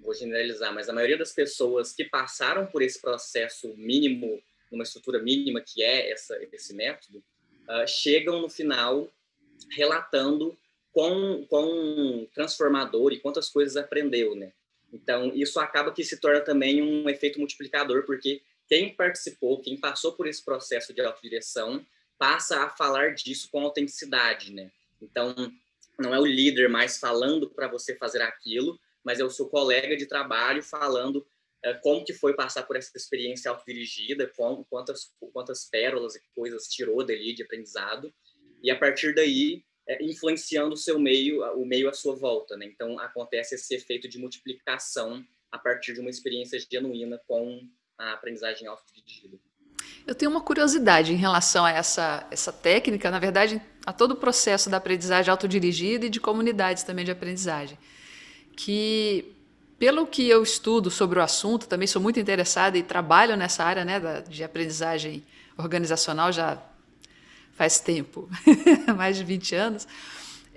vou 0.00 0.14
generalizar, 0.14 0.72
mas 0.74 0.88
a 0.88 0.92
maioria 0.92 1.18
das 1.18 1.32
pessoas 1.32 1.92
que 1.92 2.04
passaram 2.04 2.66
por 2.66 2.82
esse 2.82 3.00
processo 3.00 3.74
mínimo, 3.76 4.42
numa 4.70 4.84
estrutura 4.84 5.20
mínima 5.20 5.60
que 5.60 5.82
é 5.82 6.10
essa, 6.10 6.38
esse 6.52 6.74
método, 6.74 7.18
uh, 7.18 7.86
chegam 7.86 8.40
no 8.40 8.48
final 8.48 9.10
relatando 9.70 10.56
quão, 10.92 11.44
quão 11.48 12.28
transformador 12.34 13.12
e 13.12 13.20
quantas 13.20 13.48
coisas 13.48 13.76
aprendeu, 13.76 14.34
né? 14.34 14.52
Então, 14.92 15.32
isso 15.34 15.58
acaba 15.58 15.92
que 15.92 16.04
se 16.04 16.20
torna 16.20 16.40
também 16.40 16.80
um 16.80 17.08
efeito 17.08 17.40
multiplicador, 17.40 18.04
porque 18.04 18.42
quem 18.68 18.94
participou, 18.94 19.60
quem 19.60 19.76
passou 19.76 20.12
por 20.12 20.28
esse 20.28 20.44
processo 20.44 20.94
de 20.94 21.00
autodireção, 21.00 21.84
passa 22.16 22.62
a 22.62 22.70
falar 22.70 23.14
disso 23.14 23.48
com 23.50 23.60
autenticidade, 23.60 24.52
né? 24.52 24.70
Então, 25.02 25.34
não 25.98 26.14
é 26.14 26.18
o 26.18 26.24
líder 26.24 26.68
mais 26.68 26.98
falando 26.98 27.50
para 27.50 27.66
você 27.66 27.96
fazer 27.96 28.22
aquilo, 28.22 28.78
mas 29.04 29.20
é 29.20 29.24
o 29.24 29.30
seu 29.30 29.46
colega 29.46 29.96
de 29.96 30.06
trabalho 30.06 30.62
falando 30.62 31.24
é, 31.62 31.74
como 31.74 32.04
que 32.04 32.12
foi 32.12 32.34
passar 32.34 32.64
por 32.64 32.76
essa 32.76 32.90
experiência 32.96 33.50
autodirigida, 33.50 34.30
com, 34.36 34.64
quantas, 34.64 35.12
quantas 35.32 35.68
pérolas 35.68 36.14
e 36.14 36.20
coisas 36.34 36.68
tirou 36.68 37.04
dali 37.04 37.34
de 37.34 37.42
aprendizado, 37.42 38.12
e 38.62 38.70
a 38.70 38.78
partir 38.78 39.14
daí, 39.14 39.62
é, 39.86 40.02
influenciando 40.04 40.74
o 40.74 40.76
seu 40.76 40.98
meio, 40.98 41.42
o 41.54 41.64
meio 41.64 41.88
à 41.88 41.92
sua 41.92 42.14
volta, 42.14 42.56
né? 42.56 42.66
Então, 42.66 42.98
acontece 42.98 43.54
esse 43.54 43.74
efeito 43.74 44.08
de 44.08 44.18
multiplicação 44.18 45.24
a 45.50 45.58
partir 45.58 45.94
de 45.94 46.00
uma 46.00 46.10
experiência 46.10 46.58
genuína 46.58 47.20
com 47.26 47.60
a 47.98 48.12
aprendizagem 48.12 48.66
autodirigida. 48.66 49.38
Eu 50.06 50.14
tenho 50.14 50.30
uma 50.30 50.42
curiosidade 50.42 51.12
em 51.12 51.16
relação 51.16 51.64
a 51.64 51.70
essa, 51.70 52.26
essa 52.30 52.52
técnica, 52.52 53.10
na 53.10 53.18
verdade, 53.18 53.60
a 53.86 53.92
todo 53.92 54.12
o 54.12 54.16
processo 54.16 54.68
da 54.68 54.76
aprendizagem 54.76 55.30
autodirigida 55.30 56.06
e 56.06 56.10
de 56.10 56.20
comunidades 56.20 56.82
também 56.82 57.04
de 57.04 57.10
aprendizagem. 57.10 57.78
Que, 58.56 59.34
pelo 59.78 60.06
que 60.06 60.28
eu 60.28 60.42
estudo 60.42 60.90
sobre 60.90 61.18
o 61.18 61.22
assunto, 61.22 61.66
também 61.66 61.86
sou 61.86 62.00
muito 62.00 62.20
interessada 62.20 62.78
e 62.78 62.82
trabalho 62.82 63.36
nessa 63.36 63.64
área 63.64 63.84
né, 63.84 64.00
de 64.28 64.44
aprendizagem 64.44 65.24
organizacional 65.56 66.32
já 66.32 66.58
faz 67.54 67.80
tempo 67.80 68.28
mais 68.96 69.16
de 69.16 69.24
20 69.24 69.54
anos. 69.54 69.88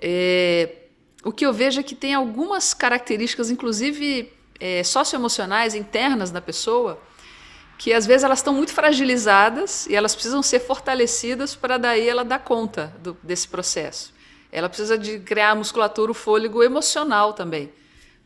É, 0.00 0.76
o 1.24 1.32
que 1.32 1.44
eu 1.44 1.52
vejo 1.52 1.80
é 1.80 1.82
que 1.82 1.94
tem 1.94 2.14
algumas 2.14 2.72
características, 2.74 3.50
inclusive 3.50 4.32
é, 4.60 4.82
socioemocionais 4.82 5.74
internas 5.74 6.30
da 6.30 6.40
pessoa, 6.40 7.00
que 7.76 7.92
às 7.92 8.06
vezes 8.06 8.24
elas 8.24 8.40
estão 8.40 8.52
muito 8.52 8.72
fragilizadas 8.72 9.86
e 9.86 9.94
elas 9.94 10.14
precisam 10.14 10.42
ser 10.42 10.60
fortalecidas 10.60 11.54
para 11.54 11.78
daí 11.78 12.08
ela 12.08 12.24
dar 12.24 12.40
conta 12.40 12.92
do, 13.00 13.16
desse 13.22 13.46
processo. 13.46 14.12
Ela 14.50 14.68
precisa 14.68 14.98
de 14.98 15.20
criar 15.20 15.50
a 15.50 15.54
musculatura, 15.54 16.10
o 16.10 16.14
fôlego 16.14 16.62
emocional 16.62 17.32
também, 17.32 17.70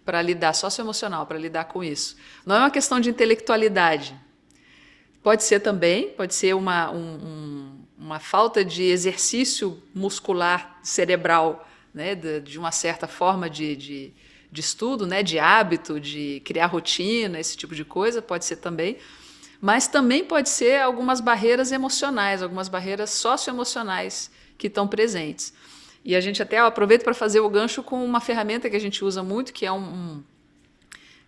para 0.04 0.20
lidar, 0.20 0.52
socioemocional, 0.52 1.26
para 1.26 1.38
lidar 1.38 1.64
com 1.64 1.82
isso. 1.82 2.16
Não 2.44 2.56
é 2.56 2.58
uma 2.58 2.70
questão 2.70 3.00
de 3.00 3.10
intelectualidade. 3.10 4.14
Pode 5.22 5.44
ser 5.44 5.60
também, 5.60 6.10
pode 6.10 6.34
ser 6.34 6.54
uma, 6.54 6.90
um, 6.90 7.14
um, 7.14 7.84
uma 7.98 8.18
falta 8.18 8.64
de 8.64 8.82
exercício 8.82 9.80
muscular 9.94 10.78
cerebral, 10.82 11.68
né, 11.94 12.14
de, 12.14 12.40
de 12.40 12.58
uma 12.58 12.72
certa 12.72 13.06
forma 13.06 13.48
de, 13.48 13.76
de, 13.76 14.14
de 14.50 14.60
estudo, 14.60 15.06
né, 15.06 15.22
de 15.22 15.38
hábito, 15.38 16.00
de 16.00 16.42
criar 16.44 16.66
rotina, 16.66 17.38
esse 17.38 17.56
tipo 17.56 17.74
de 17.74 17.84
coisa, 17.84 18.20
pode 18.20 18.44
ser 18.44 18.56
também 18.56 18.98
mas 19.62 19.86
também 19.86 20.24
pode 20.24 20.48
ser 20.48 20.80
algumas 20.80 21.20
barreiras 21.20 21.70
emocionais, 21.70 22.42
algumas 22.42 22.68
barreiras 22.68 23.10
socioemocionais 23.10 24.28
que 24.58 24.66
estão 24.66 24.88
presentes. 24.88 25.54
E 26.04 26.16
a 26.16 26.20
gente 26.20 26.42
até 26.42 26.58
aproveita 26.58 27.04
para 27.04 27.14
fazer 27.14 27.40
o 27.40 27.48
gancho 27.48 27.82
com 27.82 28.04
uma 28.04 28.20
ferramenta 28.20 28.68
que 28.68 28.76
a 28.76 28.80
gente 28.80 29.04
usa 29.04 29.22
muito, 29.22 29.52
que 29.52 29.64
é 29.64 29.72
um, 29.72 29.78
um 29.78 30.24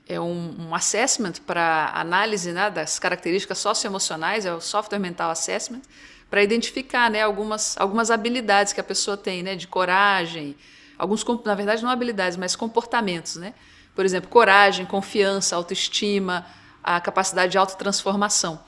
é 0.07 0.21
um, 0.21 0.69
um 0.69 0.75
assessment 0.75 1.35
para 1.47 1.91
análise 1.95 2.53
né, 2.53 2.71
das 2.71 2.99
características 2.99 3.59
socioemocionais, 3.59 4.45
é 4.45 4.53
o 4.53 4.61
Software 4.61 4.99
Mental 4.99 5.31
Assessment, 5.31 5.81
para 6.29 6.43
identificar 6.43 7.11
né, 7.11 7.23
algumas, 7.23 7.77
algumas 7.79 8.11
habilidades 8.11 8.73
que 8.73 8.81
a 8.81 8.85
pessoa 8.85 9.17
tem, 9.17 9.43
né, 9.43 9.57
de 9.57 9.67
coragem, 9.67 10.57
alguns, 10.99 11.25
na 11.45 11.55
verdade, 11.55 11.83
não 11.83 11.91
habilidades, 11.91 12.37
mas 12.37 12.55
comportamentos. 12.55 13.37
Né? 13.37 13.55
Por 13.95 14.05
exemplo, 14.05 14.29
coragem, 14.29 14.85
confiança, 14.85 15.57
autoestima, 15.57 16.45
a 16.83 17.01
capacidade 17.01 17.53
de 17.53 17.59
autotransformação. 17.59 18.61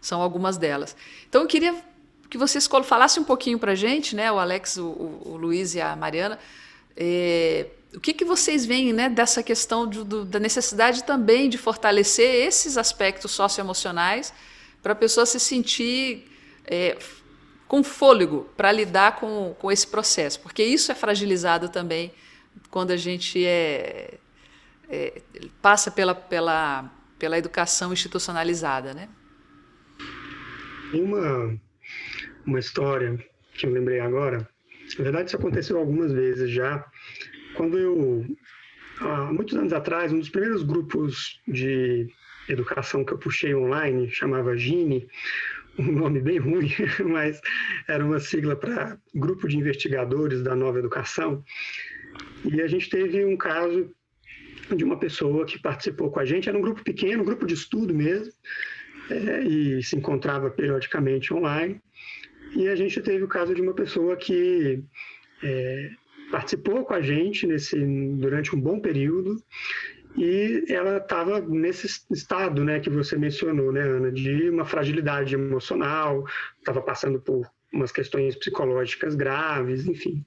São 0.00 0.22
algumas 0.22 0.56
delas. 0.56 0.96
Então, 1.28 1.42
eu 1.42 1.48
queria 1.48 1.74
que 2.28 2.38
vocês 2.38 2.68
falassem 2.84 3.22
um 3.22 3.26
pouquinho 3.26 3.58
para 3.58 3.72
a 3.72 3.74
gente, 3.74 4.14
né, 4.14 4.30
o 4.30 4.38
Alex, 4.38 4.76
o, 4.76 4.86
o, 4.86 5.36
Luiz 5.36 5.74
e 5.74 5.80
a 5.80 5.96
Mariana, 5.96 6.38
é, 6.96 7.66
o 7.94 8.00
que, 8.00 8.12
que 8.12 8.24
vocês 8.24 8.66
veem 8.66 8.92
né, 8.92 9.08
dessa 9.08 9.42
questão 9.42 9.86
do, 9.86 10.24
da 10.24 10.38
necessidade 10.38 11.04
também 11.04 11.48
de 11.48 11.56
fortalecer 11.56 12.46
esses 12.46 12.76
aspectos 12.76 13.30
socioemocionais 13.30 14.32
para 14.82 14.92
a 14.92 14.96
pessoa 14.96 15.24
se 15.24 15.40
sentir 15.40 16.30
é, 16.64 16.98
com 17.66 17.82
fôlego 17.82 18.48
para 18.56 18.70
lidar 18.70 19.16
com, 19.16 19.54
com 19.58 19.72
esse 19.72 19.86
processo, 19.86 20.40
porque 20.40 20.62
isso 20.62 20.92
é 20.92 20.94
fragilizado 20.94 21.68
também 21.68 22.12
quando 22.70 22.90
a 22.90 22.96
gente 22.96 23.44
é, 23.44 24.14
é 24.88 25.22
passa 25.62 25.90
pela, 25.90 26.14
pela 26.14 26.90
pela 27.18 27.36
educação 27.36 27.92
institucionalizada, 27.92 28.94
né? 28.94 29.08
Uma, 30.94 31.58
uma 32.48 32.58
história 32.58 33.18
que 33.54 33.66
eu 33.66 33.70
lembrei 33.70 34.00
agora. 34.00 34.48
Na 34.98 35.04
verdade, 35.04 35.28
isso 35.28 35.36
aconteceu 35.36 35.78
algumas 35.78 36.12
vezes 36.12 36.50
já 36.50 36.84
quando 37.54 37.78
eu, 37.78 38.24
há 39.00 39.32
muitos 39.32 39.56
anos 39.56 39.72
atrás, 39.72 40.12
um 40.12 40.18
dos 40.18 40.30
primeiros 40.30 40.62
grupos 40.62 41.40
de 41.46 42.08
educação 42.48 43.04
que 43.04 43.12
eu 43.12 43.18
puxei 43.18 43.54
online 43.54 44.10
chamava 44.10 44.56
Gine, 44.56 45.06
um 45.78 45.92
nome 45.92 46.20
bem 46.20 46.38
ruim, 46.38 46.70
mas 47.06 47.40
era 47.86 48.04
uma 48.04 48.18
sigla 48.18 48.56
para 48.56 48.98
Grupo 49.14 49.46
de 49.46 49.58
Investigadores 49.58 50.42
da 50.42 50.56
Nova 50.56 50.78
Educação. 50.78 51.44
E 52.44 52.60
a 52.62 52.66
gente 52.66 52.88
teve 52.88 53.24
um 53.24 53.36
caso 53.36 53.90
de 54.74 54.84
uma 54.84 54.98
pessoa 54.98 55.44
que 55.44 55.58
participou 55.60 56.10
com 56.10 56.20
a 56.20 56.24
gente, 56.24 56.48
era 56.48 56.56
um 56.56 56.62
grupo 56.62 56.82
pequeno, 56.82 57.22
um 57.22 57.26
grupo 57.26 57.46
de 57.46 57.54
estudo 57.54 57.94
mesmo, 57.94 58.32
é, 59.10 59.42
e 59.42 59.82
se 59.82 59.96
encontrava 59.96 60.50
periodicamente 60.50 61.32
online. 61.32 61.80
E 62.54 62.68
a 62.68 62.76
gente 62.76 63.00
teve 63.00 63.24
o 63.24 63.28
caso 63.28 63.54
de 63.54 63.62
uma 63.62 63.74
pessoa 63.74 64.16
que 64.16 64.82
é, 65.42 65.90
participou 66.30 66.84
com 66.84 66.94
a 66.94 67.00
gente 67.00 67.46
nesse, 67.46 67.78
durante 68.16 68.54
um 68.54 68.60
bom 68.60 68.80
período 68.80 69.42
e 70.16 70.64
ela 70.68 70.96
estava 70.96 71.40
nesse 71.40 71.86
estado, 72.10 72.64
né, 72.64 72.80
que 72.80 72.90
você 72.90 73.16
mencionou, 73.16 73.72
né, 73.72 73.82
Ana, 73.82 74.10
de 74.10 74.50
uma 74.50 74.64
fragilidade 74.64 75.34
emocional, 75.34 76.24
estava 76.58 76.82
passando 76.82 77.20
por 77.20 77.48
umas 77.72 77.92
questões 77.92 78.34
psicológicas 78.34 79.14
graves, 79.14 79.86
enfim. 79.86 80.24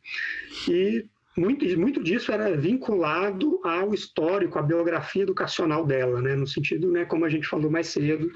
E 0.70 1.06
muito, 1.38 1.66
muito 1.80 2.04
disso 2.04 2.32
era 2.32 2.56
vinculado 2.58 3.60
ao 3.64 3.94
histórico, 3.94 4.60
à 4.60 4.62
biografia 4.62 5.24
educacional 5.24 5.86
dela, 5.86 6.22
né? 6.22 6.36
no 6.36 6.46
sentido, 6.46 6.92
né, 6.92 7.06
como 7.06 7.24
a 7.24 7.30
gente 7.30 7.48
falou 7.48 7.72
mais 7.72 7.88
cedo, 7.88 8.30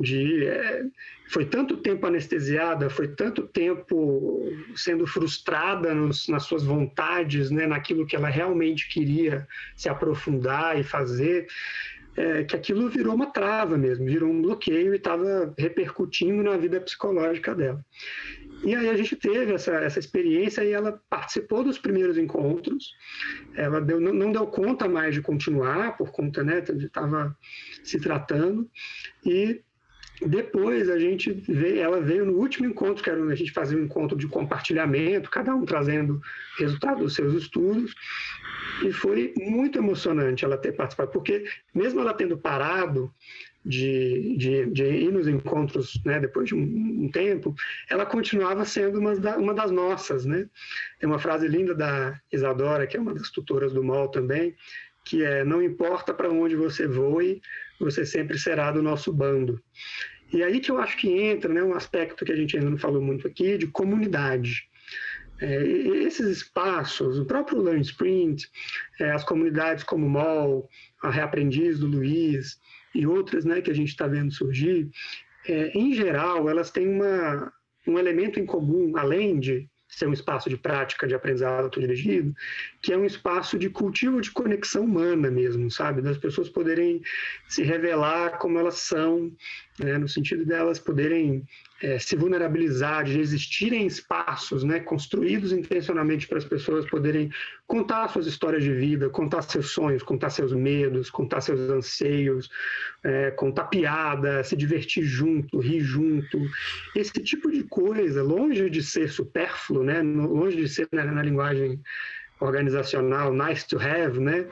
de 0.00 0.44
é, 0.46 0.82
foi 1.28 1.46
tanto 1.46 1.76
tempo 1.76 2.06
anestesiada, 2.06 2.90
foi 2.90 3.08
tanto 3.08 3.46
tempo 3.46 4.42
sendo 4.74 5.06
frustrada 5.06 5.94
nos, 5.94 6.26
nas 6.28 6.42
suas 6.42 6.64
vontades, 6.64 7.50
né, 7.50 7.66
naquilo 7.66 8.06
que 8.06 8.16
ela 8.16 8.28
realmente 8.28 8.88
queria 8.88 9.46
se 9.76 9.88
aprofundar 9.88 10.78
e 10.78 10.82
fazer, 10.82 11.46
é, 12.16 12.44
que 12.44 12.56
aquilo 12.56 12.88
virou 12.88 13.14
uma 13.14 13.26
trava 13.26 13.78
mesmo, 13.78 14.04
virou 14.04 14.28
um 14.28 14.42
bloqueio 14.42 14.92
e 14.92 14.96
estava 14.96 15.54
repercutindo 15.56 16.42
na 16.42 16.56
vida 16.56 16.80
psicológica 16.80 17.54
dela. 17.54 17.82
E 18.62 18.74
aí 18.74 18.88
a 18.88 18.96
gente 18.96 19.16
teve 19.16 19.52
essa, 19.52 19.72
essa 19.72 19.98
experiência 19.98 20.64
e 20.64 20.72
ela 20.72 21.00
participou 21.10 21.64
dos 21.64 21.78
primeiros 21.78 22.16
encontros. 22.16 22.94
Ela 23.56 23.80
deu, 23.80 24.00
não, 24.00 24.12
não 24.12 24.32
deu 24.32 24.46
conta 24.46 24.88
mais 24.88 25.14
de 25.14 25.20
continuar, 25.20 25.96
por 25.96 26.12
conta, 26.12 26.44
né, 26.44 26.62
estava 26.78 27.36
se 27.82 27.98
tratando. 28.00 28.70
E 29.26 29.60
depois 30.26 30.88
a 30.88 30.98
gente 30.98 31.32
veio, 31.32 31.80
ela 31.80 32.00
veio 32.00 32.24
no 32.24 32.34
último 32.34 32.66
encontro, 32.66 33.02
que 33.02 33.10
era 33.10 33.22
a 33.24 33.34
gente 33.34 33.50
fazia 33.50 33.76
um 33.76 33.84
encontro 33.84 34.16
de 34.16 34.28
compartilhamento, 34.28 35.30
cada 35.30 35.54
um 35.54 35.64
trazendo 35.64 36.20
resultado 36.58 37.00
dos 37.00 37.14
seus 37.14 37.34
estudos. 37.34 37.94
E 38.84 38.92
foi 38.92 39.34
muito 39.36 39.78
emocionante 39.78 40.44
ela 40.44 40.56
ter 40.56 40.72
participado, 40.72 41.10
porque 41.10 41.44
mesmo 41.74 42.00
ela 42.00 42.14
tendo 42.14 42.38
parado, 42.38 43.12
de, 43.64 44.36
de, 44.36 44.66
de 44.66 44.84
ir 44.84 45.12
nos 45.12 45.28
encontros, 45.28 46.00
né, 46.04 46.18
depois 46.18 46.48
de 46.48 46.54
um, 46.54 47.04
um, 47.04 47.10
tempo, 47.10 47.54
ela 47.88 48.04
continuava 48.04 48.64
sendo 48.64 48.98
uma, 48.98 49.14
da, 49.16 49.38
uma 49.38 49.54
das 49.54 49.70
nossas, 49.70 50.24
né? 50.24 50.48
Tem 50.98 51.08
uma 51.08 51.18
frase 51.18 51.46
linda 51.46 51.74
da 51.74 52.18
Isadora, 52.32 52.86
que 52.86 52.96
é 52.96 53.00
uma 53.00 53.14
das 53.14 53.30
tutoras 53.30 53.72
do 53.72 53.82
MOL 53.82 54.08
também, 54.08 54.54
que 55.04 55.22
é, 55.24 55.44
não 55.44 55.62
importa 55.62 56.12
para 56.12 56.30
onde 56.30 56.56
você 56.56 56.86
voe, 56.86 57.40
você 57.78 58.04
sempre 58.04 58.38
será 58.38 58.72
do 58.72 58.82
nosso 58.82 59.12
bando. 59.12 59.60
E 60.32 60.42
aí 60.42 60.60
que 60.60 60.70
eu 60.70 60.78
acho 60.78 60.96
que 60.96 61.10
entra 61.10 61.52
né, 61.52 61.62
um 61.62 61.74
aspecto 61.74 62.24
que 62.24 62.32
a 62.32 62.36
gente 62.36 62.56
ainda 62.56 62.70
não 62.70 62.78
falou 62.78 63.02
muito 63.02 63.28
aqui, 63.28 63.58
de 63.58 63.66
comunidade. 63.66 64.68
É, 65.40 65.62
esses 65.62 66.28
espaços, 66.28 67.18
o 67.18 67.24
próprio 67.24 67.60
Learn 67.60 67.82
Sprint, 67.82 68.48
é, 69.00 69.10
as 69.10 69.24
comunidades 69.24 69.84
como 69.84 70.06
o 70.06 70.10
MOL, 70.10 70.68
a 71.02 71.10
Reaprendiz 71.10 71.80
do 71.80 71.86
Luiz, 71.86 72.60
e 72.94 73.06
outras 73.06 73.44
né, 73.44 73.60
que 73.60 73.70
a 73.70 73.74
gente 73.74 73.88
está 73.88 74.06
vendo 74.06 74.32
surgir, 74.32 74.90
é, 75.46 75.76
em 75.76 75.94
geral, 75.94 76.48
elas 76.48 76.70
têm 76.70 76.88
uma, 76.88 77.52
um 77.86 77.98
elemento 77.98 78.38
em 78.38 78.46
comum, 78.46 78.96
além 78.96 79.38
de 79.38 79.68
ser 79.92 80.08
um 80.08 80.12
espaço 80.12 80.48
de 80.48 80.56
prática 80.56 81.06
de 81.06 81.14
aprendizado 81.14 81.64
autodirigido, 81.64 82.34
que 82.80 82.92
é 82.92 82.96
um 82.96 83.04
espaço 83.04 83.58
de 83.58 83.68
cultivo 83.68 84.22
de 84.22 84.30
conexão 84.30 84.84
humana 84.84 85.30
mesmo, 85.30 85.70
sabe? 85.70 86.00
Das 86.00 86.16
pessoas 86.16 86.48
poderem 86.48 87.02
se 87.46 87.62
revelar 87.62 88.38
como 88.38 88.58
elas 88.58 88.76
são, 88.76 89.30
né? 89.78 89.98
no 89.98 90.08
sentido 90.08 90.44
delas 90.44 90.78
poderem 90.78 91.44
é, 91.82 91.98
se 91.98 92.14
vulnerabilizar, 92.14 93.04
de 93.04 93.18
existirem 93.18 93.86
espaços 93.86 94.62
né, 94.62 94.80
construídos 94.80 95.52
intencionalmente 95.52 96.28
para 96.28 96.38
as 96.38 96.44
pessoas 96.44 96.86
poderem 96.86 97.30
contar 97.66 98.08
suas 98.08 98.26
histórias 98.26 98.62
de 98.62 98.72
vida, 98.72 99.08
contar 99.08 99.42
seus 99.42 99.70
sonhos, 99.70 100.02
contar 100.02 100.30
seus 100.30 100.52
medos, 100.52 101.10
contar 101.10 101.40
seus 101.40 101.58
anseios, 101.70 102.48
é, 103.02 103.30
contar 103.32 103.64
piada, 103.64 104.44
se 104.44 104.56
divertir 104.56 105.04
junto, 105.04 105.58
rir 105.58 105.80
junto. 105.80 106.38
Esse 106.94 107.12
tipo 107.14 107.50
de 107.50 107.64
coisa, 107.64 108.22
longe 108.22 108.70
de 108.70 108.82
ser 108.82 109.10
supérfluo, 109.10 109.82
né, 109.82 110.02
longe 110.02 110.56
de 110.56 110.68
ser 110.68 110.88
na, 110.92 111.04
na 111.04 111.22
linguagem 111.22 111.80
organizacional 112.42 113.32
nice 113.32 113.66
to 113.66 113.78
have, 113.78 114.18
né? 114.18 114.46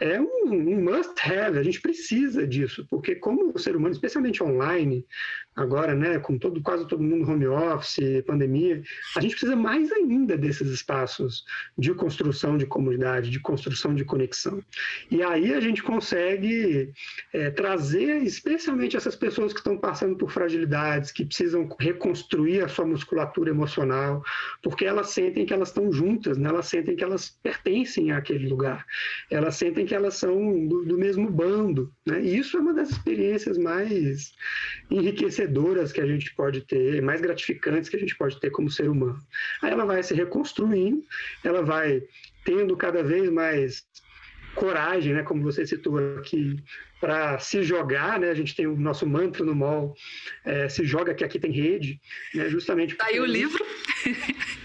É 0.00 0.20
um, 0.20 0.50
um 0.50 0.82
must 0.82 1.14
have, 1.22 1.58
a 1.58 1.62
gente 1.62 1.80
precisa 1.80 2.46
disso, 2.46 2.86
porque 2.90 3.14
como 3.14 3.52
o 3.54 3.58
ser 3.58 3.76
humano, 3.76 3.94
especialmente 3.94 4.42
online, 4.42 5.06
agora, 5.54 5.94
né, 5.94 6.18
com 6.18 6.36
todo, 6.36 6.60
quase 6.62 6.86
todo 6.88 7.02
mundo 7.02 7.30
home 7.30 7.46
office, 7.46 8.22
pandemia, 8.26 8.82
a 9.16 9.20
gente 9.20 9.32
precisa 9.32 9.54
mais 9.54 9.90
ainda 9.92 10.36
desses 10.36 10.68
espaços 10.68 11.44
de 11.78 11.94
construção 11.94 12.58
de 12.58 12.66
comunidade, 12.66 13.30
de 13.30 13.38
construção 13.40 13.94
de 13.94 14.04
conexão. 14.04 14.62
E 15.10 15.22
aí 15.22 15.54
a 15.54 15.60
gente 15.60 15.82
consegue 15.82 16.92
é, 17.32 17.50
trazer, 17.50 18.22
especialmente 18.22 18.96
essas 18.96 19.14
pessoas 19.14 19.52
que 19.52 19.60
estão 19.60 19.78
passando 19.78 20.16
por 20.16 20.30
fragilidades, 20.30 21.12
que 21.12 21.24
precisam 21.24 21.68
reconstruir 21.78 22.62
a 22.62 22.68
sua 22.68 22.86
musculatura 22.86 23.50
emocional, 23.50 24.22
porque 24.62 24.84
elas 24.84 25.10
sentem 25.10 25.46
que 25.46 25.54
elas 25.54 25.68
estão 25.68 25.92
juntas, 25.92 26.36
né? 26.36 26.48
elas 26.48 26.66
sentem 26.66 26.96
que 26.96 27.04
elas 27.04 27.30
pertencem 27.42 28.10
àquele 28.10 28.48
lugar, 28.48 28.84
elas 29.30 29.56
sentem 29.56 29.83
que 29.84 29.94
elas 29.94 30.14
são 30.14 30.66
do, 30.66 30.84
do 30.84 30.98
mesmo 30.98 31.30
bando. 31.30 31.92
Né? 32.06 32.22
E 32.22 32.38
isso 32.38 32.56
é 32.56 32.60
uma 32.60 32.74
das 32.74 32.90
experiências 32.90 33.58
mais 33.58 34.32
enriquecedoras 34.90 35.34
enriquecedoras 35.34 35.92
que 35.92 36.00
a 36.00 36.06
gente 36.06 36.34
pode 36.34 36.60
ter, 36.62 37.00
mais 37.02 37.20
gratificantes 37.20 37.88
que 37.88 37.96
a 37.96 37.98
gente 37.98 38.16
pode 38.16 38.38
ter 38.40 38.50
como 38.50 38.70
ser 38.70 38.88
humano. 38.88 39.18
Aí 39.62 39.70
ela 39.70 39.84
vai 39.84 40.02
se 40.02 40.14
reconstruindo, 40.14 41.02
ela 41.42 41.62
vai 41.62 42.02
tendo 42.44 42.76
cada 42.76 43.02
vez 43.02 43.30
mais 43.30 43.84
coragem, 44.54 45.14
né, 45.14 45.22
como 45.22 45.42
você 45.42 45.66
citou 45.66 45.98
aqui, 46.18 46.56
para 47.00 47.38
se 47.38 47.62
jogar, 47.62 48.18
né? 48.18 48.30
A 48.30 48.34
gente 48.34 48.56
tem 48.56 48.66
o 48.66 48.76
nosso 48.76 49.06
mantra 49.06 49.44
no 49.44 49.54
mall, 49.54 49.94
é, 50.42 50.70
se 50.70 50.86
joga 50.86 51.12
que 51.12 51.22
aqui 51.22 51.38
tem 51.38 51.52
rede, 51.52 52.00
né? 52.34 52.48
Justamente. 52.48 52.94
Tá 52.94 53.06
aí 53.06 53.20
o 53.20 53.26
livro. 53.26 53.62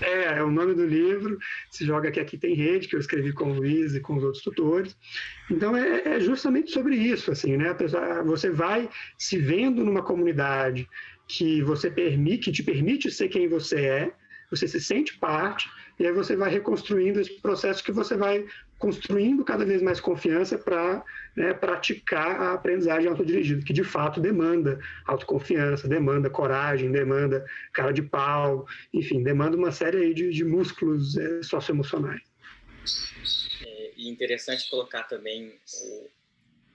É, 0.02 0.38
é 0.38 0.44
o 0.44 0.50
nome 0.50 0.74
do 0.74 0.86
livro, 0.86 1.38
se 1.70 1.86
joga 1.86 2.10
que 2.10 2.22
aqui 2.22 2.38
tem 2.38 2.54
rede, 2.54 2.88
que 2.88 2.96
eu 2.96 3.00
escrevi 3.02 3.34
com 3.34 3.52
o 3.52 3.54
Luiz 3.54 3.94
e 3.94 4.00
com 4.00 4.16
os 4.16 4.24
outros 4.24 4.42
tutores. 4.42 4.96
Então 5.52 5.76
é, 5.76 6.16
é 6.16 6.20
justamente 6.22 6.72
sobre 6.72 6.96
isso, 6.96 7.30
assim, 7.32 7.58
né? 7.58 7.76
Você 8.26 8.50
vai 8.50 8.90
se 9.18 9.38
vendo 9.38 9.84
numa 9.84 10.02
comunidade 10.02 10.88
que 11.28 11.62
você 11.64 11.92
permite, 11.92 12.46
que 12.46 12.52
te 12.54 12.64
permite 12.64 13.12
ser 13.12 13.28
quem 13.28 13.50
você 13.50 13.82
é, 13.82 14.14
você 14.50 14.70
se 14.70 14.80
sente 14.80 15.18
parte, 15.18 15.70
e 16.00 16.08
aí 16.08 16.14
você 16.14 16.36
vai 16.36 16.50
reconstruindo 16.50 17.20
esse 17.20 17.42
processo 17.42 17.84
que 17.84 17.92
você 17.92 18.16
vai 18.16 18.46
construindo 18.80 19.44
cada 19.44 19.66
vez 19.66 19.82
mais 19.82 20.00
confiança 20.00 20.58
para 20.58 21.04
né, 21.36 21.54
praticar 21.54 22.42
a 22.42 22.54
aprendizagem 22.54 23.10
autodirigida, 23.10 23.64
que 23.64 23.74
de 23.74 23.84
fato 23.84 24.22
demanda 24.22 24.80
autoconfiança, 25.06 25.88
demanda 25.88 26.30
coragem, 26.30 26.90
demanda 26.90 27.46
cara 27.74 27.92
de 27.92 28.02
pau, 28.02 28.66
enfim, 28.94 29.22
demanda 29.22 29.58
uma 29.58 29.72
série 29.72 30.14
de, 30.14 30.32
de 30.32 30.46
músculos 30.46 31.18
é, 31.18 31.44
socioemocionais. 31.44 32.22
É, 33.66 33.92
interessante 33.98 34.70
colocar 34.70 35.04
também 35.04 35.54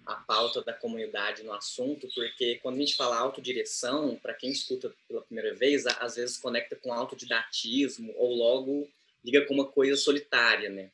a 0.07 0.17
pauta 0.17 0.63
da 0.63 0.75
comunidade 0.75 1.43
no 1.43 1.53
assunto, 1.55 2.07
porque 2.15 2.57
quando 2.63 2.77
a 2.77 2.81
gente 2.81 2.95
fala 2.95 3.17
autodireção, 3.17 4.17
para 4.23 4.35
quem 4.35 4.51
escuta 4.51 4.93
pela 5.09 5.23
primeira 5.23 5.55
vez, 5.55 5.87
às 5.87 6.17
vezes 6.17 6.37
conecta 6.37 6.77
com 6.77 6.93
autodidatismo 6.93 8.13
ou 8.19 8.35
logo 8.35 8.87
liga 9.25 9.47
com 9.47 9.55
uma 9.55 9.65
coisa 9.67 9.97
solitária, 9.97 10.69
né? 10.69 10.91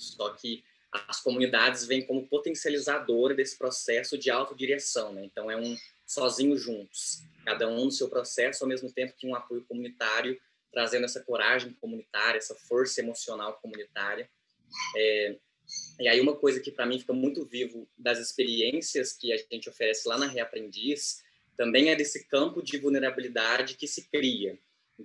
Só 0.00 0.30
que 0.30 0.64
as 0.90 1.20
comunidades 1.20 1.86
vêm 1.86 2.04
como 2.04 2.26
potencializadora 2.26 3.34
desse 3.34 3.56
processo 3.56 4.18
de 4.18 4.30
autodireção, 4.30 5.12
né? 5.12 5.24
Então 5.24 5.50
é 5.50 5.56
um 5.56 5.76
sozinho 6.06 6.56
juntos, 6.56 7.22
cada 7.44 7.68
um 7.68 7.84
no 7.84 7.92
seu 7.92 8.08
processo, 8.08 8.64
ao 8.64 8.68
mesmo 8.68 8.90
tempo 8.92 9.14
que 9.16 9.26
um 9.26 9.34
apoio 9.34 9.64
comunitário, 9.64 10.40
trazendo 10.72 11.04
essa 11.04 11.20
coragem 11.20 11.72
comunitária, 11.74 12.38
essa 12.38 12.54
força 12.54 13.00
emocional 13.00 13.58
comunitária. 13.62 14.28
É, 14.96 15.36
e 16.00 16.08
aí 16.08 16.20
uma 16.20 16.34
coisa 16.34 16.60
que 16.60 16.72
para 16.72 16.86
mim 16.86 16.98
fica 16.98 17.12
muito 17.12 17.44
vivo 17.44 17.88
das 17.96 18.18
experiências 18.18 19.12
que 19.12 19.32
a 19.32 19.36
gente 19.36 19.68
oferece 19.68 20.08
lá 20.08 20.18
na 20.18 20.26
Reaprendiz, 20.26 21.22
também 21.56 21.90
é 21.90 21.96
desse 21.96 22.26
campo 22.26 22.62
de 22.62 22.78
vulnerabilidade 22.78 23.76
que 23.76 23.86
se 23.86 24.08
cria. 24.08 24.58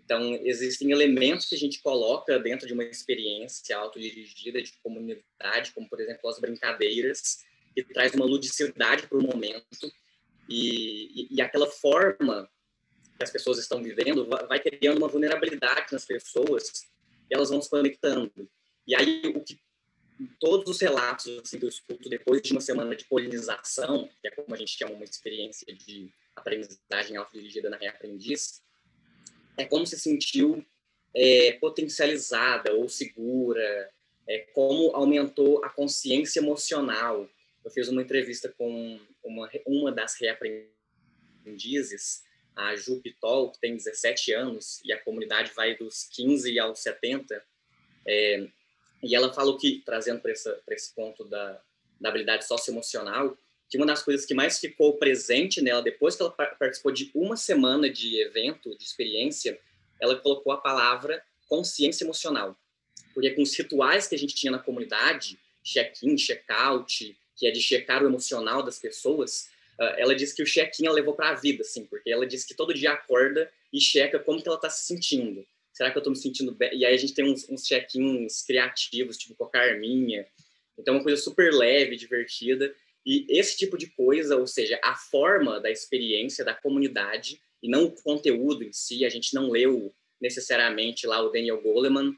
Então, 0.04 0.36
existem 0.43 0.91
elementos 0.91 1.46
que 1.46 1.56
a 1.56 1.58
gente 1.58 1.82
coloca 1.82 2.38
dentro 2.38 2.68
de 2.68 2.74
uma 2.74 2.84
experiência 2.84 3.78
autodirigida 3.78 4.62
de 4.62 4.74
comunidade, 4.84 5.72
como, 5.74 5.88
por 5.88 6.02
exemplo, 6.02 6.30
as 6.30 6.39
brincadeiras, 6.39 7.46
que 7.74 7.84
traz 7.84 8.14
uma 8.14 8.26
ludicidade 8.26 9.08
para 9.08 9.18
o 9.18 9.24
momento, 9.24 9.91
e, 10.50 11.24
e, 11.24 11.28
e, 11.32 11.41
aquela 11.41 11.68
forma 11.68 12.50
que 13.18 13.24
as 13.24 13.32
pessoas 13.32 13.58
estão 13.58 13.82
vivendo 13.82 14.28
vai, 14.28 14.60
criando 14.60 14.98
uma 14.98 15.08
vulnerabilidade 15.08 15.91
nas 15.91 16.06
pessoas, 16.06 16.88
e 17.30 17.34
elas 17.34 17.50
vão 17.50 17.62
se 17.62 17.70
conectando. 17.70 18.50
E 18.86 18.96
aí, 18.96 19.22
o 19.36 19.41
que 19.41 19.60
todos 20.39 20.70
os 20.70 20.80
relatos 20.80 21.39
assim, 21.39 21.58
que 21.58 21.66
eu 21.66 21.70
escuto 21.70 22.08
depois 22.10 22.41
de 22.41 22.52
uma 22.52 22.62
semana 22.62 22.96
de 22.96 23.06
polinização, 23.06 24.08
que 24.22 24.28
é 24.28 24.32
como 24.32 24.54
a 24.54 24.58
gente 24.58 24.78
chama 24.78 24.93
uma 24.93 25.04
experiência 25.04 25.74
de 25.74 26.10
aprendizagem 26.36 27.18
autodirigida 27.18 27.70
na 27.70 27.78
Reaprendiz, 27.78 28.62
é 29.58 29.66
como 29.66 29.86
se 29.86 29.97
sentiu 29.97 30.66
é, 31.14 31.53
potencializada 31.53 32.74
ou 32.74 32.89
segura, 32.89 33.89
é, 34.28 34.39
como 34.53 34.95
aumentou 34.95 35.64
a 35.64 35.70
consciência 35.70 36.39
emocional. 36.39 37.28
Eu 37.64 37.72
fiz 37.72 37.88
uma 37.88 38.01
entrevista 38.01 38.53
com 38.58 38.99
uma, 39.24 39.49
uma 39.66 39.91
das 39.91 40.20
reaprendizes, 40.20 42.24
a 42.56 42.76
Ju 42.76 43.01
Pitol, 43.01 43.51
que 43.51 43.60
tem 43.60 43.76
17 43.76 44.34
anos, 44.34 44.82
e 44.84 44.93
a 44.93 45.01
comunidade 45.01 45.51
vai 45.53 45.76
dos 45.76 46.06
15 46.06 46.58
aos 46.60 46.80
70, 46.80 47.43
é, 48.08 48.47
e 49.03 49.16
ela 49.16 49.34
falou 49.34 49.58
que, 49.58 49.82
trazendo 49.86 50.22
para 50.22 50.32
esse 50.32 50.95
ponto 50.95 51.26
da, 51.26 51.62
da 51.99 52.10
habilidade 52.10 52.45
socioemocional, 52.45 53.38
que 53.70 53.78
uma 53.78 53.86
das 53.86 54.03
coisas 54.03 54.26
que 54.26 54.34
mais 54.34 54.59
ficou 54.59 54.97
presente 54.97 55.61
nela, 55.61 55.82
depois 55.82 56.16
que 56.16 56.22
ela 56.22 56.32
participou 56.32 56.91
de 56.91 57.11
uma 57.13 57.36
semana 57.36 57.89
de 57.89 58.22
evento, 58.22 58.78
de 58.78 58.84
experiência, 58.84 59.59
ela 59.99 60.16
colocou 60.16 60.53
a 60.53 60.57
palavra 60.57 61.24
consciência 61.47 62.03
emocional. 62.03 62.57
Porque 63.13 63.32
com 63.32 63.41
os 63.41 63.55
rituais 63.55 64.07
que 64.07 64.16
a 64.16 64.18
gente 64.18 64.36
tinha 64.36 64.51
na 64.51 64.59
comunidade, 64.59 65.39
check-in, 65.63 66.16
check-out, 66.16 67.18
que 67.36 67.47
é 67.47 67.51
de 67.51 67.61
checar 67.61 68.03
o 68.03 68.07
emocional 68.07 68.61
das 68.61 68.78
pessoas, 68.78 69.49
ah, 69.80 69.95
ela 69.97 70.16
disse 70.16 70.36
que 70.36 70.43
o 70.43 70.45
check-in 70.45 70.86
ela 70.86 70.95
levou 70.95 71.13
para 71.13 71.30
a 71.30 71.36
vida, 71.36 71.61
assim, 71.61 71.86
porque 71.86 72.09
ela 72.09 72.26
disse 72.26 72.47
que 72.47 72.53
todo 72.53 72.74
dia 72.74 72.91
acorda 72.91 73.51
e 73.74 73.80
checa 73.80 74.20
como 74.20 74.41
que 74.41 74.47
ela 74.47 74.57
está 74.57 74.70
se 74.70 74.86
sentindo. 74.86 75.45
Será 75.74 75.91
que 75.91 75.97
eu 75.97 75.99
estou 75.99 76.11
me 76.11 76.18
sentindo 76.18 76.53
bem? 76.53 76.74
E 76.74 76.86
aí 76.86 76.93
a 76.93 76.97
gente 76.97 77.13
tem 77.13 77.26
uns, 77.26 77.49
uns 77.49 77.66
check-ins 77.66 78.43
criativos, 78.43 79.18
tipo 79.18 79.36
com 79.36 79.43
a 79.43 79.49
Carminha. 79.49 80.26
Então, 80.78 80.93
é 80.93 80.97
uma 80.97 81.03
coisa 81.03 81.22
super 81.22 81.53
leve, 81.53 81.97
divertida. 81.97 82.74
E 83.06 83.26
esse 83.30 83.58
tipo 83.58 83.78
de 83.78 83.88
coisa, 83.88 84.36
ou 84.36 84.47
seja, 84.47 84.80
a 84.84 84.95
forma 84.95 85.60
da 85.60 85.70
experiência 85.70 86.43
da 86.43 86.56
comunidade 86.56 87.39
e 87.62 87.70
não 87.70 87.86
o 87.86 87.91
conteúdo 87.91 88.64
em 88.64 88.74
si, 88.74 89.06
a 89.06 89.10
gente 89.10 89.34
não 89.34 89.49
leu 89.49 89.93
necessariamente 90.20 91.06
lá 91.06 91.22
o 91.22 91.30
Daniel 91.30 91.62
Goleman 91.62 92.16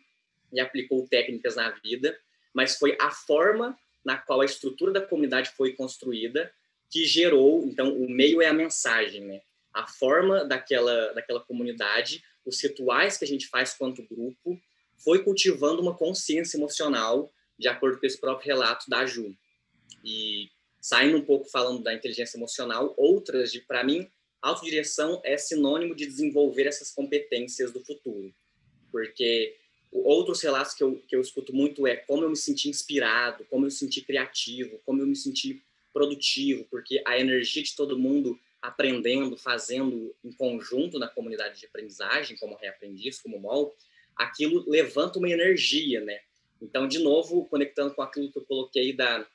e 0.53 0.59
aplicou 0.59 1.07
técnicas 1.07 1.55
na 1.55 1.71
vida, 1.71 2.17
mas 2.53 2.77
foi 2.77 2.95
a 2.99 3.11
forma 3.11 3.77
na 4.03 4.17
qual 4.17 4.41
a 4.41 4.45
estrutura 4.45 4.93
da 4.93 5.01
comunidade 5.01 5.51
foi 5.57 5.73
construída 5.73 6.51
que 6.89 7.05
gerou, 7.05 7.65
então 7.65 7.93
o 7.93 8.09
meio 8.09 8.41
é 8.41 8.47
a 8.47 8.53
mensagem, 8.53 9.21
né? 9.21 9.41
A 9.73 9.85
forma 9.85 10.45
daquela 10.45 11.13
daquela 11.13 11.41
comunidade, 11.41 12.23
os 12.45 12.61
rituais 12.61 13.17
que 13.17 13.25
a 13.25 13.27
gente 13.27 13.47
faz 13.47 13.73
quanto 13.73 14.07
grupo, 14.07 14.57
foi 14.97 15.23
cultivando 15.23 15.81
uma 15.81 15.95
consciência 15.95 16.57
emocional, 16.57 17.31
de 17.59 17.67
acordo 17.67 17.99
com 17.99 18.05
esse 18.05 18.19
próprio 18.19 18.47
relato 18.47 18.89
da 18.89 19.05
Ju. 19.05 19.35
E 20.03 20.49
saindo 20.87 21.17
um 21.17 21.21
pouco 21.21 21.49
falando 21.49 21.83
da 21.83 21.93
inteligência 21.93 22.37
emocional, 22.37 22.93
outras 22.95 23.51
de, 23.51 23.59
para 23.59 23.83
mim, 23.83 24.09
autodireção 24.41 25.21
é 25.25 25.37
sinônimo 25.37 25.93
de 25.93 26.05
desenvolver 26.05 26.65
essas 26.65 26.91
competências 26.91 27.73
do 27.73 27.83
futuro. 27.83 28.33
Porque 28.89 29.57
outros 29.91 30.41
relatos 30.41 30.73
que 30.73 30.81
eu, 30.81 30.95
que 31.05 31.13
eu 31.13 31.19
escuto 31.19 31.53
muito 31.53 31.85
é 31.85 31.97
como 31.97 32.23
eu 32.23 32.29
me 32.29 32.37
senti 32.37 32.69
inspirado, 32.69 33.43
como 33.49 33.63
eu 33.63 33.65
me 33.65 33.71
senti 33.71 33.99
criativo, 33.99 34.79
como 34.85 35.01
eu 35.01 35.05
me 35.05 35.15
senti 35.17 35.61
produtivo, 35.91 36.65
porque 36.71 37.03
a 37.05 37.19
energia 37.19 37.61
de 37.61 37.75
todo 37.75 37.99
mundo 37.99 38.39
aprendendo, 38.61 39.35
fazendo 39.35 40.15
em 40.23 40.31
conjunto 40.31 40.97
na 40.97 41.09
comunidade 41.09 41.59
de 41.59 41.65
aprendizagem, 41.65 42.37
como 42.37 42.55
reaprendiz, 42.55 43.19
como 43.19 43.37
MOL, 43.37 43.75
aquilo 44.15 44.63
levanta 44.65 45.19
uma 45.19 45.29
energia, 45.29 45.99
né? 45.99 46.21
Então, 46.61 46.87
de 46.87 46.99
novo, 46.99 47.45
conectando 47.49 47.93
com 47.93 48.01
aquilo 48.01 48.31
que 48.31 48.39
eu 48.39 48.45
coloquei 48.45 48.93
da 48.93 49.27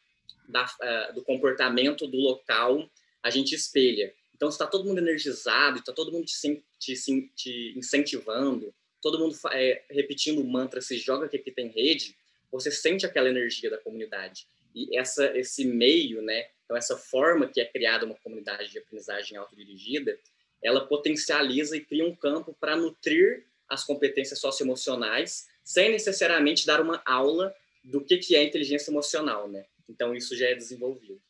da, 0.49 0.65
uh, 0.65 1.15
do 1.15 1.23
comportamento 1.23 2.07
do 2.07 2.19
local 2.19 2.89
a 3.23 3.31
gente 3.31 3.55
espelha. 3.55 4.13
Então, 4.35 4.51
se 4.51 4.57
está 4.57 4.67
todo 4.67 4.85
mundo 4.85 4.99
energizado, 4.99 5.79
está 5.79 5.93
todo 5.93 6.11
mundo 6.11 6.27
te, 6.27 6.65
te, 6.79 7.31
te, 7.37 7.75
incentivando, 7.77 8.75
todo 9.01 9.19
mundo 9.19 9.37
é, 9.53 9.85
repetindo 9.89 10.41
o 10.41 10.45
mantra, 10.45 10.81
se 10.81 10.97
joga 10.99 11.29
que 11.29 11.37
aqui 11.37 11.53
tem 11.53 11.69
rede, 11.69 12.17
você 12.51 12.71
sente 12.71 13.07
aquela 13.07 13.29
energia 13.29 13.71
da 13.71 13.79
comunidade. 13.79 14.49
E 14.75 14.97
essa, 14.99 15.27
esse 15.39 15.65
meio, 15.65 16.23
né, 16.23 16.49
então 16.65 16.77
essa 16.77 16.97
forma 16.97 17.47
que 17.47 17.61
é 17.61 17.65
criada 17.65 18.05
uma 18.05 18.17
comunidade 18.17 18.71
de 18.71 18.79
aprendizagem 18.79 19.37
autodirigida, 19.37 20.19
ela 20.63 20.87
potencializa 20.87 21.77
e 21.77 21.81
cria 21.81 22.05
um 22.05 22.15
campo 22.15 22.57
para 22.59 22.77
nutrir 22.77 23.47
as 23.69 23.85
competências 23.85 24.39
socioemocionais, 24.39 25.47
sem 25.65 25.91
necessariamente 25.91 26.67
dar 26.67 26.81
uma 26.81 27.03
aula 27.05 27.55
do 27.85 28.05
que, 28.05 28.19
que 28.19 28.37
é 28.37 28.43
inteligência 28.43 28.91
emocional, 28.91 29.49
né? 29.49 29.65
Então, 29.93 30.15
isso 30.15 30.35
já 30.35 30.47
é 30.47 30.55
desenvolvido. 30.55 31.21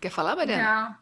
Quer 0.00 0.10
falar, 0.10 0.34
Mariana? 0.34 0.62
Legal. 0.62 0.98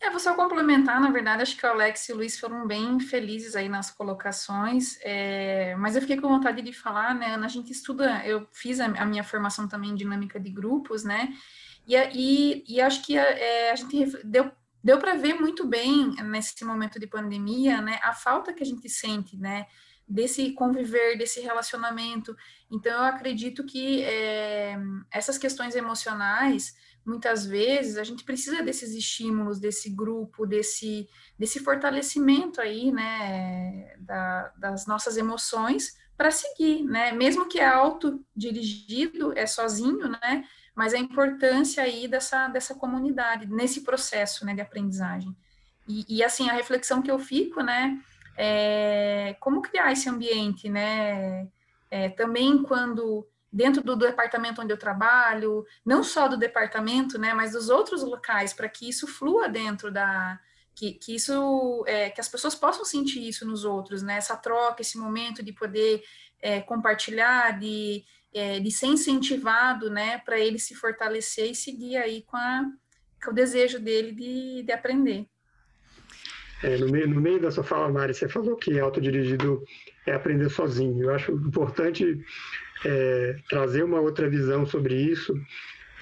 É, 0.00 0.10
vou 0.10 0.20
só 0.20 0.34
complementar, 0.34 1.00
na 1.00 1.10
verdade, 1.10 1.42
acho 1.42 1.56
que 1.56 1.66
o 1.66 1.70
Alex 1.70 2.08
e 2.08 2.12
o 2.12 2.16
Luiz 2.16 2.38
foram 2.38 2.66
bem 2.66 3.00
felizes 3.00 3.56
aí 3.56 3.68
nas 3.68 3.90
colocações, 3.90 4.98
é, 5.00 5.74
mas 5.76 5.96
eu 5.96 6.02
fiquei 6.02 6.18
com 6.18 6.28
vontade 6.28 6.60
de 6.60 6.72
falar, 6.72 7.14
né, 7.14 7.34
a 7.34 7.48
gente 7.48 7.72
estuda, 7.72 8.22
eu 8.24 8.46
fiz 8.52 8.78
a, 8.78 8.84
a 8.84 9.06
minha 9.06 9.24
formação 9.24 9.66
também 9.66 9.90
em 9.90 9.94
dinâmica 9.94 10.38
de 10.38 10.50
grupos, 10.50 11.02
né, 11.02 11.34
e, 11.88 11.96
e, 11.96 12.64
e 12.68 12.80
acho 12.80 13.04
que 13.06 13.18
a, 13.18 13.22
é, 13.22 13.70
a 13.72 13.74
gente 13.74 14.04
deu, 14.22 14.52
deu 14.84 14.98
para 14.98 15.14
ver 15.14 15.34
muito 15.34 15.66
bem 15.66 16.14
nesse 16.24 16.62
momento 16.62 17.00
de 17.00 17.06
pandemia, 17.06 17.80
né, 17.80 17.98
a 18.02 18.12
falta 18.12 18.52
que 18.52 18.62
a 18.62 18.66
gente 18.66 18.88
sente, 18.90 19.34
né, 19.38 19.66
desse 20.08 20.52
conviver, 20.52 21.18
desse 21.18 21.40
relacionamento. 21.40 22.36
Então, 22.70 22.92
eu 22.92 23.04
acredito 23.04 23.64
que 23.64 24.02
é, 24.04 24.76
essas 25.10 25.36
questões 25.36 25.74
emocionais, 25.74 26.74
muitas 27.04 27.44
vezes, 27.44 27.96
a 27.96 28.04
gente 28.04 28.24
precisa 28.24 28.62
desses 28.62 28.92
estímulos, 28.94 29.58
desse 29.58 29.90
grupo, 29.90 30.46
desse, 30.46 31.08
desse 31.38 31.60
fortalecimento 31.60 32.60
aí, 32.60 32.92
né, 32.92 33.96
da, 33.98 34.52
das 34.56 34.86
nossas 34.86 35.16
emoções 35.16 35.96
para 36.16 36.30
seguir, 36.30 36.82
né, 36.84 37.12
mesmo 37.12 37.46
que 37.46 37.58
é 37.58 37.66
autodirigido, 37.66 39.36
é 39.36 39.46
sozinho, 39.46 40.08
né, 40.08 40.44
mas 40.74 40.94
a 40.94 40.98
importância 40.98 41.82
aí 41.82 42.08
dessa, 42.08 42.48
dessa 42.48 42.74
comunidade, 42.74 43.46
nesse 43.46 43.82
processo, 43.82 44.44
né, 44.44 44.54
de 44.54 44.60
aprendizagem. 44.60 45.36
E, 45.88 46.16
e 46.16 46.24
assim, 46.24 46.48
a 46.48 46.52
reflexão 46.52 47.02
que 47.02 47.10
eu 47.10 47.18
fico, 47.18 47.62
né, 47.62 48.00
é, 48.36 49.36
como 49.40 49.62
criar 49.62 49.92
esse 49.92 50.08
ambiente, 50.08 50.68
né? 50.68 51.48
É, 51.90 52.08
também 52.10 52.62
quando 52.62 53.26
dentro 53.52 53.82
do, 53.82 53.96
departamento 53.96 54.60
onde 54.60 54.72
eu 54.72 54.78
trabalho, 54.78 55.64
não 55.84 56.02
só 56.02 56.28
do 56.28 56.36
departamento, 56.36 57.18
né, 57.18 57.32
mas 57.32 57.52
dos 57.52 57.70
outros 57.70 58.02
locais, 58.02 58.52
para 58.52 58.68
que 58.68 58.86
isso 58.86 59.06
flua 59.06 59.48
dentro 59.48 59.90
da 59.90 60.38
que, 60.74 60.92
que 60.92 61.14
isso 61.14 61.82
é, 61.86 62.10
que 62.10 62.20
as 62.20 62.28
pessoas 62.28 62.54
possam 62.54 62.84
sentir 62.84 63.26
isso 63.26 63.46
nos 63.46 63.64
outros, 63.64 64.02
né? 64.02 64.18
Essa 64.18 64.36
troca, 64.36 64.82
esse 64.82 64.98
momento 64.98 65.42
de 65.42 65.50
poder 65.50 66.02
é, 66.38 66.60
compartilhar, 66.60 67.58
de, 67.58 68.04
é, 68.34 68.60
de 68.60 68.70
ser 68.70 68.88
incentivado, 68.88 69.88
né, 69.88 70.18
para 70.18 70.38
ele 70.38 70.58
se 70.58 70.74
fortalecer 70.74 71.50
e 71.50 71.54
seguir 71.54 71.96
aí 71.96 72.22
com, 72.22 72.36
a, 72.36 72.62
com 73.24 73.30
o 73.30 73.34
desejo 73.34 73.78
dele 73.80 74.12
de, 74.12 74.64
de 74.64 74.72
aprender. 74.72 75.26
É, 76.62 76.78
no, 76.78 76.88
meio, 76.88 77.08
no 77.08 77.20
meio 77.20 77.40
da 77.40 77.50
sua 77.50 77.64
fala, 77.64 77.90
Mari, 77.90 78.14
você 78.14 78.28
falou 78.28 78.56
que 78.56 78.78
autodirigido 78.78 79.62
é 80.06 80.12
aprender 80.14 80.48
sozinho. 80.48 81.02
Eu 81.02 81.14
acho 81.14 81.32
importante 81.32 82.18
é, 82.84 83.36
trazer 83.48 83.82
uma 83.82 84.00
outra 84.00 84.28
visão 84.28 84.64
sobre 84.64 84.94
isso, 84.94 85.34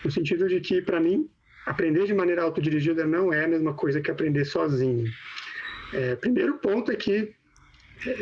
no 0.04 0.10
sentido 0.10 0.48
de 0.48 0.60
que, 0.60 0.80
para 0.80 1.00
mim, 1.00 1.28
aprender 1.66 2.06
de 2.06 2.14
maneira 2.14 2.42
autodirigida 2.42 3.06
não 3.06 3.32
é 3.32 3.44
a 3.44 3.48
mesma 3.48 3.74
coisa 3.74 4.00
que 4.00 4.10
aprender 4.10 4.44
sozinho. 4.44 5.10
É, 5.92 6.14
primeiro 6.16 6.58
ponto 6.58 6.92
é 6.92 6.96
que, 6.96 7.34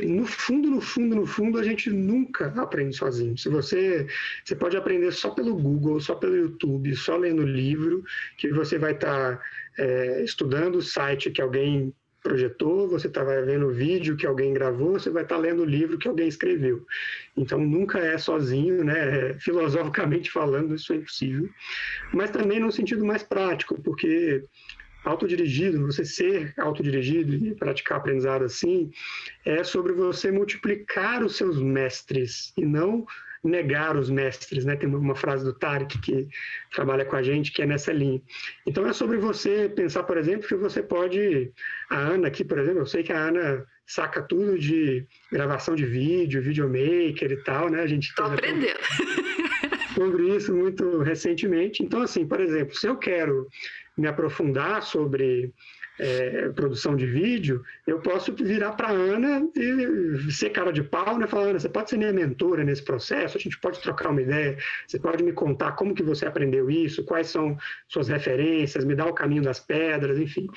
no 0.04 0.24
fundo, 0.24 0.70
no 0.70 0.80
fundo, 0.80 1.16
no 1.16 1.26
fundo, 1.26 1.58
a 1.58 1.62
gente 1.62 1.90
nunca 1.90 2.46
aprende 2.60 2.96
sozinho. 2.96 3.36
Se 3.36 3.48
você, 3.48 4.06
você 4.44 4.54
pode 4.54 4.76
aprender 4.76 5.10
só 5.12 5.30
pelo 5.30 5.54
Google, 5.54 6.00
só 6.00 6.14
pelo 6.14 6.36
YouTube, 6.36 6.94
só 6.94 7.16
lendo 7.16 7.42
livro, 7.42 8.04
que 8.38 8.48
você 8.50 8.78
vai 8.78 8.92
estar 8.92 9.38
tá, 9.38 9.42
é, 9.78 10.22
estudando 10.22 10.76
o 10.76 10.82
site 10.82 11.30
que 11.30 11.42
alguém 11.42 11.92
projetou, 12.22 12.88
você 12.88 13.08
está 13.08 13.22
vendo 13.24 13.66
o 13.66 13.72
vídeo 13.72 14.16
que 14.16 14.26
alguém 14.26 14.54
gravou, 14.54 14.92
você 14.92 15.10
vai 15.10 15.24
estar 15.24 15.36
tá 15.36 15.40
lendo 15.40 15.62
o 15.62 15.66
livro 15.66 15.98
que 15.98 16.08
alguém 16.08 16.28
escreveu. 16.28 16.86
Então 17.36 17.58
nunca 17.58 17.98
é 17.98 18.16
sozinho, 18.16 18.84
né? 18.84 19.34
Filosoficamente 19.40 20.30
falando, 20.30 20.74
isso 20.74 20.92
é 20.92 20.96
impossível. 20.96 21.48
Mas 22.12 22.30
também 22.30 22.60
no 22.60 22.70
sentido 22.70 23.04
mais 23.04 23.22
prático, 23.22 23.80
porque 23.82 24.44
autodirigido, 25.04 25.84
você 25.84 26.04
ser 26.04 26.54
autodirigido 26.56 27.34
e 27.34 27.54
praticar 27.54 27.98
aprendizado 27.98 28.44
assim, 28.44 28.90
é 29.44 29.64
sobre 29.64 29.92
você 29.92 30.30
multiplicar 30.30 31.24
os 31.24 31.36
seus 31.36 31.60
mestres 31.60 32.52
e 32.56 32.64
não 32.64 33.04
negar 33.42 33.96
os 33.96 34.08
mestres, 34.08 34.64
né? 34.64 34.76
Tem 34.76 34.88
uma 34.88 35.14
frase 35.14 35.44
do 35.44 35.52
Tarek 35.52 35.98
que 36.00 36.28
trabalha 36.72 37.04
com 37.04 37.16
a 37.16 37.22
gente 37.22 37.52
que 37.52 37.62
é 37.62 37.66
nessa 37.66 37.92
linha. 37.92 38.20
Então 38.66 38.86
é 38.86 38.92
sobre 38.92 39.18
você 39.18 39.68
pensar, 39.68 40.04
por 40.04 40.16
exemplo, 40.16 40.46
que 40.46 40.54
você 40.54 40.82
pode 40.82 41.50
a 41.90 41.96
Ana 41.96 42.28
aqui, 42.28 42.44
por 42.44 42.58
exemplo, 42.58 42.80
eu 42.80 42.86
sei 42.86 43.02
que 43.02 43.12
a 43.12 43.18
Ana 43.18 43.66
saca 43.86 44.22
tudo 44.22 44.58
de 44.58 45.06
gravação 45.30 45.74
de 45.74 45.84
vídeo, 45.84 46.42
videomaker 46.42 47.32
e 47.32 47.42
tal, 47.44 47.68
né? 47.68 47.82
A 47.82 47.86
gente 47.86 48.08
está 48.08 48.26
aprendendo. 48.26 48.78
Sobre 49.94 50.34
isso 50.34 50.54
muito 50.54 50.98
recentemente. 51.00 51.82
Então, 51.82 52.00
assim, 52.00 52.26
por 52.26 52.40
exemplo, 52.40 52.74
se 52.74 52.86
eu 52.86 52.96
quero 52.96 53.46
me 53.96 54.08
aprofundar 54.08 54.82
sobre 54.82 55.52
é, 56.02 56.48
produção 56.48 56.96
de 56.96 57.06
vídeo, 57.06 57.62
eu 57.86 58.00
posso 58.00 58.32
virar 58.34 58.72
para 58.72 58.90
Ana 58.90 59.48
e 59.54 60.32
ser 60.32 60.50
cara 60.50 60.72
de 60.72 60.82
pau, 60.82 61.16
né? 61.16 61.28
Falar, 61.28 61.50
Ana, 61.50 61.60
você 61.60 61.68
pode 61.68 61.90
ser 61.90 61.96
minha 61.96 62.12
mentora 62.12 62.64
nesse 62.64 62.82
processo, 62.82 63.38
a 63.38 63.40
gente 63.40 63.56
pode 63.60 63.80
trocar 63.80 64.10
uma 64.10 64.20
ideia, 64.20 64.58
você 64.84 64.98
pode 64.98 65.22
me 65.22 65.32
contar 65.32 65.72
como 65.72 65.94
que 65.94 66.02
você 66.02 66.26
aprendeu 66.26 66.68
isso, 66.68 67.04
quais 67.04 67.28
são 67.28 67.56
suas 67.86 68.08
referências, 68.08 68.84
me 68.84 68.96
dar 68.96 69.06
o 69.06 69.14
caminho 69.14 69.42
das 69.42 69.60
pedras, 69.60 70.18
enfim. 70.18 70.48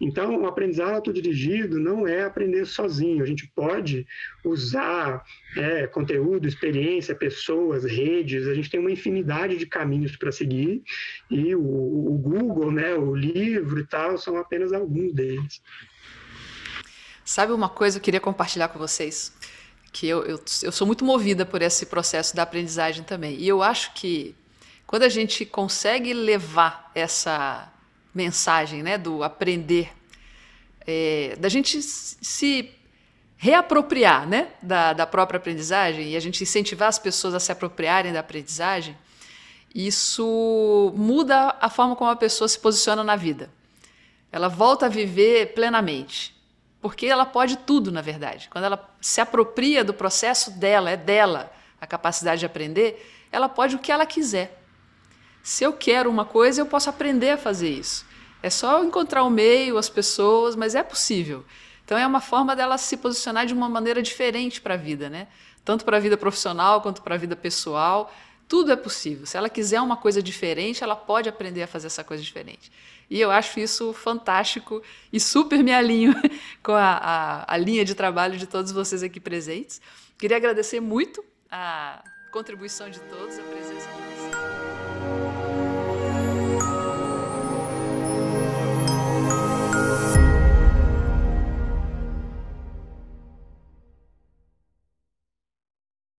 Então, 0.00 0.40
o 0.40 0.46
aprendizado 0.46 0.94
autodirigido 0.94 1.78
não 1.78 2.08
é 2.08 2.22
aprender 2.22 2.64
sozinho, 2.64 3.22
a 3.22 3.26
gente 3.26 3.46
pode 3.54 4.06
usar 4.42 5.22
é, 5.56 5.86
conteúdo, 5.86 6.48
experiência, 6.48 7.14
pessoas, 7.14 7.84
redes, 7.84 8.48
a 8.48 8.54
gente 8.54 8.70
tem 8.70 8.80
uma 8.80 8.90
infinidade 8.90 9.58
de 9.58 9.66
caminhos 9.66 10.16
para 10.16 10.32
seguir 10.32 10.82
e 11.30 11.54
o, 11.54 11.60
o 11.60 12.18
Google, 12.18 12.72
né, 12.72 12.94
o 12.94 13.14
livro 13.14 13.80
e 13.80 13.86
tal, 13.86 14.16
são 14.16 14.38
apenas 14.38 14.72
alguns 14.72 14.93
deles. 15.12 15.60
Sabe 17.24 17.52
uma 17.52 17.70
coisa 17.70 17.98
que 17.98 18.02
eu 18.02 18.04
queria 18.04 18.20
compartilhar 18.20 18.68
com 18.68 18.78
vocês? 18.78 19.32
Que 19.90 20.06
eu, 20.06 20.22
eu, 20.24 20.44
eu 20.62 20.70
sou 20.70 20.86
muito 20.86 21.04
movida 21.04 21.46
por 21.46 21.62
esse 21.62 21.86
processo 21.86 22.36
da 22.36 22.42
aprendizagem 22.42 23.02
também. 23.02 23.34
E 23.38 23.48
eu 23.48 23.62
acho 23.62 23.94
que 23.94 24.34
quando 24.86 25.04
a 25.04 25.08
gente 25.08 25.46
consegue 25.46 26.12
levar 26.12 26.90
essa 26.94 27.72
mensagem 28.14 28.82
né, 28.82 28.98
do 28.98 29.22
aprender, 29.22 29.90
é, 30.86 31.34
da 31.40 31.48
gente 31.48 31.80
se 31.80 32.70
reapropriar 33.38 34.28
né, 34.28 34.48
da, 34.62 34.92
da 34.92 35.06
própria 35.06 35.38
aprendizagem 35.38 36.10
e 36.10 36.16
a 36.16 36.20
gente 36.20 36.42
incentivar 36.42 36.88
as 36.88 36.98
pessoas 36.98 37.34
a 37.34 37.40
se 37.40 37.50
apropriarem 37.50 38.12
da 38.12 38.20
aprendizagem, 38.20 38.96
isso 39.74 40.92
muda 40.94 41.56
a 41.58 41.70
forma 41.70 41.96
como 41.96 42.10
a 42.10 42.16
pessoa 42.16 42.46
se 42.46 42.58
posiciona 42.58 43.02
na 43.02 43.16
vida 43.16 43.50
ela 44.34 44.48
volta 44.48 44.86
a 44.86 44.88
viver 44.88 45.54
plenamente. 45.54 46.34
Porque 46.80 47.06
ela 47.06 47.24
pode 47.24 47.56
tudo, 47.58 47.92
na 47.92 48.00
verdade. 48.00 48.48
Quando 48.50 48.64
ela 48.64 48.92
se 49.00 49.20
apropria 49.20 49.84
do 49.84 49.94
processo 49.94 50.50
dela, 50.50 50.90
é 50.90 50.96
dela 50.96 51.52
a 51.80 51.86
capacidade 51.86 52.40
de 52.40 52.46
aprender, 52.46 53.28
ela 53.30 53.48
pode 53.48 53.76
o 53.76 53.78
que 53.78 53.92
ela 53.92 54.04
quiser. 54.04 54.60
Se 55.40 55.62
eu 55.62 55.72
quero 55.72 56.10
uma 56.10 56.24
coisa, 56.24 56.60
eu 56.60 56.66
posso 56.66 56.90
aprender 56.90 57.30
a 57.30 57.38
fazer 57.38 57.68
isso. 57.68 58.04
É 58.42 58.50
só 58.50 58.82
encontrar 58.82 59.22
o 59.22 59.30
meio, 59.30 59.78
as 59.78 59.88
pessoas, 59.88 60.56
mas 60.56 60.74
é 60.74 60.82
possível. 60.82 61.44
Então 61.84 61.96
é 61.96 62.04
uma 62.04 62.20
forma 62.20 62.56
dela 62.56 62.76
se 62.76 62.96
posicionar 62.96 63.46
de 63.46 63.54
uma 63.54 63.68
maneira 63.68 64.02
diferente 64.02 64.60
para 64.60 64.74
a 64.74 64.76
vida, 64.76 65.08
né? 65.08 65.28
Tanto 65.64 65.84
para 65.84 65.98
a 65.98 66.00
vida 66.00 66.16
profissional 66.16 66.82
quanto 66.82 67.02
para 67.02 67.14
a 67.14 67.18
vida 67.18 67.36
pessoal. 67.36 68.12
Tudo 68.48 68.72
é 68.72 68.76
possível. 68.76 69.26
Se 69.26 69.36
ela 69.36 69.48
quiser 69.48 69.80
uma 69.80 69.96
coisa 69.96 70.20
diferente, 70.20 70.82
ela 70.82 70.96
pode 70.96 71.28
aprender 71.28 71.62
a 71.62 71.68
fazer 71.68 71.86
essa 71.86 72.02
coisa 72.02 72.20
diferente. 72.20 72.72
E 73.10 73.20
eu 73.20 73.30
acho 73.30 73.60
isso 73.60 73.92
fantástico 73.92 74.82
e 75.12 75.20
super 75.20 75.62
me 75.62 75.72
alinho 75.72 76.14
com 76.62 76.72
a, 76.72 76.92
a, 76.92 77.54
a 77.54 77.56
linha 77.56 77.84
de 77.84 77.94
trabalho 77.94 78.36
de 78.38 78.46
todos 78.46 78.72
vocês 78.72 79.02
aqui 79.02 79.20
presentes. 79.20 79.80
Queria 80.18 80.36
agradecer 80.36 80.80
muito 80.80 81.24
a 81.50 82.02
contribuição 82.32 82.90
de 82.90 83.00
todos, 83.00 83.38
a 83.38 83.42
presença 83.42 83.88
de 83.88 84.13